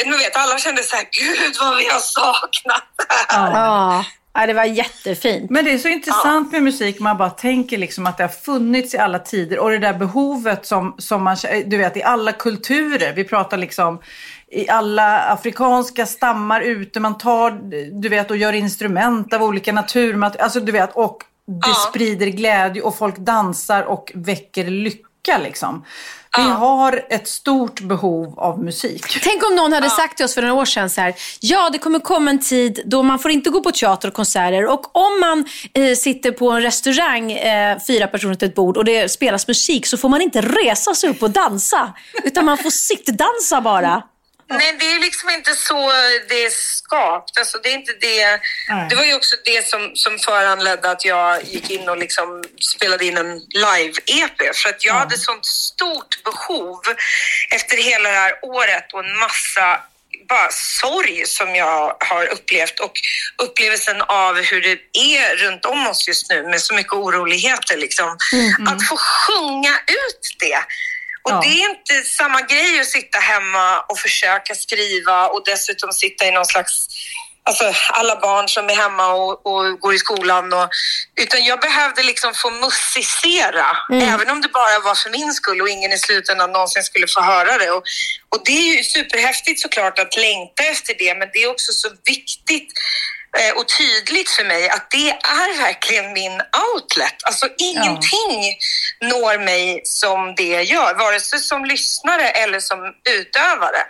nu 0.07 0.17
vet, 0.17 0.37
alla 0.37 0.59
kände 0.59 0.83
så 0.83 0.97
här, 0.97 1.07
gud 1.11 1.57
vad 1.61 1.77
vi 1.77 1.89
har 1.89 2.01
saknat 2.01 2.85
det 2.97 3.07
här. 3.09 3.51
Ja. 3.53 4.05
Ja, 4.35 4.47
det 4.47 4.53
var 4.53 4.65
jättefint. 4.65 5.51
Men 5.51 5.65
det 5.65 5.73
är 5.73 5.79
så 5.79 5.89
intressant 5.89 6.53
med 6.53 6.63
musik, 6.63 7.01
man 7.01 7.19
bara 7.19 7.31
tänker 7.31 7.79
liksom 7.79 8.07
att 8.07 8.17
det 8.17 8.25
har 8.25 8.29
funnits 8.29 8.95
i 8.95 8.99
alla 8.99 9.19
tider. 9.19 9.59
Och 9.59 9.71
det 9.71 9.79
där 9.79 9.95
behovet 9.95 10.67
som, 10.67 10.95
som 10.99 11.23
man, 11.23 11.37
du 11.67 11.77
vet 11.77 11.97
i 11.97 12.03
alla 12.03 12.33
kulturer, 12.33 13.13
vi 13.13 13.25
pratar 13.25 13.57
liksom 13.57 13.99
i 14.51 14.69
alla 14.69 15.19
afrikanska 15.19 16.07
stammar 16.07 16.61
ute, 16.61 17.01
man 17.01 17.19
tar, 17.19 17.51
du 18.01 18.09
vet, 18.09 18.31
och 18.31 18.37
gör 18.37 18.53
instrument 18.53 19.33
av 19.33 19.43
olika 19.43 19.73
naturmaterial, 19.73 20.45
alltså 20.45 20.61
du 20.61 20.73
vet, 20.73 20.93
och 20.93 21.25
det 21.47 21.75
sprider 21.89 22.27
glädje 22.27 22.83
och 22.83 22.97
folk 22.97 23.19
dansar 23.19 23.83
och 23.83 24.13
väcker 24.15 24.65
lycka 24.65 25.39
liksom. 25.43 25.85
Vi 26.37 26.43
har 26.43 27.05
ett 27.09 27.29
stort 27.29 27.81
behov 27.81 28.39
av 28.39 28.65
musik. 28.65 29.21
Tänk 29.23 29.51
om 29.51 29.57
någon 29.57 29.73
hade 29.73 29.91
sagt 29.91 30.17
till 30.17 30.25
oss 30.25 30.35
för 30.35 30.43
några 30.43 30.55
år 30.55 30.65
sedan 30.65 30.91
så 30.91 31.01
här, 31.01 31.15
ja 31.41 31.71
det 31.73 31.79
kommer 31.79 31.99
komma 31.99 32.31
en 32.31 32.39
tid 32.39 32.81
då 32.85 33.03
man 33.03 33.19
får 33.19 33.31
inte 33.31 33.51
gå 33.51 33.63
på 33.63 33.71
teater 33.73 34.09
och 34.09 34.15
konserter 34.15 34.67
och 34.67 34.97
om 34.97 35.21
man 35.21 35.45
eh, 35.75 35.97
sitter 35.97 36.33
på 36.33 36.51
en 36.51 36.63
restaurang, 36.63 37.33
eh, 37.33 37.79
fyra 37.87 38.07
personer 38.07 38.35
till 38.35 38.49
ett 38.49 38.55
bord 38.55 38.77
och 38.77 38.85
det 38.85 39.09
spelas 39.09 39.49
musik 39.49 39.87
så 39.87 39.97
får 39.97 40.09
man 40.09 40.21
inte 40.23 40.41
resa 40.41 40.95
sig 40.95 41.11
upp 41.11 41.23
och 41.23 41.31
dansa 41.31 41.93
utan 42.25 42.45
man 42.45 42.59
får 42.59 42.71
sittdansa 42.71 43.61
bara. 43.61 44.03
Nej, 44.59 44.77
det 44.79 44.93
är 44.93 45.01
liksom 45.01 45.31
inte 45.31 45.55
så 45.55 45.93
det 46.29 46.45
är 46.45 46.51
skapt. 46.51 47.39
Alltså, 47.39 47.59
det, 47.59 47.69
är 47.69 47.75
inte 47.75 47.93
det. 47.93 48.41
Nej. 48.69 48.87
det 48.91 48.97
var 48.97 49.05
ju 49.05 49.15
också 49.15 49.37
det 49.45 49.69
som, 49.69 49.91
som 49.95 50.19
föranledde 50.19 50.91
att 50.91 51.05
jag 51.05 51.45
gick 51.45 51.71
in 51.71 51.89
och 51.89 51.99
liksom 51.99 52.45
spelade 52.77 53.05
in 53.05 53.17
en 53.17 53.41
live-EP. 53.41 54.55
För 54.55 54.69
att 54.69 54.85
jag 54.85 54.95
hade 54.95 55.19
sånt 55.19 55.47
stort 55.47 56.23
behov 56.25 56.81
efter 57.51 57.77
hela 57.77 58.09
det 58.09 58.17
här 58.17 58.35
året 58.43 58.93
och 58.93 59.05
en 59.05 59.19
massa 59.19 59.81
bara 60.29 60.49
sorg 60.51 61.27
som 61.27 61.55
jag 61.55 61.97
har 62.01 62.27
upplevt 62.27 62.81
och 62.81 62.93
upplevelsen 63.43 64.03
av 64.03 64.37
hur 64.37 64.61
det 64.61 64.79
är 64.99 65.37
runt 65.37 65.65
om 65.65 65.87
oss 65.87 66.09
just 66.09 66.31
nu 66.31 66.43
med 66.43 66.61
så 66.61 66.75
mycket 66.75 66.93
oroligheter. 66.93 67.77
Liksom. 67.77 68.17
Mhm. 68.33 68.69
Att 68.69 68.89
få 68.89 68.97
sjunga 68.97 69.75
ut 69.87 70.37
det. 70.39 70.59
Och 71.25 71.31
Ja. 71.31 71.41
det 71.45 71.49
är 71.49 71.71
inte 71.71 72.09
samma 72.09 72.41
grej 72.41 72.81
att 72.81 72.87
sitta 72.87 73.19
hemma 73.19 73.81
och 73.81 73.99
försöka 73.99 74.55
skriva 74.55 75.29
och 75.29 75.43
dessutom 75.45 75.93
sitta 75.93 76.27
i 76.27 76.31
någon 76.31 76.47
slags 76.47 76.87
Alltså 77.45 77.73
alla 77.91 78.17
barn 78.21 78.49
som 78.49 78.69
är 78.71 78.75
hemma 78.75 79.13
och, 79.13 79.47
och 79.47 79.81
går 79.81 79.95
i 79.95 79.99
skolan. 79.99 80.53
Och, 80.53 80.69
utan 81.21 81.45
jag 81.45 81.61
behövde 81.61 82.03
liksom 82.03 82.35
få 82.35 82.51
musicera. 82.51 83.67
Mm. 83.93 84.15
Även 84.15 84.31
om 84.31 84.41
det 84.41 84.49
bara 84.49 84.79
var 84.79 84.95
för 84.95 85.11
min 85.11 85.33
skull 85.33 85.61
och 85.61 85.69
ingen 85.69 85.93
i 85.93 85.99
slutändan 85.99 86.53
någonsin 86.53 86.83
skulle 86.83 87.07
få 87.07 87.21
höra 87.21 87.59
det. 87.59 87.71
Och, 87.71 87.83
och 88.29 88.43
det 88.45 88.53
är 88.53 88.77
ju 88.77 88.85
superhäftigt 88.85 89.61
såklart 89.61 89.99
att 89.99 90.17
längta 90.17 90.63
efter 90.63 90.95
det. 90.99 91.15
Men 91.19 91.29
det 91.33 91.43
är 91.43 91.51
också 91.51 91.73
så 91.73 91.89
viktigt 92.05 92.73
och 93.57 93.67
tydligt 93.79 94.31
för 94.31 94.45
mig 94.45 94.69
att 94.69 94.91
det 94.91 95.11
är 95.11 95.59
verkligen 95.59 96.13
min 96.13 96.41
outlet. 96.73 97.15
Alltså 97.23 97.49
ingenting 97.59 98.57
når 99.01 99.39
mig 99.39 99.81
som 99.85 100.35
det 100.35 100.63
gör, 100.63 100.95
vare 100.95 101.21
sig 101.21 101.39
som 101.39 101.65
lyssnare 101.65 102.29
eller 102.29 102.61
som 102.61 102.79
utövare. 103.19 103.83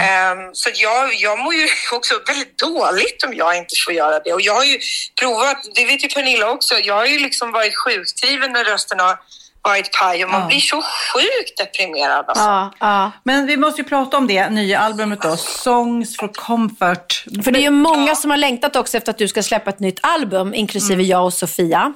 Ehm, 0.00 0.54
så 0.54 0.68
att 0.68 0.78
jag, 0.78 1.14
jag 1.14 1.38
mår 1.38 1.54
ju 1.54 1.68
också 1.92 2.14
väldigt 2.26 2.58
dåligt 2.58 3.22
om 3.22 3.34
jag 3.34 3.56
inte 3.56 3.74
får 3.84 3.94
göra 3.94 4.18
det. 4.20 4.32
Och 4.32 4.40
jag 4.40 4.54
har 4.54 4.64
ju 4.64 4.78
provat, 5.20 5.58
det 5.74 5.84
vet 5.84 6.04
ju 6.04 6.08
Pernilla 6.08 6.50
också, 6.50 6.74
jag 6.78 6.94
har 6.94 7.06
ju 7.06 7.18
liksom 7.18 7.52
varit 7.52 7.76
sjukskriven 7.76 8.52
när 8.52 8.64
rösten 8.64 9.00
har 9.00 9.18
varit 9.70 9.92
paj 10.00 10.24
och 10.24 10.30
man 10.30 10.40
Ja. 10.40 10.46
blir 10.46 10.60
så 10.60 10.76
sjukt 10.82 11.58
deprimerad. 11.58 12.24
Alltså. 12.28 12.72
Men 13.24 13.46
vi 13.46 13.56
måste 13.56 13.80
ju 13.80 13.88
prata 13.88 14.16
om 14.16 14.26
det 14.26 14.50
nya 14.50 14.78
albumet 14.78 15.22
då, 15.22 15.36
Songs 15.36 16.16
for 16.16 16.28
Comfort. 16.28 17.24
För 17.44 17.50
det 17.50 17.58
är 17.58 17.62
ju 17.62 17.70
många 17.70 18.14
som 18.14 18.30
har 18.30 18.38
längtat 18.38 18.76
också 18.76 18.96
efter 18.96 19.10
att 19.10 19.18
du 19.18 19.28
ska 19.28 19.42
släppa 19.42 19.70
ett 19.70 19.80
nytt 19.80 19.98
album, 20.02 20.54
inklusive 20.54 21.02
jag 21.02 21.24
och 21.24 21.32
Sofia. 21.32 21.92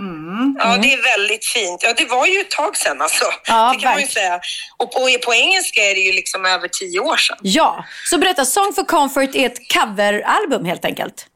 Ja, 0.59 0.77
det 0.83 0.93
är 0.93 1.19
väldigt 1.19 1.45
fint. 1.47 1.81
Ja, 1.83 1.93
det 1.97 2.05
var 2.11 2.27
ju 2.27 2.41
ett 2.41 2.51
tag 2.51 2.77
sedan 2.77 3.03
alltså. 3.03 3.25
Ja, 3.47 3.73
det 3.75 3.81
kan 3.83 3.93
man 3.93 4.01
ju 4.01 4.07
säga. 4.07 4.41
Och 4.77 4.93
på, 4.93 5.01
på 5.25 5.35
engelska 5.35 5.81
är 5.81 5.95
det 5.95 6.01
ju 6.01 6.13
liksom 6.13 6.47
över 6.47 6.69
tio 6.69 7.01
år 7.01 7.17
sedan. 7.17 7.37
Ja, 7.43 7.85
så 8.11 8.19
berätta, 8.19 8.45
Song 8.45 8.73
for 8.75 8.85
Comfort 8.85 9.35
är 9.35 9.47
ett 9.47 9.59
coveralbum 9.75 10.65
helt 10.65 10.85
enkelt. 10.85 11.27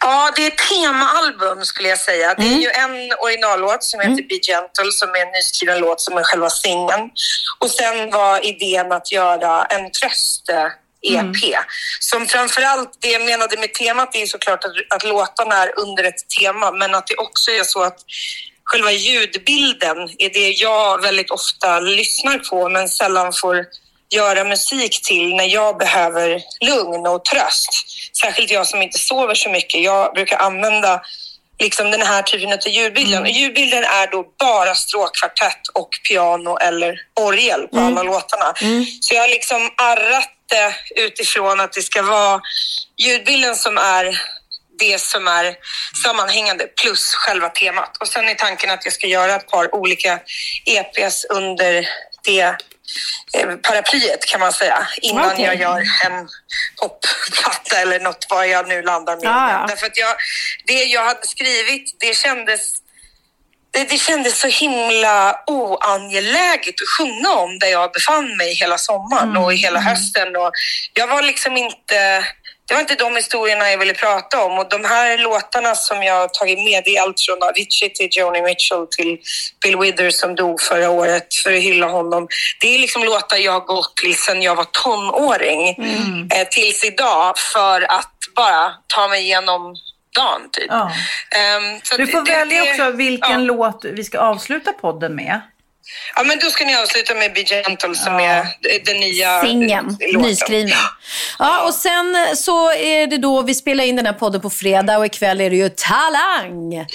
Ja, 0.00 0.32
det 0.36 0.46
är 0.46 0.50
temaalbum 0.50 1.64
skulle 1.64 1.88
jag 1.88 1.98
säga. 1.98 2.34
Det 2.34 2.42
är 2.44 2.58
ju 2.58 2.70
en 2.70 3.12
originallåt 3.18 3.84
som 3.84 4.00
heter 4.00 4.22
Be 4.28 4.34
Gentle 4.34 4.92
som 4.92 5.08
är 5.08 5.26
en 5.26 5.32
nyskriven 5.32 5.78
låt 5.78 6.00
som 6.00 6.16
är 6.16 6.22
själva 6.22 6.50
singeln. 6.50 7.10
Och 7.58 7.70
sen 7.70 8.10
var 8.10 8.46
idén 8.46 8.92
att 8.92 9.12
göra 9.12 9.64
en 9.64 9.90
tröst-EP. 9.90 11.56
Som 12.00 12.26
framförallt, 12.26 12.90
det 13.00 13.08
jag 13.08 13.22
menade 13.24 13.56
med 13.58 13.74
temat 13.74 14.16
är 14.16 14.26
såklart 14.26 14.64
att, 14.64 14.96
att 14.96 15.04
låtarna 15.04 15.54
är 15.62 15.78
under 15.78 16.04
ett 16.04 16.28
tema 16.40 16.70
men 16.70 16.94
att 16.94 17.06
det 17.06 17.16
också 17.16 17.50
är 17.50 17.64
så 17.64 17.82
att 17.82 17.98
själva 18.64 18.92
ljudbilden 18.92 19.96
är 20.18 20.30
det 20.32 20.50
jag 20.50 21.02
väldigt 21.02 21.30
ofta 21.30 21.80
lyssnar 21.80 22.38
på 22.38 22.68
men 22.68 22.88
sällan 22.88 23.32
får 23.32 23.66
göra 24.14 24.44
musik 24.44 25.02
till 25.02 25.34
när 25.36 25.44
jag 25.44 25.78
behöver 25.78 26.42
lugn 26.60 27.06
och 27.06 27.24
tröst. 27.24 27.68
Särskilt 28.22 28.50
jag 28.50 28.66
som 28.66 28.82
inte 28.82 28.98
sover 28.98 29.34
så 29.34 29.50
mycket. 29.50 29.82
Jag 29.82 30.14
brukar 30.14 30.38
använda 30.38 31.02
liksom 31.58 31.90
den 31.90 32.02
här 32.02 32.22
typen 32.22 32.52
av 32.52 32.68
ljudbilden. 32.68 33.22
Och 33.22 33.28
ljudbilden 33.28 33.84
är 33.84 34.06
då 34.06 34.24
bara 34.38 34.74
stråkkvartett 34.74 35.68
och 35.74 35.88
piano 36.08 36.56
eller 36.56 37.00
orgel 37.20 37.68
på 37.68 37.78
alla 37.80 38.02
låtarna. 38.02 38.54
Så 39.00 39.14
jag 39.14 39.20
har 39.20 39.28
liksom 39.28 39.70
arrat 39.76 40.30
det 40.48 40.74
utifrån 41.02 41.60
att 41.60 41.72
det 41.72 41.82
ska 41.82 42.02
vara 42.02 42.40
ljudbilden 42.98 43.56
som 43.56 43.78
är 43.78 44.20
det 44.78 45.00
som 45.00 45.28
är 45.28 45.54
sammanhängande 46.04 46.66
plus 46.66 47.14
själva 47.14 47.48
temat. 47.48 47.96
Och 48.00 48.08
sen 48.08 48.28
är 48.28 48.34
tanken 48.34 48.70
att 48.70 48.84
jag 48.84 48.94
ska 48.94 49.06
göra 49.06 49.34
ett 49.34 49.48
par 49.48 49.74
olika 49.74 50.20
EPs 50.66 51.24
under 51.24 51.88
det 52.24 52.40
eh, 53.34 53.56
paraplyet 53.62 54.26
kan 54.26 54.40
man 54.40 54.52
säga 54.52 54.86
innan 55.02 55.32
Okej. 55.32 55.44
jag 55.44 55.60
gör 55.60 55.78
en 55.78 56.28
popplatta 56.80 57.76
eller 57.76 58.00
något 58.00 58.26
vad 58.30 58.48
jag 58.48 58.68
nu 58.68 58.82
landar 58.82 59.16
med. 59.16 59.26
Ah, 59.26 59.50
ja. 59.50 59.66
Därför 59.68 59.86
att 59.86 59.96
jag, 59.96 60.16
det 60.66 60.84
jag 60.84 61.04
hade 61.04 61.26
skrivit, 61.26 61.96
det 62.00 62.16
kändes 62.16 62.84
det, 63.74 63.84
det 63.84 63.98
kändes 63.98 64.40
så 64.40 64.48
himla 64.48 65.40
oangeläget 65.46 66.74
att 66.82 66.88
sjunga 66.98 67.30
om 67.30 67.58
där 67.58 67.68
jag 67.68 67.92
befann 67.92 68.36
mig 68.36 68.54
hela 68.54 68.78
sommaren 68.78 69.36
och 69.36 69.52
hela 69.52 69.80
hösten. 69.80 70.36
Och 70.36 70.52
jag 70.94 71.06
var 71.06 71.22
liksom 71.22 71.56
inte... 71.56 72.26
Det 72.66 72.74
var 72.74 72.80
inte 72.80 72.94
de 72.94 73.16
historierna 73.16 73.70
jag 73.70 73.78
ville 73.78 73.94
prata 73.94 74.44
om. 74.44 74.58
Och 74.58 74.68
de 74.68 74.84
här 74.84 75.18
låtarna 75.18 75.74
som 75.74 76.02
jag 76.02 76.14
har 76.14 76.28
tagit 76.28 76.58
med, 76.58 76.82
det 76.84 76.96
är 76.96 77.02
allt 77.02 77.20
från 77.28 77.42
Avicii 77.42 77.90
till 77.94 78.08
Joni 78.10 78.42
Mitchell 78.42 78.86
till 78.96 79.18
Bill 79.62 79.76
Withers 79.78 80.14
som 80.14 80.34
dog 80.34 80.60
förra 80.60 80.90
året 80.90 81.26
för 81.44 81.52
att 81.52 81.62
hylla 81.62 81.86
honom. 81.86 82.28
Det 82.60 82.74
är 82.74 82.78
liksom 82.78 83.04
låtar 83.04 83.36
jag 83.36 83.52
har 83.52 83.60
gått 83.60 83.96
till 83.96 84.14
sedan 84.16 84.42
jag 84.42 84.54
var 84.54 84.64
tonåring 84.64 85.68
eh, 86.34 86.48
tills 86.50 86.84
idag 86.84 87.34
för 87.52 87.80
att 87.92 88.10
bara 88.36 88.72
ta 88.86 89.08
mig 89.08 89.22
igenom 89.22 89.74
dagen 90.16 90.48
typ. 90.52 90.66
Ja. 90.68 90.92
Så 91.82 91.96
Du 91.96 92.06
får 92.06 92.22
det- 92.22 92.30
välja 92.32 92.62
också 92.70 92.90
vilken 92.90 93.30
ja. 93.30 93.36
låt 93.54 93.84
vi 93.84 94.04
ska 94.04 94.18
avsluta 94.18 94.72
podden 94.72 95.14
med. 95.16 95.40
Ja, 96.14 96.22
men 96.22 96.38
då 96.38 96.50
ska 96.50 96.64
ni 96.64 96.76
avsluta 96.76 97.14
med 97.14 97.32
Be 97.34 97.42
Gentle 97.44 97.94
som 97.94 98.14
är 98.20 98.46
den 98.84 99.00
nya 99.00 99.42
Singeln, 99.42 99.96
låten. 100.12 100.22
nyskrivna. 100.22 100.76
Ja, 101.38 101.66
och 101.66 101.74
sen 101.74 102.36
så 102.36 102.72
är 102.72 103.06
det 103.06 103.18
då, 103.18 103.42
vi 103.42 103.54
spelar 103.54 103.84
in 103.84 103.96
den 103.96 104.06
här 104.06 104.12
podden 104.12 104.40
på 104.40 104.50
fredag 104.50 104.98
och 104.98 105.06
ikväll 105.06 105.40
är 105.40 105.50
det 105.50 105.56
ju 105.56 105.68
Talang. 105.68 106.72
Ja! 106.72 106.86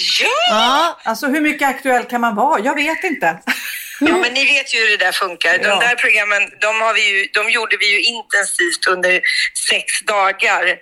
Ja. 0.50 1.00
Alltså 1.04 1.28
hur 1.28 1.42
mycket 1.42 1.68
aktuell 1.70 2.04
kan 2.04 2.22
man 2.22 2.36
vara? 2.36 2.60
Jag 2.60 2.76
vet 2.76 3.04
inte. 3.04 3.38
Ja, 4.02 4.18
men 4.18 4.34
ni 4.34 4.46
vet 4.46 4.74
ju 4.76 4.80
hur 4.80 4.90
det 4.98 5.06
där 5.06 5.12
funkar. 5.12 5.58
De 5.58 5.64
Ja. 5.68 5.80
där 5.80 5.96
programmen, 5.96 6.42
de, 6.62 6.82
har 6.82 6.94
vi 6.94 7.10
ju, 7.10 7.28
de 7.34 7.50
gjorde 7.50 7.78
vi 7.80 7.92
ju 7.94 8.02
intensivt 8.04 8.88
under 8.90 9.22
sex 9.70 9.84
dagar. 10.08 10.78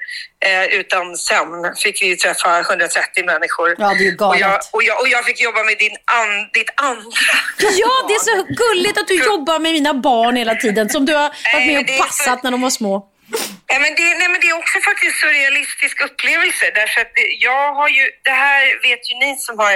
Eh, 0.46 0.80
utan 0.80 1.18
sen 1.18 1.48
fick 1.84 2.02
vi 2.02 2.18
träffa 2.18 2.60
130 2.60 3.26
människor. 3.26 3.76
Ja, 3.78 3.94
det 4.00 4.08
är 4.08 4.12
galet. 4.12 4.34
Och 4.34 4.42
jag, 4.42 4.60
och, 4.72 4.84
jag, 4.84 5.02
och 5.02 5.08
jag 5.08 5.26
fick 5.26 5.42
jobba 5.42 5.64
med 5.64 5.78
din 5.78 5.96
an, 6.20 6.50
ditt 6.54 6.72
andra. 6.76 7.38
Ja, 7.84 7.94
det 8.08 8.14
är 8.14 8.24
så 8.30 8.36
gulligt 8.64 8.98
att 8.98 9.08
du 9.08 9.26
jobbar 9.26 9.60
med 9.60 9.72
mina 9.72 9.94
barn 9.94 10.36
hela 10.36 10.56
tiden 10.56 10.90
som 10.90 11.06
du 11.06 11.14
har 11.14 11.30
varit 11.54 11.68
med 11.68 11.80
och 11.80 12.06
passat 12.06 12.44
när 12.44 12.52
de 12.52 12.62
var 12.62 12.70
små. 12.70 12.94
Nej, 13.70 13.80
men 13.84 13.92
det, 13.98 14.08
nej, 14.20 14.30
men 14.32 14.40
det 14.42 14.48
är 14.54 14.58
också 14.64 14.78
faktiskt 14.90 15.16
så 15.24 15.28
realistisk 15.28 15.96
upplevelse. 16.08 16.66
Därför 16.82 17.02
att 17.02 17.14
jag 17.48 17.74
har 17.80 17.90
ju, 17.98 18.04
det 18.24 18.38
här 18.46 18.64
vet 18.88 19.04
ju 19.10 19.14
ni 19.24 19.32
som 19.46 19.60
har 19.60 19.72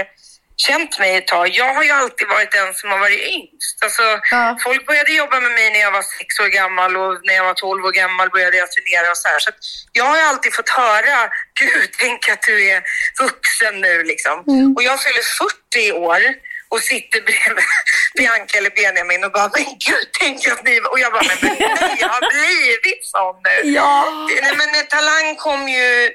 känt 0.67 0.99
mig 0.99 1.11
ett 1.15 1.27
tag. 1.27 1.47
Jag 1.61 1.73
har 1.73 1.83
ju 1.83 1.91
alltid 2.01 2.27
varit 2.27 2.51
den 2.51 2.73
som 2.73 2.89
har 2.91 2.99
varit 2.99 3.21
yngst. 3.35 3.77
Alltså, 3.85 4.03
Folk 4.63 4.85
började 4.89 5.13
jobba 5.13 5.39
med 5.39 5.51
mig 5.51 5.67
när 5.71 5.79
jag 5.79 5.91
var 5.91 6.05
sex 6.17 6.29
år 6.43 6.51
gammal 6.59 6.91
och 6.97 7.13
när 7.27 7.33
jag 7.33 7.45
var 7.45 7.53
12 7.53 7.85
år 7.85 7.91
gammal 7.91 8.29
började 8.29 8.57
jag 8.57 8.71
turnera 8.71 9.11
och 9.11 9.17
så 9.17 9.27
här. 9.27 9.39
Så 9.39 9.49
att 9.49 9.59
jag 9.99 10.05
har 10.05 10.19
alltid 10.29 10.53
fått 10.53 10.69
höra, 10.69 11.15
gud, 11.63 11.89
tänk 11.99 12.29
att 12.29 12.41
du 12.41 12.55
är 12.69 12.81
vuxen 13.25 13.73
nu 13.81 14.03
liksom. 14.03 14.37
Och 14.75 14.83
jag 14.83 14.95
fyller 15.03 15.25
40 15.39 15.87
i 15.89 15.91
år 15.91 16.21
och 16.73 16.81
sitter 16.91 17.21
bredvid 17.21 17.63
Bianca 18.17 18.57
eller 18.57 18.73
Benjamin 18.79 19.23
och 19.23 19.31
bara, 19.31 19.49
men 19.55 19.65
gud, 19.87 20.07
tänk 20.19 20.47
att 20.47 20.63
ni... 20.65 20.79
Och 20.91 20.99
jag 20.99 21.11
bara, 21.11 21.23
men, 21.29 21.37
men 21.41 21.55
nej, 21.81 21.95
jag 21.99 22.09
har 22.15 22.23
blivit 22.35 23.01
sån 23.13 23.35
nu. 23.47 23.71
Ja. 23.77 23.89
Nej, 24.43 24.53
men 24.59 24.69
eh, 24.79 24.85
Talang 24.93 25.35
kom 25.35 25.69
ju 25.69 26.09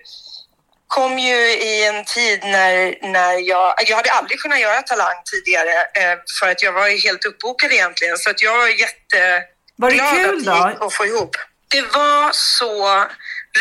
kom 0.87 1.19
ju 1.19 1.37
i 1.53 1.87
en 1.87 2.05
tid 2.05 2.41
när, 2.43 2.95
när 3.13 3.49
jag... 3.49 3.75
Jag 3.87 3.97
hade 3.97 4.11
aldrig 4.11 4.41
kunnat 4.41 4.61
göra 4.61 4.83
Talang 4.83 5.17
tidigare 5.33 5.73
eh, 5.73 6.19
för 6.41 6.51
att 6.51 6.63
jag 6.63 6.73
var 6.73 6.89
ju 6.89 6.99
helt 6.99 7.25
uppbokad 7.25 7.73
egentligen. 7.73 8.19
Så 8.19 8.31
att 8.31 8.43
jag 8.43 8.59
var 8.59 8.69
jätteglad 8.69 9.43
Var 9.77 9.91
det 9.91 9.97
kul 9.97 10.49
att 10.49 10.65
det 10.65 10.71
gick 10.71 10.83
att 10.83 10.95
få 10.95 11.07
ihop. 11.07 11.37
Det 11.69 11.83
var 11.83 12.31
så 12.33 13.05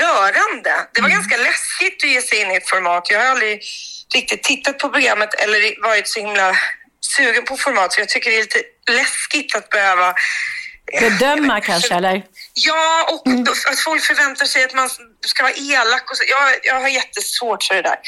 rörande. 0.02 0.74
Det 0.94 1.02
var 1.02 1.10
ganska 1.10 1.38
läskigt 1.38 2.04
att 2.04 2.10
ge 2.10 2.22
sig 2.22 2.42
in 2.42 2.52
i 2.52 2.56
ett 2.56 2.70
format. 2.70 3.12
Jag 3.12 3.20
har 3.20 3.26
aldrig 3.26 3.62
riktigt 4.16 4.44
tittat 4.44 4.80
på 4.80 4.90
programmet 4.90 5.34
eller 5.34 5.88
varit 5.88 6.08
så 6.08 6.20
himla 6.20 6.56
sugen 7.16 7.46
på 7.46 7.58
format. 7.58 7.94
För 7.94 8.02
jag 8.02 8.10
tycker 8.10 8.30
det 8.30 8.38
är 8.38 8.42
lite 8.42 8.62
läskigt 8.92 9.56
att 9.56 9.70
behöva 9.70 10.16
Bedöma 11.02 11.62
kanske, 11.62 11.94
eller? 12.00 12.24
Ja, 12.58 13.08
och 13.12 13.22
då- 13.46 13.52
att 13.72 13.80
folk 13.80 14.04
förväntar 14.04 14.46
sig 14.46 14.64
att 14.64 14.74
man 14.74 14.90
ska 15.26 15.44
vara 15.44 15.54
elak. 15.54 16.12
Och 16.12 16.18
så. 16.18 16.24
Jag, 16.28 16.56
jag 16.64 16.82
har 16.82 16.88
jättesvårt 16.88 17.64
för 17.64 17.76
det 17.76 17.82
där. 17.82 18.00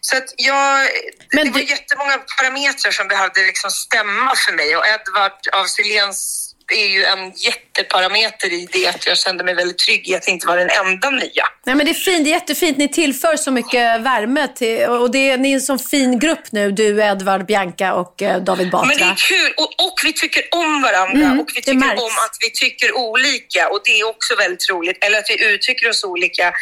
Så 0.00 0.16
att 0.16 0.34
jag, 0.36 0.88
det 1.30 1.50
var 1.50 1.60
jättemånga 1.60 2.18
parametrar 2.18 2.90
som 2.92 3.08
behövde 3.08 3.40
liksom 3.42 3.70
stämma 3.70 4.34
för 4.36 4.52
mig. 4.52 4.76
Och 4.76 4.86
Edvard 4.86 5.32
av 5.52 5.64
Silens 5.64 6.47
är 6.74 6.88
ju 6.88 7.04
en 7.04 7.32
jätteparameter 7.36 8.52
i 8.52 8.68
det 8.72 8.86
att 8.86 9.06
jag 9.06 9.18
kände 9.18 9.44
mig 9.44 9.54
väldigt 9.54 9.78
trygg 9.78 10.08
i 10.08 10.14
att 10.14 10.28
inte 10.28 10.46
vara 10.46 10.60
den 10.60 10.70
enda 10.70 11.10
nya. 11.10 11.44
Nej, 11.66 11.74
men 11.74 11.86
det 11.86 11.92
är 11.92 11.94
fint, 11.94 12.24
det 12.24 12.30
är 12.30 12.34
jättefint. 12.34 12.78
Ni 12.78 12.88
tillför 12.88 13.36
så 13.36 13.50
mycket 13.50 14.00
värme. 14.00 14.48
Till, 14.48 14.84
och 14.84 15.10
det 15.10 15.30
är, 15.30 15.38
ni 15.38 15.50
är 15.50 15.54
en 15.54 15.60
sån 15.60 15.78
fin 15.78 16.18
grupp 16.18 16.52
nu. 16.52 16.72
Du, 16.72 17.02
Edvard, 17.02 17.46
Bianca 17.46 17.94
och 17.94 18.22
eh, 18.22 18.42
David 18.42 18.70
Batra. 18.70 18.88
Men 18.88 18.98
det 18.98 19.04
är 19.04 19.14
kul 19.16 19.52
och, 19.56 19.86
och 19.86 20.00
vi 20.04 20.12
tycker 20.12 20.42
om 20.50 20.82
varandra 20.82 21.28
Mm, 21.28 21.40
och 21.40 21.48
vi 21.54 21.62
tycker 21.62 21.92
om 21.92 22.14
att 22.24 22.36
vi 22.40 22.50
tycker 22.50 22.96
olika 22.96 23.68
och 23.68 23.80
det 23.84 24.00
är 24.00 24.08
också 24.08 24.36
väldigt 24.36 24.70
roligt. 24.70 25.04
Eller 25.04 25.18
att 25.18 25.30
vi 25.30 25.54
uttrycker 25.54 25.88
oss 25.88 26.04
olika 26.04 26.52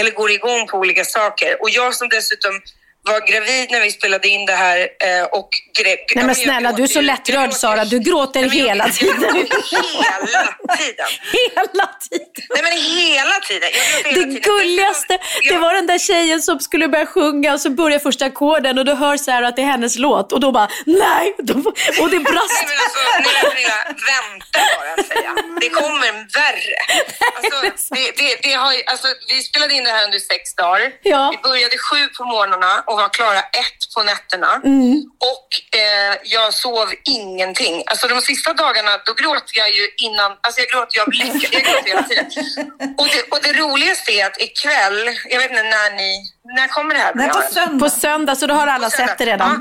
eller 0.00 0.10
går 0.10 0.30
igång 0.30 0.66
på 0.66 0.78
olika 0.78 1.04
saker. 1.04 1.62
Och 1.62 1.70
jag 1.70 1.94
som 1.94 2.08
dessutom 2.08 2.60
var 3.06 3.20
gravid 3.32 3.70
när 3.70 3.80
vi 3.80 3.90
spelade 3.90 4.28
in 4.28 4.46
det 4.46 4.52
här 4.52 4.78
eh, 4.78 5.24
och 5.24 5.48
grä- 5.78 5.96
Nej 6.14 6.24
men 6.24 6.34
snälla, 6.34 6.72
du 6.72 6.82
är 6.82 6.86
så 6.86 7.00
lättrörd 7.00 7.52
Sara. 7.52 7.84
Du 7.84 7.98
gråter 7.98 8.50
hela 8.50 8.88
tiden. 8.88 9.20
Hela 9.70 10.76
tiden. 10.76 11.06
Hela 11.32 11.86
tiden. 12.10 12.46
Nej 12.54 12.62
men 12.62 12.72
hela 12.72 13.40
tiden. 13.48 13.68
Jag 13.72 14.10
hela 14.10 14.26
Det 14.26 14.32
tiden. 14.34 14.42
gulligaste, 14.42 15.18
det 15.50 15.56
var 15.58 15.74
den 15.74 15.86
där 15.86 15.98
tjejen 15.98 16.42
som 16.42 16.60
skulle 16.60 16.88
börja 16.88 17.06
sjunga 17.06 17.52
och 17.54 17.60
så 17.60 17.70
börjar 17.70 17.98
första 17.98 18.24
ackorden 18.24 18.78
och 18.78 18.84
du 18.84 18.94
hör 18.94 19.16
så 19.16 19.30
här 19.30 19.42
att 19.42 19.56
det 19.56 19.62
är 19.62 19.66
hennes 19.66 19.96
låt 19.98 20.32
och 20.32 20.40
då 20.40 20.52
bara 20.52 20.68
nej, 20.86 21.34
och 22.00 22.10
det 22.10 22.18
brast. 22.20 22.62
Nej 22.62 22.66
men 22.70 22.78
alltså, 22.84 22.98
Nilla, 23.18 23.54
Nilla, 23.54 23.78
vänta 24.12 24.58
bara 24.76 25.04
säga. 25.04 25.34
Det 25.60 25.68
kommer 25.68 26.12
värre. 26.40 26.76
Alltså, 27.36 27.56
det, 27.94 28.10
det, 28.16 28.36
det 28.42 28.52
har, 28.52 28.74
alltså, 28.86 29.08
vi 29.28 29.42
spelade 29.42 29.74
in 29.74 29.84
det 29.84 29.90
här 29.90 30.04
under 30.04 30.18
sex 30.18 30.54
dagar. 30.54 30.92
Ja. 31.02 31.30
Vi 31.34 31.48
började 31.48 31.78
sju 31.78 32.00
på 32.18 32.24
morgnarna 32.24 32.82
var 32.96 33.08
klara 33.08 33.38
ett 33.38 33.80
på 33.94 34.02
nätterna. 34.02 34.60
Mm. 34.64 35.04
Och 35.32 35.48
eh, 35.80 36.14
jag 36.24 36.54
sov 36.54 36.88
ingenting. 37.04 37.82
Alltså 37.86 38.08
de 38.08 38.20
sista 38.20 38.52
dagarna, 38.52 38.90
då 39.06 39.12
gråter 39.12 39.58
jag 39.62 39.70
ju 39.78 39.84
innan, 40.06 40.30
alltså 40.40 40.60
jag 40.60 40.68
gråter 40.72 40.94
ju 40.96 41.02
av 41.02 41.10
lycka. 41.12 41.48
Jag 41.52 41.62
gråter 41.62 41.88
hela 41.88 42.02
tiden. 42.02 42.26
Och 42.98 43.06
det, 43.12 43.22
och 43.32 43.40
det 43.42 43.52
roligaste 43.52 44.12
är 44.12 44.26
att 44.26 44.40
ikväll, 44.40 45.00
jag 45.30 45.38
vet 45.40 45.50
inte 45.50 45.62
när 45.62 45.90
ni, 45.96 46.10
när 46.56 46.68
kommer 46.68 46.94
det 46.94 47.00
här 47.00 47.12
programmet? 47.12 47.80
På 47.80 47.90
söndag, 47.90 48.36
så 48.36 48.46
då 48.46 48.54
har 48.54 48.66
alla 48.66 48.90
sett 48.90 49.18
det 49.18 49.26
redan. 49.26 49.50
Eh, 49.50 49.58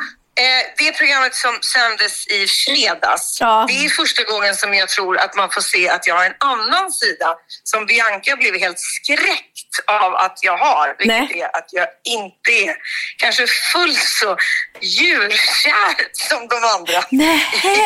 det 0.77 0.91
programmet 0.97 1.35
som 1.35 1.59
sändes 1.61 2.27
i 2.27 2.47
fredags, 2.47 3.37
Ja. 3.39 3.65
det 3.67 3.85
är 3.85 3.89
första 3.89 4.23
gången 4.23 4.55
som 4.55 4.73
jag 4.73 4.89
tror 4.89 5.17
att 5.17 5.35
man 5.35 5.49
får 5.51 5.61
se 5.61 5.89
att 5.89 6.07
jag 6.07 6.15
har 6.15 6.25
en 6.25 6.35
annan 6.39 6.91
sida 6.91 7.35
som 7.63 7.85
Bianca 7.85 8.35
blev 8.35 8.59
helt 8.59 8.79
skräckt 8.79 9.73
av 9.87 10.15
att 10.15 10.39
jag 10.41 10.57
har. 10.57 10.95
Vilket 10.99 11.37
är 11.37 11.57
att 11.57 11.69
jag 11.71 11.87
inte 12.03 12.51
är 12.51 12.75
kanske 13.17 13.45
fullt 13.73 14.03
så 14.21 14.37
djurkär 14.81 15.95
som 16.11 16.47
de 16.47 16.55
andra. 16.75 17.03
Nej, 17.11 17.39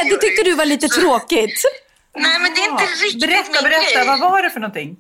det 0.10 0.18
tyckte 0.18 0.44
du 0.44 0.54
var 0.56 0.66
lite 0.66 0.88
tråkigt. 0.88 1.64
Nej, 2.18 2.40
men 2.40 2.54
det 2.56 2.62
är 2.62 2.70
inte 2.72 2.86
riktigt 2.86 3.22
Berätta, 3.22 3.62
berätta. 3.62 4.06
Vad 4.06 4.20
var 4.20 4.44
det 4.44 4.50
för 4.50 4.60
någonting? 4.60 4.96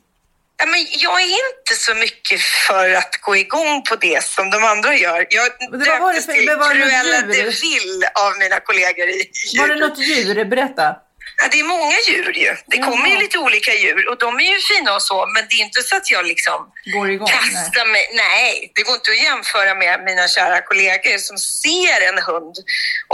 Ja, 0.59 0.65
men 0.65 0.79
jag 0.89 1.21
är 1.21 1.25
inte 1.25 1.75
så 1.85 1.95
mycket 1.95 2.41
för 2.41 2.93
att 2.93 3.21
gå 3.21 3.35
igång 3.35 3.83
på 3.89 3.95
det 3.95 4.23
som 4.23 4.49
de 4.49 4.63
andra 4.63 4.95
gör. 4.95 5.27
Jag 5.29 5.47
döptes 5.79 6.25
till 6.25 6.47
Cruella 6.47 7.21
de 7.21 7.43
Vil 7.43 8.03
av 8.25 8.37
mina 8.39 8.59
kollegor 8.59 9.09
i 9.09 9.31
Var 9.59 9.67
det 9.67 9.75
något 9.75 9.99
djur? 9.99 10.45
Berätta. 10.45 10.95
Ja, 11.41 11.47
det 11.51 11.59
är 11.59 11.63
många 11.63 11.95
djur 12.07 12.33
ju. 12.45 12.51
Det 12.73 12.77
kommer 12.77 13.07
ju 13.13 13.17
lite 13.17 13.37
olika 13.37 13.73
djur 13.73 14.09
och 14.09 14.17
de 14.17 14.29
är 14.39 14.49
ju 14.55 14.59
fina 14.71 14.95
och 14.95 15.01
så, 15.01 15.17
men 15.33 15.43
det 15.49 15.55
är 15.55 15.63
inte 15.69 15.81
så 15.81 15.95
att 15.95 16.11
jag 16.11 16.25
liksom 16.25 16.59
Går 16.95 17.09
igång? 17.11 17.27
kastar 17.27 17.85
mig. 17.95 18.03
Nej, 18.23 18.71
det 18.75 18.81
går 18.87 18.95
inte 18.95 19.11
att 19.11 19.23
jämföra 19.29 19.71
med 19.83 20.03
mina 20.09 20.27
kära 20.27 20.61
kollegor 20.61 21.17
som 21.17 21.37
ser 21.37 21.99
en 22.09 22.19
hund 22.29 22.55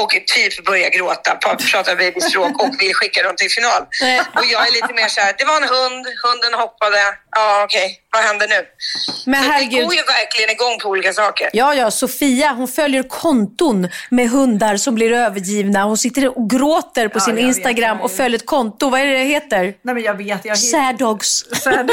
och 0.02 0.10
typ 0.36 0.66
börjar 0.66 0.90
gråta, 0.90 1.36
pratar 1.72 1.96
babyspråk 1.96 2.54
och 2.64 2.72
vill 2.80 2.94
skicka 2.96 3.24
dem 3.24 3.36
till 3.36 3.50
final. 3.58 3.82
Och 4.38 4.46
jag 4.54 4.68
är 4.68 4.72
lite 4.72 4.94
mer 4.94 5.08
så 5.08 5.22
här, 5.22 5.34
det 5.38 5.46
var 5.46 5.58
en 5.62 5.70
hund, 5.76 6.06
hunden 6.24 6.54
hoppade, 6.54 7.02
ja 7.36 7.64
okej, 7.64 8.00
vad 8.14 8.24
händer 8.24 8.48
nu? 8.48 8.62
Men 9.26 9.44
så 9.44 9.50
herregud. 9.52 9.80
det 9.80 9.86
går 9.86 9.96
ju 9.96 10.04
verkligen 10.04 10.50
igång 10.50 10.80
på 10.80 10.90
olika 10.90 11.14
saker. 11.14 11.50
Ja, 11.54 11.76
ja, 11.76 11.92
Sofia 11.92 12.50
hon 12.52 12.68
följer 12.68 13.04
konton 13.04 13.90
med 14.10 14.30
hundar 14.30 14.78
som 14.78 14.96
blir 14.96 15.12
övergivna. 15.12 15.84
Hon 15.84 15.98
sitter 15.98 16.38
och 16.38 16.50
gråter 16.50 17.08
på 17.08 17.18
Ja, 17.20 17.26
sin 17.26 17.38
Instagram 17.38 18.02
och 18.02 18.12
följer 18.18 18.40
ett 18.40 18.46
konto. 18.46 18.90
Vad 18.90 19.00
är 19.02 19.06
det 19.06 19.12
det 19.12 19.24
heter? 19.24 19.64
Nej, 19.82 19.96
men 19.96 20.04
jag 20.04 20.18
vet. 20.18 20.46
Jag... 20.46 20.58
Sad 20.58 20.98
dogs. 20.98 21.46
Sad, 21.64 21.92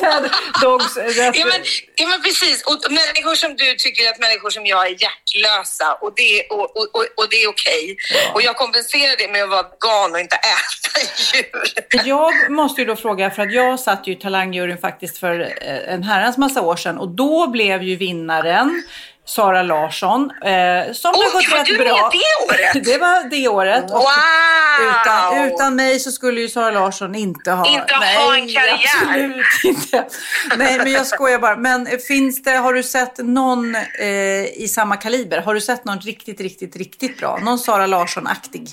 sad 0.00 0.30
dogs. 0.62 0.96
Ja 1.34 1.46
men, 1.46 1.60
ja 1.96 2.06
men 2.06 2.22
precis, 2.22 2.62
och 2.62 2.78
människor 2.90 3.34
som 3.34 3.50
du 3.56 3.74
tycker 3.74 4.10
att 4.10 4.18
människor 4.18 4.50
som 4.50 4.66
jag 4.66 4.86
är 4.86 4.90
hjärtlösa 4.90 5.92
och 6.00 6.12
det, 6.16 6.42
och, 6.50 6.76
och, 6.76 6.88
och, 6.96 7.06
och 7.16 7.26
det 7.30 7.42
är 7.42 7.48
okej. 7.48 7.96
Och 8.34 8.42
jag 8.42 8.56
kompenserar 8.56 9.16
det 9.18 9.28
med 9.32 9.42
att 9.42 9.50
vara 9.50 9.62
vegan 9.62 10.12
och 10.12 10.20
inte 10.20 10.36
äta 10.36 11.00
djur. 11.34 12.08
Jag 12.08 12.50
måste 12.50 12.80
ju 12.80 12.86
då 12.86 12.96
fråga, 12.96 13.30
för 13.30 13.42
att 13.42 13.52
jag 13.52 13.80
satt 13.80 14.06
ju 14.06 14.12
i 14.12 14.16
Talangjuryn 14.16 14.78
faktiskt 14.78 15.18
för 15.18 15.40
eh, 15.40 15.94
en 15.94 16.02
herrans 16.02 16.38
massa 16.38 16.62
år 16.62 16.76
sedan 16.76 16.98
och 16.98 17.08
då 17.08 17.46
blev 17.46 17.82
ju 17.82 17.96
vinnaren 17.96 18.82
Sara 19.34 19.62
Larsson. 19.62 20.30
Eh, 20.30 20.92
som 20.92 21.12
Oj, 21.14 21.24
har 21.24 21.32
gått 21.32 21.58
rätt 21.58 21.66
du 21.66 21.78
bra. 21.78 22.10
det 22.12 22.54
året? 22.54 22.84
det 22.84 22.98
var 22.98 23.30
det 23.30 23.48
året. 23.48 23.90
Wow! 23.90 24.08
utan, 24.80 25.44
utan 25.46 25.76
mig 25.76 26.00
så 26.00 26.12
skulle 26.12 26.40
ju 26.40 26.48
Sara 26.48 26.70
Larsson 26.70 27.14
inte 27.14 27.50
ha... 27.50 27.68
Inte 27.68 27.94
ha 27.94 28.34
en 28.34 28.48
karriär. 28.48 28.78
absolut 29.04 29.46
inte. 29.64 30.04
Nej, 30.56 30.78
men 30.78 30.92
jag 30.92 31.06
skojar 31.06 31.38
bara. 31.38 31.56
Men 31.56 31.88
finns 32.08 32.42
det, 32.42 32.50
har 32.50 32.72
du 32.72 32.82
sett 32.82 33.18
någon 33.18 33.74
eh, 33.74 34.44
i 34.44 34.68
samma 34.70 34.96
kaliber? 34.96 35.40
Har 35.40 35.54
du 35.54 35.60
sett 35.60 35.84
någon 35.84 36.00
riktigt, 36.00 36.40
riktigt, 36.40 36.76
riktigt 36.76 37.18
bra? 37.18 37.38
Någon 37.42 37.58
Sara 37.58 37.86
Larsson-aktig? 37.86 38.68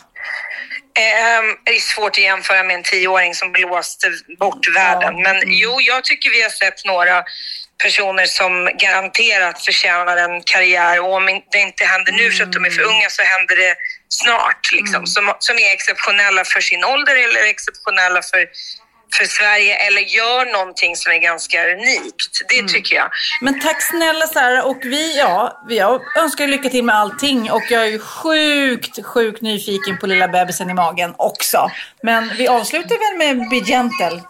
Ehm, 1.00 1.56
det 1.64 1.72
är 1.72 1.80
svårt 1.80 2.12
att 2.12 2.24
jämföra 2.24 2.64
med 2.64 2.76
en 2.76 2.84
tioåring 2.84 3.34
som 3.34 3.52
blåste 3.52 4.08
bort 4.40 4.76
världen. 4.76 5.22
Men 5.22 5.36
jo, 5.46 5.82
jag 5.82 6.04
tycker 6.04 6.30
vi 6.30 6.42
har 6.42 6.50
sett 6.50 6.86
några 6.86 7.24
personer 7.84 8.26
som 8.26 8.70
garanterat 8.80 9.66
förtjänar 9.66 10.18
en 10.18 10.44
karriär 10.44 11.00
och 11.00 11.14
om 11.14 11.26
det 11.52 11.60
inte 11.60 11.86
händer 11.86 12.12
nu 12.12 12.32
för 12.32 12.44
att 12.44 12.52
de 12.52 12.66
är 12.66 12.70
för 12.70 12.82
unga 12.82 13.10
så 13.10 13.24
händer 13.24 13.56
det 13.56 13.76
snart. 14.10 14.72
Liksom. 14.72 15.08
Som, 15.08 15.34
som 15.40 15.56
är 15.56 15.74
exceptionella 15.74 16.44
för 16.46 16.62
sin 16.62 16.84
ålder 16.84 17.16
eller 17.16 17.44
exceptionella 17.50 18.22
för, 18.22 18.48
för 19.18 19.26
Sverige 19.26 19.76
eller 19.76 20.02
gör 20.02 20.46
någonting 20.54 20.96
som 20.96 21.12
är 21.12 21.18
ganska 21.18 21.68
unikt. 21.72 22.32
Det 22.50 22.68
tycker 22.68 22.96
jag. 22.96 23.10
Men 23.42 23.60
tack 23.60 23.82
snälla 23.82 24.28
Sara 24.28 24.64
och 24.64 24.80
vi, 24.84 25.18
ja, 25.18 25.64
vi- 25.68 25.78
jag 25.78 26.02
önskar 26.18 26.48
lycka 26.48 26.70
till 26.70 26.84
med 26.84 26.96
allting 26.96 27.52
och 27.52 27.64
jag 27.70 27.82
är 27.82 27.86
ju 27.86 28.00
sjukt, 28.00 29.06
sjukt 29.06 29.42
nyfiken 29.42 29.98
på 30.00 30.08
lilla 30.08 30.28
bebisen 30.28 30.70
i 30.70 30.74
magen 30.74 31.14
också. 31.18 31.72
Men 32.04 32.32
vi 32.38 32.48
avslutar 32.48 32.96
väl 33.06 33.18
med 33.24 33.50
Be 33.50 33.56
Gentle. 33.72 34.22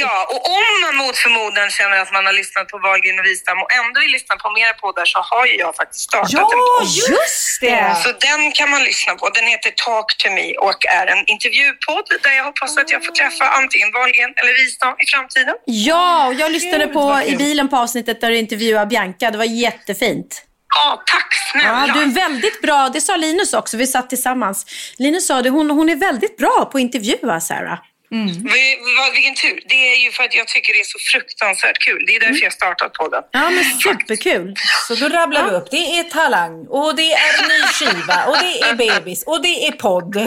Ja, 0.00 0.26
och 0.32 0.40
om 0.58 0.80
man 0.84 0.96
mot 1.06 1.16
förmodan 1.16 1.70
känner 1.70 1.96
att 1.98 2.12
man 2.12 2.26
har 2.26 2.32
lyssnat 2.32 2.68
på 2.68 2.78
Wahlgren 2.78 3.18
och 3.18 3.24
Wistam 3.26 3.62
och 3.62 3.72
ändå 3.72 4.00
vill 4.00 4.10
lyssna 4.10 4.36
på 4.36 4.50
mera 4.50 4.72
poddar 4.82 5.04
så 5.04 5.18
har 5.30 5.46
ju 5.46 5.54
jag 5.64 5.76
faktiskt 5.76 6.02
startat 6.10 6.30
Ja, 6.32 6.40
en 6.52 6.58
podd. 6.78 6.88
just 7.14 7.60
det! 7.60 7.96
Så 8.04 8.08
den 8.28 8.52
kan 8.52 8.70
man 8.70 8.82
lyssna 8.84 9.14
på. 9.14 9.28
Den 9.28 9.44
heter 9.46 9.70
Talk 9.84 10.08
to 10.20 10.28
me 10.30 10.48
och 10.66 10.80
är 11.00 11.06
en 11.06 11.22
intervjupodd 11.34 12.06
där 12.22 12.32
jag 12.38 12.44
hoppas 12.44 12.76
att 12.78 12.90
jag 12.94 13.04
får 13.04 13.12
träffa 13.12 13.44
antingen 13.60 13.90
Wahlgren 13.98 14.34
eller 14.36 14.52
Wistam 14.64 14.94
i 14.98 15.06
framtiden. 15.14 15.54
Ja, 15.64 16.26
och 16.26 16.34
jag 16.34 16.52
lyssnade 16.52 16.86
på 16.86 17.22
i 17.26 17.36
bilen 17.36 17.68
på 17.68 17.76
avsnittet 17.76 18.20
där 18.20 18.30
du 18.30 18.36
intervjuade 18.36 18.86
Bianca. 18.86 19.30
Det 19.30 19.38
var 19.38 19.44
jättefint. 19.44 20.42
Ja, 20.74 21.02
tack 21.06 21.28
snälla. 21.52 21.84
Ja, 21.88 21.94
du 21.94 22.02
är 22.02 22.14
väldigt 22.14 22.62
bra. 22.62 22.88
Det 22.88 23.00
sa 23.00 23.16
Linus 23.16 23.54
också. 23.54 23.76
Vi 23.76 23.86
satt 23.86 24.08
tillsammans. 24.08 24.66
Linus 24.98 25.26
sa 25.26 25.42
det. 25.42 25.50
Hon, 25.50 25.70
hon 25.70 25.88
är 25.88 25.96
väldigt 25.96 26.36
bra 26.36 26.68
på 26.72 26.78
att 26.78 26.82
intervjua, 26.82 27.40
Sarah. 27.40 27.78
Vi- 28.10 28.78
vad- 28.98 29.12
Vilken 29.12 29.34
tur. 29.34 29.60
Det 29.68 29.74
är 29.92 29.96
ju 30.04 30.10
för 30.12 30.24
att 30.24 30.34
jag 30.34 30.48
tycker 30.48 30.72
det 30.72 30.80
är 30.80 30.84
så 30.84 30.98
fruktansvärt 31.12 31.78
kul. 31.78 32.04
Det 32.06 32.16
är 32.16 32.20
därför 32.20 32.42
jag 32.44 32.52
startat 32.52 32.92
podden. 32.92 33.22
Ja, 33.32 33.50
men 33.50 33.64
superkul. 33.64 34.54
Så 34.88 34.94
då 34.94 35.08
rabblar 35.08 35.44
vi 35.50 35.56
upp. 35.56 35.68
Det 35.70 35.98
är 35.98 36.04
talang 36.04 36.66
och 36.68 36.96
det 36.96 37.12
är 37.12 37.48
ny 37.48 37.60
skiva 37.76 38.24
och 38.24 38.36
det 38.44 38.60
är 38.68 38.74
bebis 38.74 39.24
och 39.26 39.42
det 39.42 39.66
är 39.68 39.72
podd. 39.72 40.16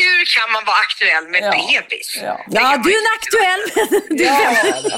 Hur 0.00 0.20
kan 0.36 0.52
man 0.52 0.64
vara 0.64 0.76
aktuell 0.86 1.24
med 1.28 1.42
bebis? 1.42 2.18
Ja. 2.22 2.40
Ja, 2.50 2.76
du 2.84 2.90
är 2.96 3.00
en 3.04 3.10
aktuell. 3.18 3.62
Du 4.18 4.24
är 4.24 4.54
väldigt- 4.64 4.92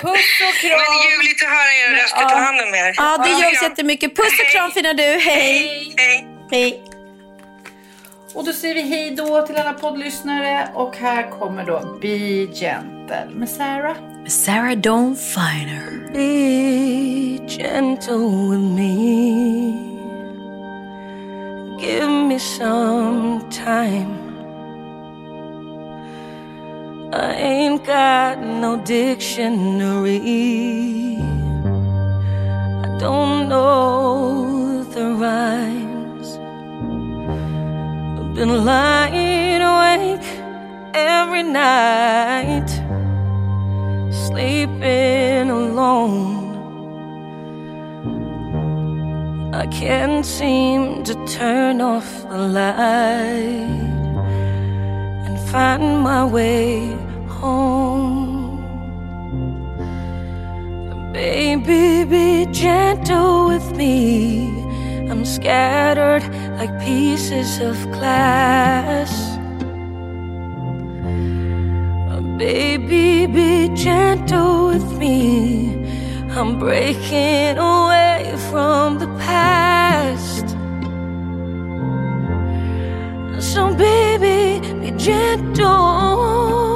Puss 0.00 0.40
och 0.48 0.54
kram. 0.60 0.80
Men 0.80 1.10
ljuvligt 1.10 1.42
att 1.44 1.50
höra 1.50 1.72
er 1.82 1.88
röst. 2.02 2.14
Ta 2.14 2.36
hand 2.46 2.60
om 2.60 2.74
er. 2.74 2.94
Ja, 2.96 3.18
det 3.18 3.24
Puss 3.24 3.34
och 3.36 3.40
gör 3.42 3.50
vi 3.50 3.56
så 3.56 3.60
kram. 3.60 3.70
jättemycket. 3.70 4.16
Puss 4.16 4.40
och 4.40 4.46
kram 4.52 4.70
fina 4.72 4.92
du. 4.92 5.02
Hej. 5.02 5.94
Hej. 5.96 6.26
Hej. 6.50 6.80
Och 8.34 8.44
då 8.44 8.52
säger 8.52 8.74
vi 8.74 8.82
hej 8.82 9.14
då 9.16 9.46
till 9.46 9.56
alla 9.56 9.72
poddlyssnare 9.72 10.68
och 10.74 10.96
här 10.96 11.30
kommer 11.30 11.66
då 11.66 11.98
Be 12.00 12.46
Gentle 12.54 13.28
med 13.34 13.48
Sarah. 13.48 13.96
Sarah 14.26 14.76
Dawn 14.76 15.16
Finer. 15.16 16.12
Be 16.12 17.46
gentle 17.48 18.50
with 18.50 18.74
me. 18.76 19.90
Give 21.80 22.08
me 22.08 22.38
some 22.38 23.40
time. 23.50 24.16
I 27.12 27.34
ain't 27.42 27.86
got 27.86 28.38
no 28.60 28.76
dictionary. 28.86 30.20
I 32.84 32.98
don't 33.00 33.48
know 33.48 34.84
the 34.94 35.00
rhymes. 35.00 35.89
Been 38.34 38.64
lying 38.64 39.60
awake 39.60 40.28
every 40.94 41.42
night 41.42 42.70
sleeping 44.10 45.50
alone. 45.50 46.40
I 49.52 49.66
can't 49.66 50.24
seem 50.24 51.02
to 51.04 51.14
turn 51.26 51.80
off 51.80 52.22
the 52.30 52.38
light 52.38 53.80
and 55.26 55.38
find 55.50 56.00
my 56.00 56.24
way 56.24 56.86
home. 57.28 58.56
Baby, 61.12 62.04
be 62.04 62.46
gentle 62.52 63.48
with 63.48 63.76
me. 63.76 64.59
Scattered 65.24 66.22
like 66.58 66.72
pieces 66.80 67.60
of 67.60 67.76
glass. 67.92 69.10
Baby, 72.38 73.26
be 73.26 73.68
gentle 73.74 74.68
with 74.68 74.98
me. 74.98 75.84
I'm 76.30 76.58
breaking 76.58 77.58
away 77.58 78.34
from 78.50 78.98
the 78.98 79.08
past. 79.18 80.48
So, 83.38 83.74
baby, 83.74 84.60
be 84.80 84.90
gentle 84.92 86.69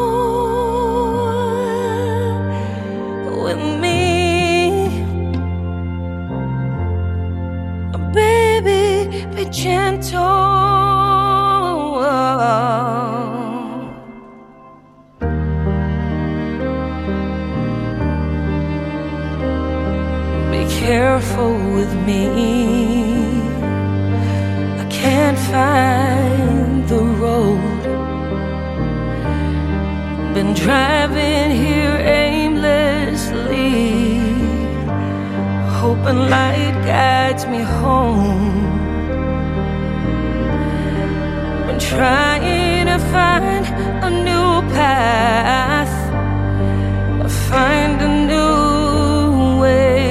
careful 20.87 21.55
with 21.77 21.93
me. 22.07 22.27
I 24.83 24.87
can't 24.91 25.39
find 25.53 26.87
the 26.93 27.03
road. 27.23 27.83
Been 30.35 30.53
driving 30.53 31.51
here 31.63 31.97
aimlessly, 32.27 33.69
hoping 35.81 36.21
light 36.35 36.77
guides 36.85 37.47
me 37.47 37.61
home. 37.61 38.54
Trying 41.97 42.87
to 42.87 42.99
find 43.15 43.65
a 44.09 44.11
new 44.11 44.69
path, 44.75 45.95
find 47.49 47.97
a 48.03 48.13
new 48.33 49.61
way. 49.63 50.11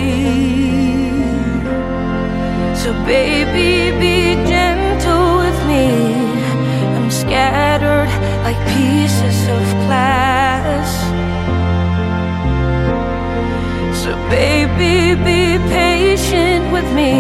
So, 2.82 2.94
baby, 3.06 3.92
be 4.00 4.18
gentle 4.54 5.38
with 5.44 5.60
me. 5.72 5.86
I'm 6.96 7.12
scattered 7.12 8.12
like 8.46 8.60
pieces 8.76 9.40
of 9.58 9.64
glass. 9.84 10.90
So, 14.02 14.12
baby, 14.30 15.16
be 15.28 15.42
patient 15.68 16.72
with 16.72 16.90
me. 17.00 17.14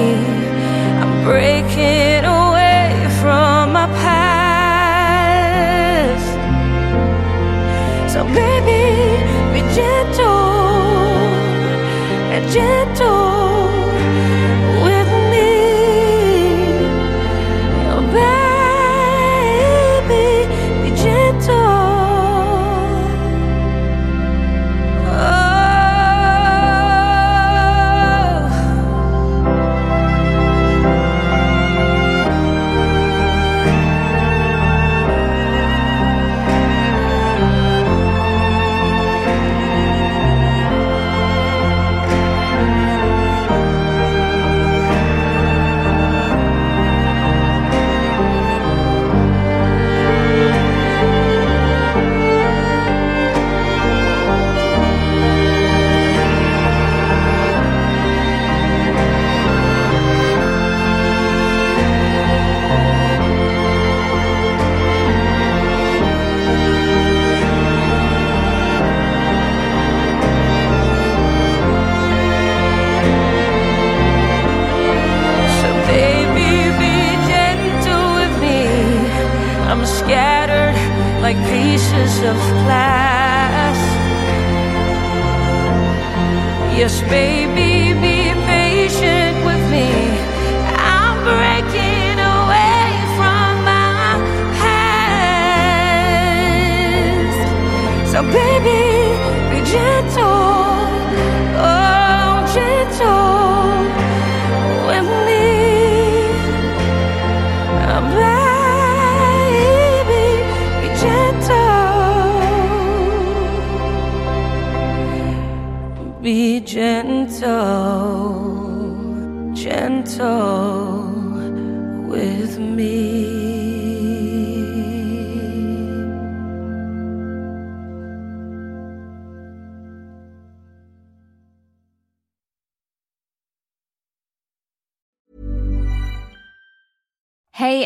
I'm 1.02 1.14
breaking 1.26 2.23
away 2.23 3.07
from 3.19 3.73
my 3.73 3.88
past. 4.02 4.32
Baby, 8.34 8.81
be 9.53 9.61
gentle, 9.73 10.27
and 12.34 12.51
gentle 12.51 13.23